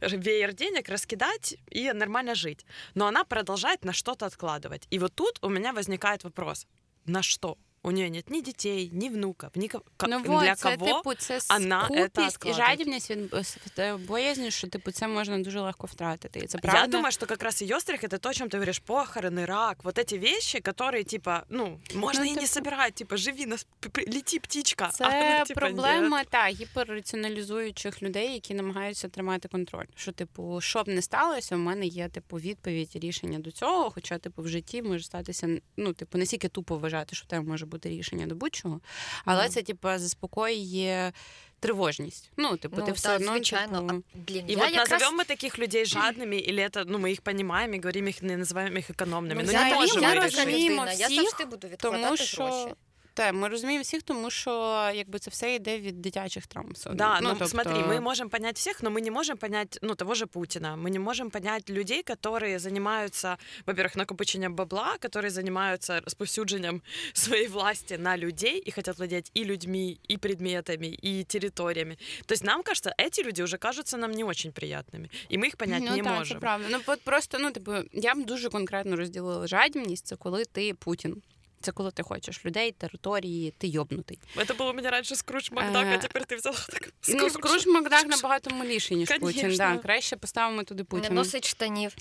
веер 0.00 0.52
денег 0.52 0.88
раскидать 0.88 1.56
и 1.70 1.92
нормально 1.92 2.34
жить. 2.34 2.66
Но 2.94 3.06
она 3.06 3.24
продолжает 3.24 3.84
на 3.84 3.92
что-то 3.92 4.26
откладывать. 4.26 4.86
И 4.90 4.98
вот 4.98 5.14
тут 5.14 5.38
у 5.42 5.48
меня 5.48 5.72
возникает 5.72 6.24
вопрос, 6.24 6.66
на 7.06 7.22
что? 7.22 7.56
У 7.85 7.91
нее 7.91 8.09
нет 8.09 8.29
ні 8.29 8.41
дітей, 8.41 8.89
ні 8.93 9.09
внуків, 9.09 9.49
ні 9.55 9.71
ну, 10.07 10.21
вот, 10.25 10.43
для 10.43 10.55
це, 10.55 10.77
кого 10.77 10.97
типу, 10.97 11.15
це 11.15 11.39
вона 11.49 11.85
скупість 11.85 12.45
і 12.45 12.53
жадібність 12.53 13.11
від 13.11 14.05
боязні, 14.07 14.51
що 14.51 14.67
типу 14.67 14.91
це 14.91 15.07
можна 15.07 15.39
дуже 15.39 15.59
легко 15.59 15.87
втратити. 15.87 16.47
це 16.47 16.57
правда? 16.57 16.81
Я 16.81 16.87
думаю, 16.87 17.11
що 17.11 17.25
якраз 17.29 17.61
ее 17.61 17.79
страх 17.79 18.03
это 18.03 18.17
то, 18.17 18.29
о 18.29 18.33
чем 18.33 18.49
ты 18.49 18.57
говоришь, 18.57 18.79
похороны, 18.79 19.45
рак, 19.45 19.83
вот 19.83 19.99
эти 19.99 20.17
вещи, 20.17 20.59
которые, 20.59 21.03
типа, 21.03 21.43
ну, 21.49 21.79
можно 21.95 22.23
ну, 22.23 22.25
и 22.25 22.29
типу... 22.29 22.41
не 22.41 22.47
собирать, 22.47 22.93
типа, 22.93 23.17
живи, 23.17 23.45
нас, 23.45 23.67
лети 24.07 24.39
птичка. 24.39 24.87
Це 24.87 25.05
а, 25.05 25.39
ну, 25.39 25.45
типа, 25.45 25.59
проблема 25.59 26.23
та 26.23 26.47
гіперраціоналізуючих 26.47 28.03
людей, 28.03 28.33
які 28.33 28.53
намагаються 28.53 29.09
тримати 29.09 29.47
контроль. 29.47 29.85
Що, 29.95 30.11
типу, 30.11 30.61
що 30.61 30.83
б 30.83 30.87
не 30.87 31.01
сталося, 31.01 31.55
у 31.55 31.59
мене 31.59 31.85
є 31.85 32.09
типу 32.09 32.37
відповідь 32.37 32.95
і 32.95 32.99
рішення 32.99 33.39
до 33.39 33.51
цього. 33.51 33.91
Хоча, 33.91 34.17
типу, 34.17 34.41
в 34.41 34.47
житті 34.47 34.81
може 34.81 35.03
статися, 35.03 35.49
ну, 35.77 35.93
типу, 35.93 36.17
настільки 36.17 36.47
тупо 36.47 36.77
вважати, 36.77 37.15
що 37.15 37.25
в 37.25 37.27
тебе 37.27 37.47
може 37.47 37.65
бути 37.69 37.89
рішення 37.89 38.25
до 38.25 38.35
будь-чого, 38.35 38.79
але 39.25 39.43
mm. 39.43 39.49
це 39.49 39.61
типу, 39.61 39.87
заспокоює. 39.95 41.11
Тривожність. 41.59 42.31
Ну, 42.37 42.57
типу, 42.57 42.75
ну, 42.79 42.85
ти 42.85 42.91
все 42.91 43.15
одно, 43.15 43.31
звичайно. 43.31 43.81
Типу... 43.81 44.03
А, 44.15 44.17
блін, 44.17 44.45
і 44.47 44.53
я 44.53 44.57
от 44.57 44.71
якраз... 44.71 44.89
назовем 44.89 45.19
мы 45.19 45.25
таких 45.25 45.59
людей 45.59 45.85
жадными, 45.85 46.35
или 46.49 46.61
это, 46.61 46.85
ну, 46.85 46.99
мы 46.99 47.11
их 47.11 47.21
понимаем 47.21 47.73
и 47.73 47.79
говорим 47.79 48.07
их, 48.07 48.21
не 48.21 48.37
называем 48.37 48.77
их 48.77 48.89
экономными. 48.89 49.33
Ну, 49.33 49.43
ну 49.45 49.51
я, 49.51 49.69
не 49.69 49.75
можем 49.75 50.01
я 50.01 50.15
розуміємо 50.15 50.85
всіх, 50.85 50.99
я 50.99 51.15
завжди 51.15 51.45
буду 51.45 51.67
відкладати 51.67 52.03
тому, 52.03 52.17
що... 52.17 52.43
гроші. 52.43 52.75
Так, 53.15 53.33
ми 53.33 53.47
розуміємо 53.47 53.81
всіх, 53.81 54.03
тому 54.03 54.29
що 54.29 54.51
якби 54.95 55.19
це 55.19 55.31
все 55.31 55.55
йде 55.55 55.79
від 55.79 56.01
дитячих 56.01 56.47
травм. 56.47 56.73
Да, 56.93 57.19
ну, 57.21 57.29
ну 57.29 57.29
тобто... 57.29 57.47
смотри, 57.47 57.73
мы 57.73 58.01
можем 58.01 58.29
понять 58.29 58.57
всех, 58.57 58.83
но 58.83 58.89
мы 58.89 59.01
не 59.01 59.11
можем 59.11 59.37
понять, 59.37 59.79
ну, 59.81 59.95
того 59.95 60.15
же 60.15 60.25
Путина. 60.25 60.75
Мы 60.75 60.89
не 60.89 60.99
можем 60.99 61.29
понять 61.29 61.69
людей, 61.69 62.03
которые 62.03 62.59
занимаются, 62.59 63.37
во-первых, 63.65 63.95
накопичением 63.95 64.55
бабла, 64.55 64.97
которые 64.97 65.29
занимаются 65.29 66.01
расповсюджением 66.01 66.81
своей 67.13 67.47
власти 67.47 67.93
на 67.93 68.17
людей 68.17 68.59
и 68.67 68.71
хотят 68.71 68.97
владеть 68.97 69.31
и 69.37 69.45
людьми, 69.45 69.97
и 70.09 70.17
предметами, 70.17 70.87
и 70.87 71.23
территориями. 71.23 71.97
То 72.25 72.33
есть 72.33 72.43
нам 72.43 72.63
кажется, 72.63 72.93
эти 72.97 73.23
люди 73.23 73.43
уже 73.43 73.57
кажутся 73.57 73.97
нам 73.97 74.11
не 74.11 74.25
очень 74.25 74.51
приятными, 74.51 75.09
и 75.29 75.37
мы 75.37 75.47
их 75.47 75.55
понять 75.55 75.83
ну, 75.83 75.95
не 75.95 76.03
так, 76.03 76.17
можем. 76.17 76.37
Це 76.37 76.41
правда. 76.41 76.67
Ну 76.71 76.79
от 76.87 77.01
просто 77.01 77.39
ну 77.39 77.51
типу, 77.51 77.71
я 77.93 78.15
б 78.15 78.25
дуже 78.25 78.49
конкретно 78.49 78.95
розділила 78.95 79.47
жадібність, 79.47 80.05
це 80.05 80.15
коли 80.15 80.45
ти 80.45 80.73
Путін. 80.73 81.21
Це 81.62 81.72
коли 81.72 81.90
ти 81.90 82.02
хочеш 82.02 82.44
людей, 82.44 82.72
території, 82.72 83.54
ти 83.58 83.66
йобнутий. 83.66 84.18
Це 84.46 84.54
було 84.54 84.72
мені 84.72 84.88
раніше 84.88 85.16
Скруч 85.16 85.50
Макдак, 85.50 85.86
а 85.94 85.98
тепер 85.98 86.24
ти 86.24 86.36
взяла 86.36 86.56
так. 86.68 86.92
Ну, 87.08 87.30
Скруч 87.30 87.66
Макдак 87.66 88.06
набагато 88.06 88.54
миліший, 88.54 88.96
ніж 88.96 89.08
Путін. 89.20 89.56
Да, 89.56 89.78
Краще 89.78 90.16
поставимо 90.16 90.64
туди 90.64 90.84
Путіна. 90.84 91.08
Не 91.08 91.14
носить 91.14 91.48
штанів. 91.48 91.96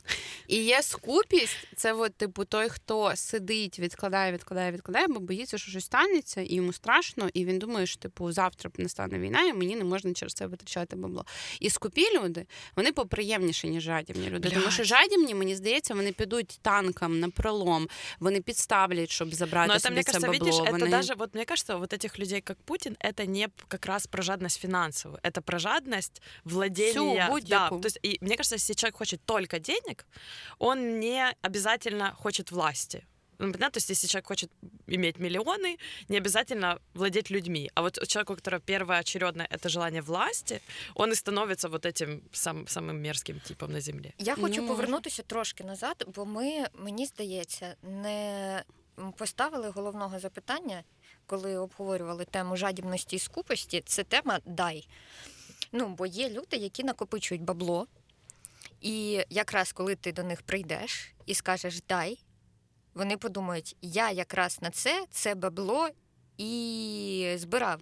І 0.47 0.55
є 0.55 0.81
скупість, 0.81 1.57
це 1.75 1.93
от, 1.93 2.15
типу, 2.15 2.45
той, 2.45 2.69
хто 2.69 3.15
сидить, 3.15 3.79
відкладає, 3.79 4.31
відкладає, 4.31 4.71
відкладає, 4.71 5.07
бо 5.07 5.19
боїться, 5.19 5.57
що 5.57 5.71
щось 5.71 5.85
станеться, 5.85 6.41
і 6.41 6.55
йому 6.55 6.73
страшно, 6.73 7.29
і 7.33 7.45
він 7.45 7.59
думає, 7.59 7.85
що 7.87 7.99
типу 7.99 8.31
завтра 8.31 8.71
настане 8.77 9.19
війна, 9.19 9.43
і 9.43 9.53
мені 9.53 9.75
не 9.75 9.83
можна 9.83 10.13
через 10.13 10.33
це 10.33 10.47
витрачати 10.47 10.95
бабло. 10.95 11.25
І 11.59 11.69
скупі 11.69 12.05
люди, 12.15 12.45
вони 12.75 12.91
поприємніші, 12.91 13.69
ніж 13.69 13.83
жадібні 13.83 14.29
люди. 14.29 14.49
Блядь. 14.49 14.53
Тому 14.53 14.71
що 14.71 14.83
жадібні, 14.83 15.35
мені 15.35 15.55
здається, 15.55 15.93
вони 15.93 16.11
підуть 16.11 16.59
танкам 16.61 17.19
на 17.19 17.29
пролом, 17.29 17.87
вони 18.19 18.41
підставлять, 18.41 19.09
щоб 19.09 19.33
забрати 19.48 19.48
забрати 19.48 19.68
Но 19.68 19.74
это, 19.74 19.80
собі 19.82 19.94
мне 19.94 20.02
це 20.02 20.12
кажется, 20.12 20.26
бабло. 20.32 20.46
видишь, 20.46 20.60
это 20.68 20.78
Вони... 20.78 20.90
даже, 20.90 21.14
вот 21.14 21.34
мне 21.34 21.44
кажется, 21.44 21.76
вот 21.76 21.92
этих 21.92 22.18
людей, 22.18 22.40
как 22.40 22.56
Путин, 22.64 22.96
это 23.00 23.26
не 23.26 23.48
п- 23.48 23.64
как 23.68 23.86
раз 23.86 24.06
про 24.06 24.22
жадность 24.22 24.60
финансовую, 24.60 25.20
это 25.22 25.40
про 25.40 25.58
жадность 25.58 26.22
владения. 26.44 27.26
да, 27.26 27.30
будь-яку. 27.30 27.80
то 27.80 27.86
есть, 27.86 27.98
и 28.02 28.18
мне 28.20 28.36
кажется, 28.36 28.54
если 28.56 28.74
человек 28.74 28.96
хочет 28.96 29.20
только 29.24 29.58
денег, 29.58 30.06
он 30.58 30.98
не 31.00 31.34
обязательно 31.42 32.14
хочет 32.22 32.50
власти. 32.52 33.04
Ну, 33.38 33.52
понятно, 33.52 33.70
то 33.70 33.78
есть 33.78 33.90
если 33.90 34.06
человек 34.08 34.26
хочет 34.28 34.50
иметь 34.86 35.18
миллионы, 35.18 35.76
не 36.08 36.18
обязательно 36.18 36.78
владеть 36.94 37.30
людьми. 37.30 37.68
А 37.74 37.82
вот 37.82 38.06
человеку, 38.08 38.32
у 38.32 38.36
которого 38.36 38.60
первоочередное 38.60 39.48
это 39.50 39.68
желание 39.68 40.02
власти, 40.02 40.60
он 40.94 41.10
и 41.10 41.14
становится 41.14 41.68
вот 41.68 41.84
этим 41.86 42.22
сам, 42.32 42.66
самым 42.68 42.96
мерзким 43.02 43.40
типом 43.40 43.72
на 43.72 43.80
земле. 43.80 44.12
Я 44.18 44.34
хочу 44.36 44.62
Ну, 44.62 44.68
повернутися 44.68 45.22
трошки 45.22 45.64
назад, 45.64 46.04
бо 46.14 46.24
ми, 46.24 46.66
мені 46.74 47.06
здається, 47.06 47.74
не 47.82 48.62
поставили 49.17 49.69
головного 49.69 50.19
запитання, 50.19 50.83
коли 51.25 51.57
обговорювали 51.57 52.25
тему 52.25 52.57
жадібності 52.57 53.15
і 53.15 53.19
скупості. 53.19 53.83
Це 53.85 54.03
тема 54.03 54.39
дай. 54.45 54.87
Ну, 55.71 55.87
бо 55.87 56.05
є 56.05 56.29
люди, 56.29 56.57
які 56.57 56.83
накопичують 56.83 57.43
бабло, 57.43 57.87
і 58.81 59.25
якраз 59.29 59.71
коли 59.71 59.95
ти 59.95 60.11
до 60.11 60.23
них 60.23 60.41
прийдеш 60.41 61.13
і 61.25 61.33
скажеш 61.33 61.81
дай, 61.81 62.19
вони 62.93 63.17
подумають, 63.17 63.75
я 63.81 64.11
якраз 64.11 64.61
на 64.61 64.69
це 64.69 65.05
це 65.11 65.35
бабло 65.35 65.89
і 66.37 67.33
збирав. 67.37 67.81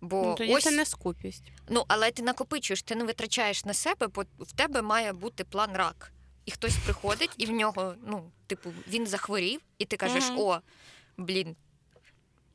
Бо 0.00 0.22
Ну, 0.22 0.34
тоді 0.34 0.54
ось 0.54 0.64
це 0.64 0.70
не 0.70 0.84
скупість. 0.86 1.52
Ну, 1.68 1.84
але 1.88 2.10
ти 2.10 2.22
накопичуєш, 2.22 2.82
ти 2.82 2.94
не 2.94 3.04
витрачаєш 3.04 3.64
на 3.64 3.74
себе, 3.74 4.06
бо 4.06 4.24
в 4.38 4.52
тебе 4.52 4.82
має 4.82 5.12
бути 5.12 5.44
план 5.44 5.72
рак. 5.72 6.12
І 6.50 6.52
хтось 6.52 6.76
приходить, 6.84 7.30
і 7.36 7.46
в 7.46 7.50
нього, 7.50 7.94
ну, 8.06 8.30
типу, 8.46 8.72
він 8.88 9.06
захворів, 9.06 9.60
і 9.78 9.84
ти 9.84 9.96
кажеш: 9.96 10.24
Мгм. 10.24 10.38
о, 10.38 10.60
блін. 11.16 11.56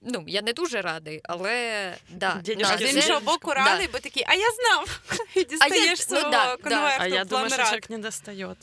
Ну, 0.02 0.24
я 0.28 0.42
не 0.42 0.54
дуже 0.54 0.82
радий, 0.82 1.22
але 1.24 1.94
да, 2.10 2.42
А 2.64 2.78
з 2.78 2.82
іншого 2.82 3.20
це- 3.20 3.26
боку 3.26 3.50
да. 3.50 3.56
радий, 3.56 3.88
бо 3.94 4.00
такий, 4.00 4.24
а 4.28 4.34
я 4.34 4.48
знав. 4.52 5.02
І 5.36 5.44
дістаєш 5.44 6.00
ну, 6.00 6.18
свого 6.18 6.32
да, 6.32 6.46
да. 6.46 6.58
конверту, 6.58 6.98
А 7.00 7.08
я 7.08 7.26
думаю, 7.26 7.50
что 7.50 7.58
человек 7.58 7.90
не 7.90 7.98
достает. 7.98 8.58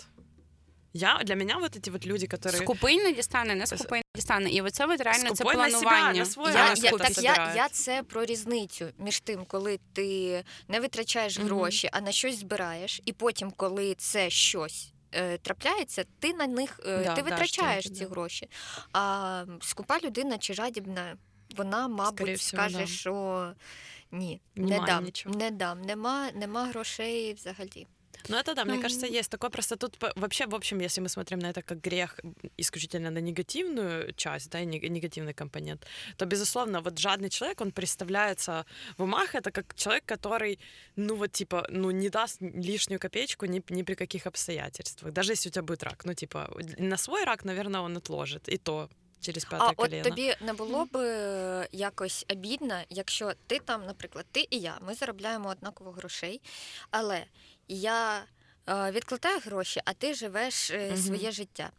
Я, 0.94 1.20
для 1.24 1.36
меня 1.36 1.58
вот 1.58 1.76
эти 1.76 1.90
вот 1.90 2.04
люди, 2.04 2.26
которые... 2.26 2.62
Скупий 2.62 2.96
не 2.98 3.12
дістане, 3.12 3.54
не 3.54 3.66
скупий 3.66 3.98
не 3.98 4.20
дістане. 4.20 4.50
І 4.50 4.62
оце 4.62 4.86
от 4.86 5.00
реально 5.00 5.28
це 5.30 5.34
Скупой 5.36 5.56
на 5.56 5.70
себе, 5.70 5.82
планування. 5.82 6.26
на 6.36 6.50
Я, 6.50 6.74
я, 6.74 6.90
так 6.98 7.22
я, 7.22 7.52
я 7.56 7.68
це 7.68 8.02
про 8.02 8.24
різницю 8.24 8.88
між 8.98 9.20
тим, 9.20 9.44
коли 9.44 9.78
ти 9.92 10.44
не 10.68 10.80
витрачаєш 10.80 11.38
Мгм. 11.38 11.46
гроші, 11.46 11.88
а 11.92 12.00
на 12.00 12.12
щось 12.12 12.38
збираєш, 12.38 13.00
і 13.04 13.12
потім, 13.12 13.50
коли 13.50 13.94
це 13.94 14.30
щось 14.30 14.91
трапляється, 15.38 16.04
ти 16.18 16.32
на 16.34 16.46
них 16.46 16.80
е, 16.86 17.04
Да, 17.04 17.14
ти 17.14 17.22
да, 17.22 17.30
витрачаєш 17.30 17.84
штуки, 17.84 17.98
ці 17.98 18.04
да. 18.04 18.10
гроші. 18.10 18.48
А 18.92 19.44
скупа 19.60 19.98
людина 19.98 20.38
чи 20.38 20.54
жадібна, 20.54 21.16
вона, 21.56 21.88
мабуть, 21.88 22.16
Скорее 22.16 22.36
скаже, 22.36 22.78
да. 22.78 22.86
що 22.86 23.54
ні, 24.12 24.40
не 24.54 24.80
дам, 24.86 25.04
нічого. 25.04 25.34
не 25.34 25.50
дам, 25.50 25.82
нема, 25.82 26.30
нема 26.34 26.66
грошей 26.66 27.34
взагалі. 27.34 27.86
Ну, 28.29 28.35
это 28.37 28.55
да, 28.55 28.65
мне 28.65 28.73
Мгм. 28.73 28.81
кажется, 28.81 29.05
есть 29.05 29.29
такое. 29.29 29.49
Просто 29.49 29.75
тут 29.75 29.97
по- 29.97 30.11
вообще, 30.15 30.45
в 30.47 30.55
общем, 30.55 30.81
если 30.81 31.01
мы 31.01 31.07
смотрим 31.09 31.39
на 31.39 31.49
это 31.49 31.61
как 31.61 31.79
грех 31.79 32.19
м, 32.23 32.35
исключительно 32.59 33.09
на 33.11 33.19
негативную 33.21 34.13
часть, 34.15 34.49
да, 34.49 34.59
и 34.59 34.65
нег- 34.65 34.89
негативный 34.89 35.33
компонент, 35.33 35.85
то, 36.17 36.25
безусловно, 36.25 36.81
вот 36.81 36.99
жадный 36.99 37.29
человек, 37.29 37.61
он 37.61 37.71
представляется 37.71 38.65
в 38.97 39.03
умах, 39.03 39.35
это 39.35 39.51
как 39.51 39.75
человек, 39.75 40.03
который, 40.05 40.59
ну, 40.95 41.15
вот, 41.15 41.31
типа, 41.31 41.67
ну, 41.69 41.91
не 41.91 42.09
даст 42.09 42.41
лишнюю 42.41 42.99
копеечку 42.99 43.45
ни, 43.45 43.61
ни 43.69 43.83
при 43.83 43.95
каких 43.95 44.27
обстоятельствах. 44.27 45.13
Даже 45.13 45.31
если 45.33 45.49
у 45.49 45.51
тебя 45.51 45.63
будет 45.63 45.83
рак. 45.83 46.05
Ну, 46.05 46.13
типа, 46.13 46.49
на 46.79 46.97
свой 46.97 47.23
рак, 47.23 47.45
наверное, 47.45 47.81
он 47.81 47.97
отложит. 47.97 48.49
И 48.49 48.57
то 48.57 48.89
через 49.21 49.45
пятое 49.45 49.67
А 49.67 49.69
от 49.71 49.75
колено. 49.75 50.03
тобі 50.03 50.35
не 50.41 50.53
було 50.53 50.85
б 50.85 50.97
е, 50.97 51.67
якось 51.71 52.25
обідно, 52.29 52.81
якщо 52.89 53.33
ти 53.47 53.59
там, 53.59 53.85
наприклад, 53.85 54.25
ти 54.31 54.47
і 54.49 54.57
я, 54.59 54.77
ми 54.81 54.93
заробляємо 54.95 55.49
однаково 55.49 55.91
грошей, 55.91 56.41
але 56.91 57.25
я 57.68 58.24
е, 58.68 58.90
відкладаю 58.90 59.38
гроші, 59.38 59.80
а 59.84 59.92
ти 59.92 60.14
живеш 60.14 60.70
Мгм. 60.70 60.96
своє 60.96 61.30
життя. 61.32 61.70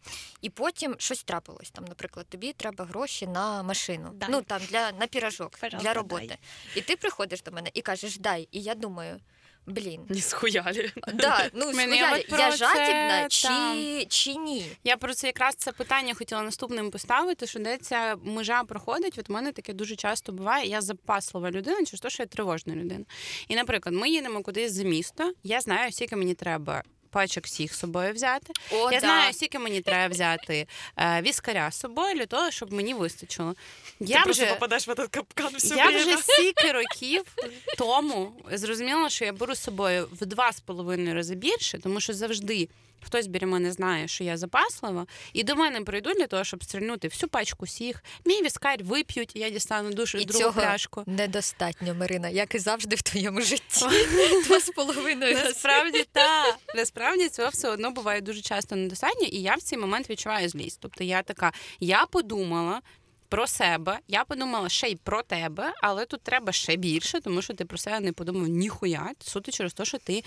І 0.42 0.50
потім 0.50 0.96
щось 1.00 1.24
трапилось. 1.24 1.72
Там, 1.72 1.86
наприклад, 1.86 2.26
тобі 2.30 2.54
треба 2.54 2.86
гроші 2.86 3.28
на 3.28 3.64
машину, 3.64 4.10
Дай. 4.14 4.30
ну 4.32 4.42
там 4.42 4.62
для 4.70 4.92
на 4.92 5.08
піражок 5.08 5.52
Пожалуйста, 5.52 5.78
для 5.90 5.94
роботи. 5.94 6.26
дай. 6.28 6.38
І 6.76 6.82
ти 6.82 6.96
приходиш 6.96 7.42
до 7.42 7.52
мене 7.52 7.70
і 7.74 7.82
кажеш 7.82 8.18
дай. 8.18 8.48
І 8.52 8.62
я 8.62 8.76
думаю, 8.76 9.20
блін. 9.66 10.02
Не 10.10 10.22
схуяли. 10.22 10.92
Да, 11.14 11.50
ну 11.54 11.66
Мені 11.72 11.98
схуяли, 11.98 12.26
я 12.30 12.52
це 12.52 12.58
жадібна 12.58 13.28
чи, 13.30 13.48
там. 13.48 14.06
чи 14.10 14.36
ні? 14.36 14.66
Я 14.84 14.98
про 14.98 15.14
це 15.14 15.28
якраз 15.28 15.56
це 15.56 15.72
питання 15.72 16.14
хотіла 16.14 16.42
наступним 16.42 16.92
поставити, 16.92 17.48
що 17.48 17.60
де 17.60 17.78
ця 17.78 18.16
межа 18.24 18.64
проходить. 18.64 19.18
От 19.18 19.30
в 19.30 19.32
мене 19.32 19.52
таке 19.52 19.74
дуже 19.74 19.96
часто 19.96 20.32
буває. 20.32 20.70
Я 20.70 20.82
запаслива 20.82 21.52
людина, 21.52 21.86
через 21.86 22.02
те, 22.02 22.10
що 22.10 22.24
я 22.24 22.28
тривожна 22.28 22.76
людина. 22.76 23.06
І, 23.48 23.56
наприклад, 23.56 23.96
ми 23.96 24.10
їдемо 24.10 24.42
кудись 24.42 24.72
за 24.72 24.84
місто. 24.84 25.34
Я 25.44 25.62
знаю, 25.62 25.92
скільки 25.92 26.16
мені 26.16 26.34
треба. 26.34 26.84
Пачок 27.14 27.46
всіх 27.46 27.76
з 27.76 27.80
собою 27.80 28.14
взяти. 28.14 28.54
О, 28.72 28.92
я 28.92 29.00
да. 29.00 29.00
знаю, 29.00 29.34
скільки 29.34 29.60
мені 29.60 29.82
треба 29.82 30.14
взяти 30.14 30.68
е, 30.98 31.22
віскаря 31.22 31.72
з 31.72 31.80
собою 31.80 32.16
для 32.16 32.26
того, 32.26 32.52
щоб 32.52 32.74
мені 32.74 32.94
вистачило. 32.94 33.56
Я 34.00 34.24
просто 34.24 34.44
вже, 34.44 34.54
попадеш 34.54 34.88
в 34.88 34.92
этот 34.92 35.10
капкан 35.10 35.54
все 35.58 35.76
я 35.76 35.88
время. 35.88 36.16
вже 36.16 36.18
стільки 36.18 36.72
років 36.72 37.24
тому 37.78 38.34
зрозуміла, 38.52 39.10
що 39.10 39.26
я 39.26 39.34
беру 39.34 39.56
з 39.56 39.64
собою 39.64 40.08
в 40.12 40.26
два 40.26 40.52
з 40.52 40.60
половиною 40.60 41.16
рази 41.16 41.36
більше, 41.36 41.80
тому 41.80 42.00
що 42.00 42.14
завжди 42.14 42.70
хтось 43.04 43.28
біля 43.28 43.48
мене 43.48 43.72
знає, 43.72 44.08
що 44.08 44.24
я 44.24 44.38
запаслива, 44.38 45.06
і 45.34 45.44
до 45.44 45.56
мене 45.56 45.82
прийдуть 45.82 46.18
для 46.18 46.28
того, 46.28 46.44
щоб 46.44 46.64
стрільнути 46.64 47.08
всю 47.08 47.30
пачку 47.30 47.66
всіх. 47.66 48.04
Мій 48.26 48.42
віскарь 48.42 48.84
вип'ють, 48.84 49.32
я 49.36 49.50
дістану 49.50 49.94
душу 49.94 50.18
І 50.18 50.26
другу 50.26 50.40
цього 50.40 50.54
пляшку. 50.62 51.04
недостатньо, 51.08 51.94
Марина, 51.94 52.30
як 52.30 52.56
і 52.56 52.60
завжди 52.60 52.96
в 52.96 53.02
твоєму 53.02 53.42
житті. 53.42 53.86
Два 54.48 54.60
з 54.60 54.70
половиною. 54.70 55.34
Насправді 55.34 56.06
так. 56.12 56.56
Насправді 56.76 57.30
цього 57.30 57.50
все 57.50 57.70
одно 57.70 57.92
буває 57.92 58.22
дуже 58.22 58.42
часто 58.42 58.76
недостатньо, 58.76 59.28
і 59.28 59.42
я 59.42 59.56
в 59.56 59.62
цей 59.62 59.80
момент 59.80 60.10
відчуваю 60.10 60.50
злість. 60.50 60.80
Тобто 60.82 61.04
я 61.04 61.24
така, 61.24 61.52
я 61.80 62.06
подумала. 62.06 62.82
Про 63.30 63.48
себе, 63.48 64.00
я 64.08 64.24
подумала 64.24 64.70
ще 64.70 64.88
й 64.88 64.96
про 64.96 65.24
тебе, 65.24 65.74
але 65.82 66.06
тут 66.06 66.22
треба 66.22 66.52
ще 66.52 66.76
більше, 66.76 67.22
тому 67.22 67.42
що 67.42 67.54
ти 67.54 67.66
про 67.66 67.78
себе 67.78 68.00
не 68.00 68.12
подумав 68.14 68.48
ніхуя, 68.48 69.12
суто 69.20 69.52
через 69.52 69.74
те, 69.74 69.86
що 69.86 69.98
ти 69.98 70.24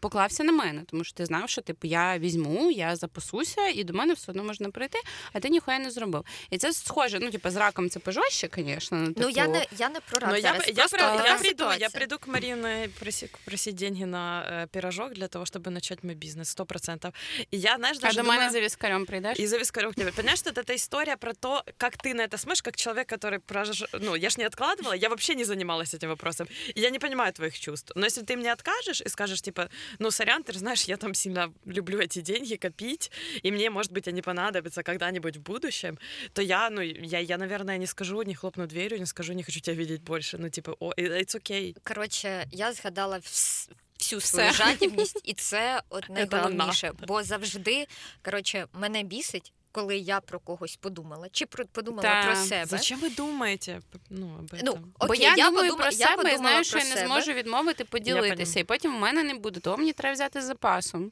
поклався 0.00 0.44
на 0.44 0.52
мене, 0.52 0.82
тому 0.90 1.04
що 1.04 1.14
ти 1.14 1.26
знав, 1.26 1.48
що 1.50 1.62
типу 1.62 1.86
я 1.86 2.18
візьму, 2.18 2.70
я 2.70 2.96
запасуся, 2.96 3.68
і 3.68 3.84
до 3.84 3.92
мене 3.92 4.14
все 4.14 4.30
одно 4.32 4.44
можна 4.44 4.70
прийти, 4.70 4.98
а 5.32 5.40
ти 5.40 5.48
ніхуя 5.48 5.78
не 5.78 5.90
зробив. 5.90 6.24
І 6.50 6.58
це 6.58 6.72
схоже, 6.72 7.18
ну 7.20 7.30
типу, 7.30 7.50
з 7.50 7.56
раком 7.56 7.90
це 7.90 7.98
пожорстче, 8.00 8.48
звісно. 8.56 8.98
Ну, 8.98 9.12
Ну, 9.16 9.28
я 9.28 9.42
типу, 9.42 9.52
не, 9.58 9.66
я 9.78 9.88
не 9.88 10.00
про 10.00 10.18
рак 10.18 10.30
Но 10.30 10.36
я, 10.36 10.42
зараз. 10.42 10.68
я, 10.68 10.74
Просто 10.74 10.96
про- 10.96 11.06
така 11.16 11.28
я 11.28 11.34
приду, 11.34 11.46
я 11.48 11.50
ситуація. 11.50 11.88
приду 11.90 12.18
к 12.18 12.30
Марине 12.30 12.88
просить, 13.00 13.30
просить 13.44 13.74
деньги 13.74 14.06
на 14.06 14.46
э, 14.52 14.66
пирожок 14.66 15.12
для 15.12 15.28
того, 15.28 15.44
чтобы 15.44 15.70
начать 15.70 16.04
мой 16.04 16.14
бизнес, 16.14 16.48
сто 16.48 16.66
процентов. 16.66 17.12
И 17.54 17.56
я, 17.56 17.76
знаешь, 17.76 17.96
а 17.98 18.00
даже 18.00 18.16
до 18.16 18.22
думаю... 18.22 18.40
мене 18.40 18.52
за 18.52 18.60
віскарем 18.60 19.06
прийдеш? 19.06 19.38
И 19.40 19.46
за 19.46 19.58
вискарек 19.58 19.94
тебе. 19.94 20.10
Понимаешь, 20.12 20.38
что 20.38 20.50
это 20.50 20.74
история 20.74 21.16
про 21.16 21.32
то, 21.34 21.62
как 21.76 21.96
ты 21.96 22.14
на 22.14 22.22
это 22.24 22.38
смотришь, 22.38 22.62
как 22.62 22.76
человек, 22.76 23.12
который 23.12 23.38
прож... 23.38 23.84
Ну, 24.00 24.16
я 24.16 24.30
ж 24.30 24.38
не 24.38 24.46
откладывала, 24.48 24.94
я 24.96 25.08
вообще 25.08 25.34
не 25.34 25.44
занималась 25.44 25.94
этим 25.94 26.08
вопросом. 26.08 26.46
И 26.76 26.80
я 26.80 26.90
не 26.90 26.98
понимаю 26.98 27.32
твоих 27.32 27.58
чувств. 27.60 27.92
Но 27.96 28.06
если 28.06 28.22
ты 28.22 28.36
мне 28.36 28.52
откажешь 28.52 29.02
и 29.06 29.08
скажешь, 29.08 29.42
типа, 29.42 29.66
ну, 29.98 30.10
сорян, 30.10 30.42
ты 30.42 30.52
же 30.52 30.58
знаешь, 30.58 30.84
я 30.84 30.96
там 30.96 31.14
сильно 31.14 31.52
люблю 31.64 31.98
эти 31.98 32.20
деньги 32.20 32.56
копить, 32.56 33.10
и 33.42 33.50
мне, 33.52 33.70
может 33.70 33.92
быть, 33.92 34.08
они 34.08 34.22
понадобятся 34.22 34.82
когда-нибудь 34.82 35.36
в 35.36 35.40
будущем, 35.40 35.98
то 36.32 36.42
я, 36.42 36.70
ну, 36.70 36.80
я, 36.80 37.18
я, 37.18 37.38
наверное, 37.38 37.78
не 37.78 37.86
скажу, 37.86 38.22
не 38.22 38.34
хлопну 38.34 38.66
дверью, 38.66 38.98
не 39.00 39.06
скажу, 39.06 39.32
не 39.32 39.42
хочу 39.42 39.60
тебя 39.60 39.76
видеть 39.76 40.02
больше. 40.02 40.38
Ну, 40.38 40.48
типа, 40.48 40.76
о, 40.80 40.92
it's 40.92 41.34
okay. 41.36 41.74
Коротше, 41.82 42.46
я 42.52 42.72
згадала 42.72 43.18
вс- 43.18 43.70
всю 43.98 44.18
Все. 44.18 44.28
свою 44.28 44.52
жадібність, 44.52 45.20
і 45.24 45.34
це 45.34 45.82
от 45.88 46.04
Це 46.06 46.12
найголовніше. 46.12 46.92
Бо 47.06 47.22
завжди, 47.22 47.86
коротше, 48.22 48.66
мене 48.72 49.02
бісить, 49.02 49.52
коли 49.71 49.97
я 49.97 50.19
про 50.19 50.39
когось 50.39 50.75
подумала, 50.75 51.27
чи 51.31 51.45
про 51.45 51.65
подумала 51.65 52.01
Та, 52.01 52.25
про 52.25 52.35
себе. 52.35 52.65
Зачем 52.65 52.99
ви 52.99 53.09
думаєте? 53.09 53.81
ну, 54.09 54.35
об 54.39 54.53
этом? 54.53 54.61
Ну, 54.63 54.77
Бо 55.07 55.15
я, 55.15 55.35
я 55.35 55.45
думаю 55.49 55.71
подума- 55.71 55.77
про 55.77 55.85
я 55.85 55.91
себе 55.91 56.11
і 56.13 56.15
подумала 56.17 56.37
знаю, 56.37 56.63
що 56.63 56.77
я 56.77 56.83
не 56.83 56.89
себе. 56.89 57.05
зможу 57.07 57.33
відмовити 57.33 57.85
поділитися. 57.85 58.59
І 58.59 58.63
потім 58.63 58.95
в 58.95 58.99
мене 58.99 59.23
не 59.23 59.33
буде, 59.33 59.59
то 59.59 59.77
мені 59.77 59.93
треба 59.93 60.13
взяти 60.13 60.41
з 60.41 60.45
запасом. 60.45 61.11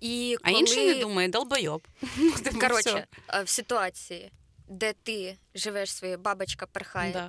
І 0.00 0.36
А 0.42 0.48
коли... 0.48 0.60
інший 0.60 0.86
не 0.86 0.94
думає, 0.94 1.28
долбойоб. 1.28 1.82
Ну, 2.16 2.30
типу, 2.30 2.58
Коротше, 2.60 3.06
е, 3.28 3.42
в 3.42 3.48
ситуації, 3.48 4.30
де 4.72 4.92
ти 4.92 5.36
живеш 5.54 5.92
своєю 5.92 6.18
бабочка 6.18 6.66
перхає, 6.66 7.12
Да. 7.12 7.28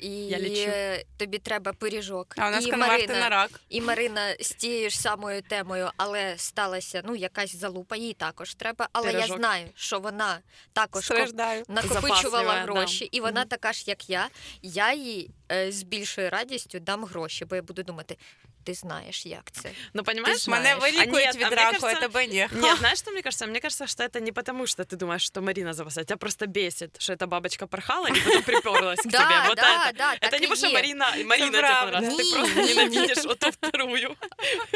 і 0.00 0.08
Я 0.26 1.04
тобі 1.16 1.38
треба 1.38 1.72
пиріжок. 1.72 2.34
А 2.38 2.48
у 2.48 2.50
нас 2.50 2.66
і 2.66 2.72
Марина, 2.72 3.20
на 3.20 3.28
рак. 3.28 3.60
І 3.68 3.80
Марина 3.80 4.34
з 4.40 4.48
тією 4.50 4.90
ж 4.90 5.00
самою 5.00 5.42
темою, 5.42 5.90
але 5.96 6.34
сталася 6.38 7.02
ну 7.04 7.16
якась 7.16 7.56
залупа, 7.56 7.96
їй 7.96 8.12
також 8.14 8.54
треба. 8.54 8.88
Але 8.92 9.12
я 9.12 9.26
знаю, 9.26 9.68
що 9.74 10.00
вона 10.00 10.38
також 10.72 11.04
Страждаю. 11.04 11.64
накопичувала 11.68 12.20
Запаслива, 12.20 12.54
да. 12.66 12.72
гроші, 12.72 13.04
і 13.04 13.20
вона 13.20 13.44
така 13.44 13.72
ж, 13.72 13.84
як 13.86 14.10
я. 14.10 14.28
Я 14.62 14.92
їй 14.94 15.30
з 15.69 15.83
більшою 15.83 16.29
радістю 16.29 16.79
дам 16.79 17.05
гроші, 17.05 17.45
бо 17.45 17.55
я 17.55 17.61
буду 17.61 17.83
думати, 17.83 18.17
ти 18.63 18.73
знаєш, 18.73 19.25
як 19.25 19.51
це. 19.51 19.69
Ну, 19.93 20.03
понимаешь, 20.03 20.47
Мене 20.47 20.63
знаешь, 20.63 20.77
а 20.81 20.85
вилікують 20.85 21.25
нет, 21.25 21.35
від 21.35 21.43
а 21.43 21.47
мне 21.47 21.55
раку, 21.55 21.77
а 21.77 21.79
кажется- 21.79 22.01
тебе 22.07 22.27
ні. 22.27 22.47
Нет, 22.51 22.77
знаешь, 22.79 22.99
что 22.99 23.11
мне 23.11 23.21
кажется? 23.21 23.47
Мне 23.47 23.59
кажется, 23.59 23.87
что 23.87 24.03
это 24.03 24.19
не 24.21 24.31
потому, 24.31 24.67
что 24.67 24.83
ты 24.83 24.95
думаешь, 24.95 25.25
что 25.25 25.41
Марина 25.41 25.73
за 25.73 25.83
вас, 25.83 25.97
а 25.97 26.03
тебя 26.03 26.17
просто 26.17 26.45
бесит, 26.47 27.01
что 27.01 27.13
эта 27.13 27.27
бабочка 27.27 27.67
порхала 27.67 28.07
и 28.07 28.11
потом 28.25 28.43
приперлась 28.43 28.99
к 28.99 29.09
Да, 29.09 29.17
тебе. 29.19 29.47
Вот 29.47 29.55
да, 29.57 29.87
это. 29.89 29.97
да, 29.97 30.13
Это 30.13 30.19
так 30.19 30.31
не 30.31 30.37
і 30.37 30.41
потому, 30.49 30.55
что 30.55 30.67
є. 30.67 30.73
Марина, 30.73 31.13
Марина 31.25 31.47
тебе 31.51 31.59
правда. 31.61 31.99
понравилась, 31.99 32.17
Ні, 32.25 32.31
ты 32.31 32.35
просто 32.37 32.61
ні, 32.61 32.73
ненавидишь 32.75 33.25
вот 33.25 33.39
ту 33.39 33.49
вторую. 33.49 34.15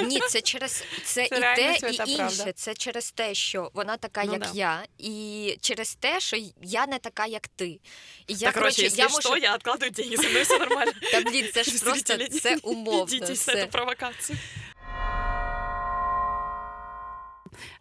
Ні, 0.03 0.19
це 0.29 0.41
через 0.41 0.83
це, 1.03 1.27
Це 1.27 1.37
і 1.37 1.39
реально 1.39 1.73
те, 1.73 1.79
свята 1.79 2.03
і 2.03 2.15
правда. 2.15 2.23
інше. 2.43 2.53
Це 2.55 2.73
через 2.73 3.11
те, 3.11 3.33
що 3.33 3.71
вона 3.73 3.97
така, 3.97 4.23
Ну 4.23 4.31
як 4.33 4.41
да. 4.41 4.49
я, 4.53 4.83
і 4.97 5.57
через 5.61 5.95
те, 5.95 6.19
що 6.19 6.37
я 6.61 6.87
не 6.87 6.99
така, 6.99 7.25
як 7.25 7.47
ти. 7.47 7.65
І 7.67 7.79
я 8.27 8.37
так, 8.37 8.53
короче, 8.53 8.75
коротше, 8.75 8.81
если 8.83 8.99
я 9.03 9.09
что, 9.09 9.29
можу. 9.29 9.41
я 9.43 9.55
откладываю 9.55 9.89
деньги, 9.91 10.15
со 10.17 10.29
мной 10.29 10.41
все 10.43 10.58
нормально. 10.60 10.92
Та 11.12 11.20
блін, 11.20 11.46
це 11.54 11.64
ж 11.64 11.84
просто 11.84 12.18
це 12.18 12.56
умовно. 12.62 13.06
Це. 13.06 13.54
эту 13.54 13.70
провокацию. 13.70 14.38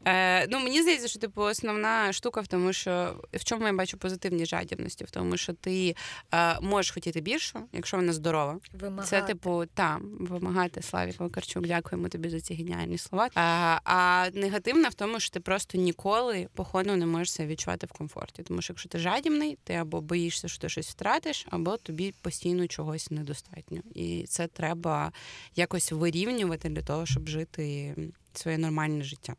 Е, 0.05 0.47
ну, 0.47 0.59
мені 0.59 0.81
здається, 0.81 1.07
що 1.07 1.19
типу 1.19 1.41
основна 1.41 2.13
штука 2.13 2.41
в 2.41 2.47
тому, 2.47 2.73
що 2.73 3.23
в 3.33 3.43
чому 3.43 3.67
я 3.67 3.73
бачу 3.73 3.97
позитивність 3.97 4.49
жадібності, 4.49 5.03
в 5.03 5.11
тому, 5.11 5.37
що 5.37 5.53
ти 5.53 5.95
е, 6.33 6.59
можеш 6.61 6.91
хотіти 6.91 7.21
більше, 7.21 7.61
якщо 7.73 7.97
вона 7.97 8.13
здорова. 8.13 8.59
Вимагати. 8.73 9.09
Це, 9.09 9.21
типу, 9.21 9.63
там 9.73 10.01
вимагати 10.19 10.81
Славік 10.81 11.19
Вакарчук. 11.19 11.67
Дякуємо 11.67 12.09
тобі 12.09 12.29
за 12.29 12.41
ці 12.41 12.53
геніальні 12.53 12.97
слова. 12.97 13.29
А, 13.35 13.79
а 13.83 14.29
негативна 14.33 14.89
в 14.89 14.93
тому, 14.93 15.19
що 15.19 15.31
ти 15.31 15.39
просто 15.39 15.77
ніколи 15.77 16.47
по 16.53 16.63
ходу 16.63 16.95
не 16.95 17.05
можеш 17.05 17.31
себе 17.31 17.49
відчувати 17.49 17.87
в 17.87 17.91
комфорті. 17.91 18.43
Тому 18.43 18.61
що 18.61 18.73
якщо 18.73 18.89
ти 18.89 18.99
жадібний, 18.99 19.57
ти 19.63 19.73
або 19.73 20.01
боїшся, 20.01 20.47
що 20.47 20.61
ти 20.61 20.69
щось 20.69 20.89
втратиш, 20.89 21.47
або 21.49 21.77
тобі 21.77 22.13
постійно 22.21 22.67
чогось 22.67 23.11
недостатньо. 23.11 23.81
І 23.95 24.25
це 24.27 24.47
треба 24.47 25.11
якось 25.55 25.91
вирівнювати 25.91 26.69
для 26.69 26.81
того, 26.81 27.05
щоб 27.05 27.27
жити 27.27 27.95
своє 28.33 28.57
нормальне 28.57 29.03
життя. 29.03 29.35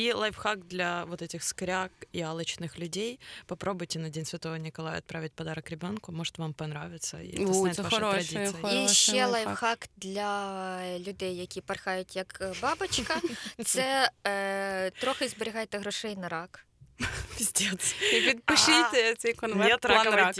И 0.00 0.12
лайфхак 0.12 0.66
для 0.66 1.04
вот 1.04 1.22
этих 1.22 1.42
скряг 1.44 1.90
и 2.12 2.20
алочных 2.20 2.78
людей. 2.78 3.18
Попробуйте 3.46 3.98
на 3.98 4.10
День 4.10 4.24
Святого 4.24 4.56
Николая 4.58 4.98
отправить 4.98 5.32
подарок 5.32 5.70
ребенку. 5.70 6.12
Может, 6.12 6.38
вам 6.38 6.52
понравится. 6.52 7.18
И 7.22 7.28
это 7.30 7.50
О, 7.50 7.54
станет 7.54 7.78
это 7.78 7.82
вашей 7.82 7.98
хорошая 8.00 8.22
традицией. 8.24 8.62
хо- 8.62 8.68
І 8.68 8.74
Хороший 8.74 8.94
ще 8.94 9.26
лайфхак. 9.26 9.46
лайфхак 9.46 9.88
для 9.96 10.98
людей, 10.98 11.36
які 11.36 11.60
порхають 11.60 12.16
як 12.16 12.38
е, 12.40 12.52
бабочка, 12.62 13.20
це 13.64 14.10
е, 14.26 14.90
трохи 14.90 15.28
зберігайте 15.28 15.78
грошей 15.78 16.16
на 16.16 16.28
рак. 16.28 16.66
Пиздец. 17.37 17.95
І 18.13 18.21
підпишіть 18.21 19.17
цей 19.17 19.33
конверт 19.33 19.81
план 19.81 20.09
рак. 20.09 20.35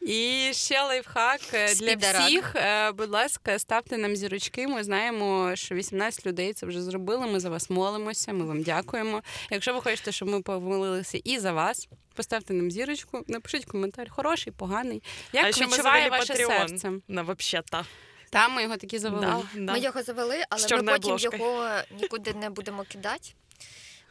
І 0.00 0.50
ще 0.52 0.82
лайфхак 0.82 1.40
е, 1.54 1.74
для 1.74 1.94
всіх. 1.94 2.56
Е, 2.56 2.92
Будь 2.92 3.10
ласка, 3.10 3.58
ставте 3.58 3.98
нам 3.98 4.16
зірочки. 4.16 4.68
Ми 4.68 4.84
знаємо, 4.84 5.50
що 5.54 5.74
18 5.74 6.26
людей 6.26 6.52
це 6.52 6.66
вже 6.66 6.82
зробили. 6.82 7.26
Ми 7.26 7.40
за 7.40 7.50
вас 7.50 7.70
молимося. 7.70 8.32
Ми 8.32 8.44
вам 8.44 8.62
дякуємо. 8.62 9.22
Якщо 9.50 9.74
ви 9.74 9.80
хочете, 9.80 10.12
щоб 10.12 10.28
ми 10.28 10.42
помолилися 10.42 11.20
і 11.24 11.38
за 11.38 11.52
вас. 11.52 11.88
Поставте 12.14 12.54
нам 12.54 12.70
зірочку, 12.70 13.24
напишіть 13.28 13.64
коментар, 13.64 14.10
хороший, 14.10 14.52
поганий. 14.52 15.02
Як 15.32 15.44
а 15.44 15.48
мы 15.48 15.66
відчуває 15.66 16.10
ваше 16.10 16.32
Patreon. 16.32 16.68
серце? 16.68 16.92
На 17.08 17.22
вообще-то. 17.22 17.86
Там 18.30 18.52
ми 18.52 18.62
його 18.62 18.76
такі 18.76 18.98
завели. 18.98 19.26
Да, 19.26 19.42
да. 19.54 19.72
Ми 19.72 19.78
його 19.78 20.02
завели, 20.02 20.44
але 20.50 20.62
ми 20.62 20.92
потім 20.92 20.92
обложкою. 20.92 21.42
його 21.42 21.68
нікуди 22.00 22.34
не 22.34 22.50
будемо 22.50 22.84
кидати. 22.88 23.30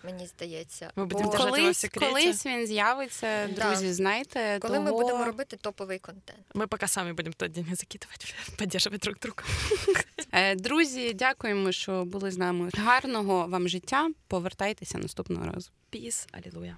Мені 0.04 0.28
здається. 0.28 0.92
Ми 0.96 1.06
будемо 1.06 1.32
Бо 1.32 1.38
Колись, 1.38 1.86
колись 2.00 2.46
він 2.46 2.68
з'явиться, 2.68 3.48
Да. 3.48 3.54
друзі, 3.70 3.94
коли 3.94 4.60
коли 4.60 4.80
ми 4.80 4.92
будемо 4.92 5.26
робити 5.26 5.58
топовий 5.58 6.00
контент. 6.00 6.40
Ми 6.54 6.68
поки 6.68 6.88
самі 6.88 7.14
будемо 7.14 7.34
тоді 7.38 7.66
не 7.70 7.76
закидувати, 7.76 8.26
підтримувати 8.58 8.98
друг 8.98 9.16
друга. 9.22 9.44
Е, 10.32 10.56
Друзі, 10.56 11.14
дякуємо, 11.14 11.72
що 11.72 12.06
були 12.06 12.32
з 12.32 12.38
нами. 12.38 12.70
Гарного 12.74 13.48
вам 13.48 13.70
життя. 13.70 14.10
Повертайтеся 14.28 14.98
наступного 14.98 15.52
разу. 15.52 15.70
Піс, 15.90 16.28
аллилуйя. 16.32 16.78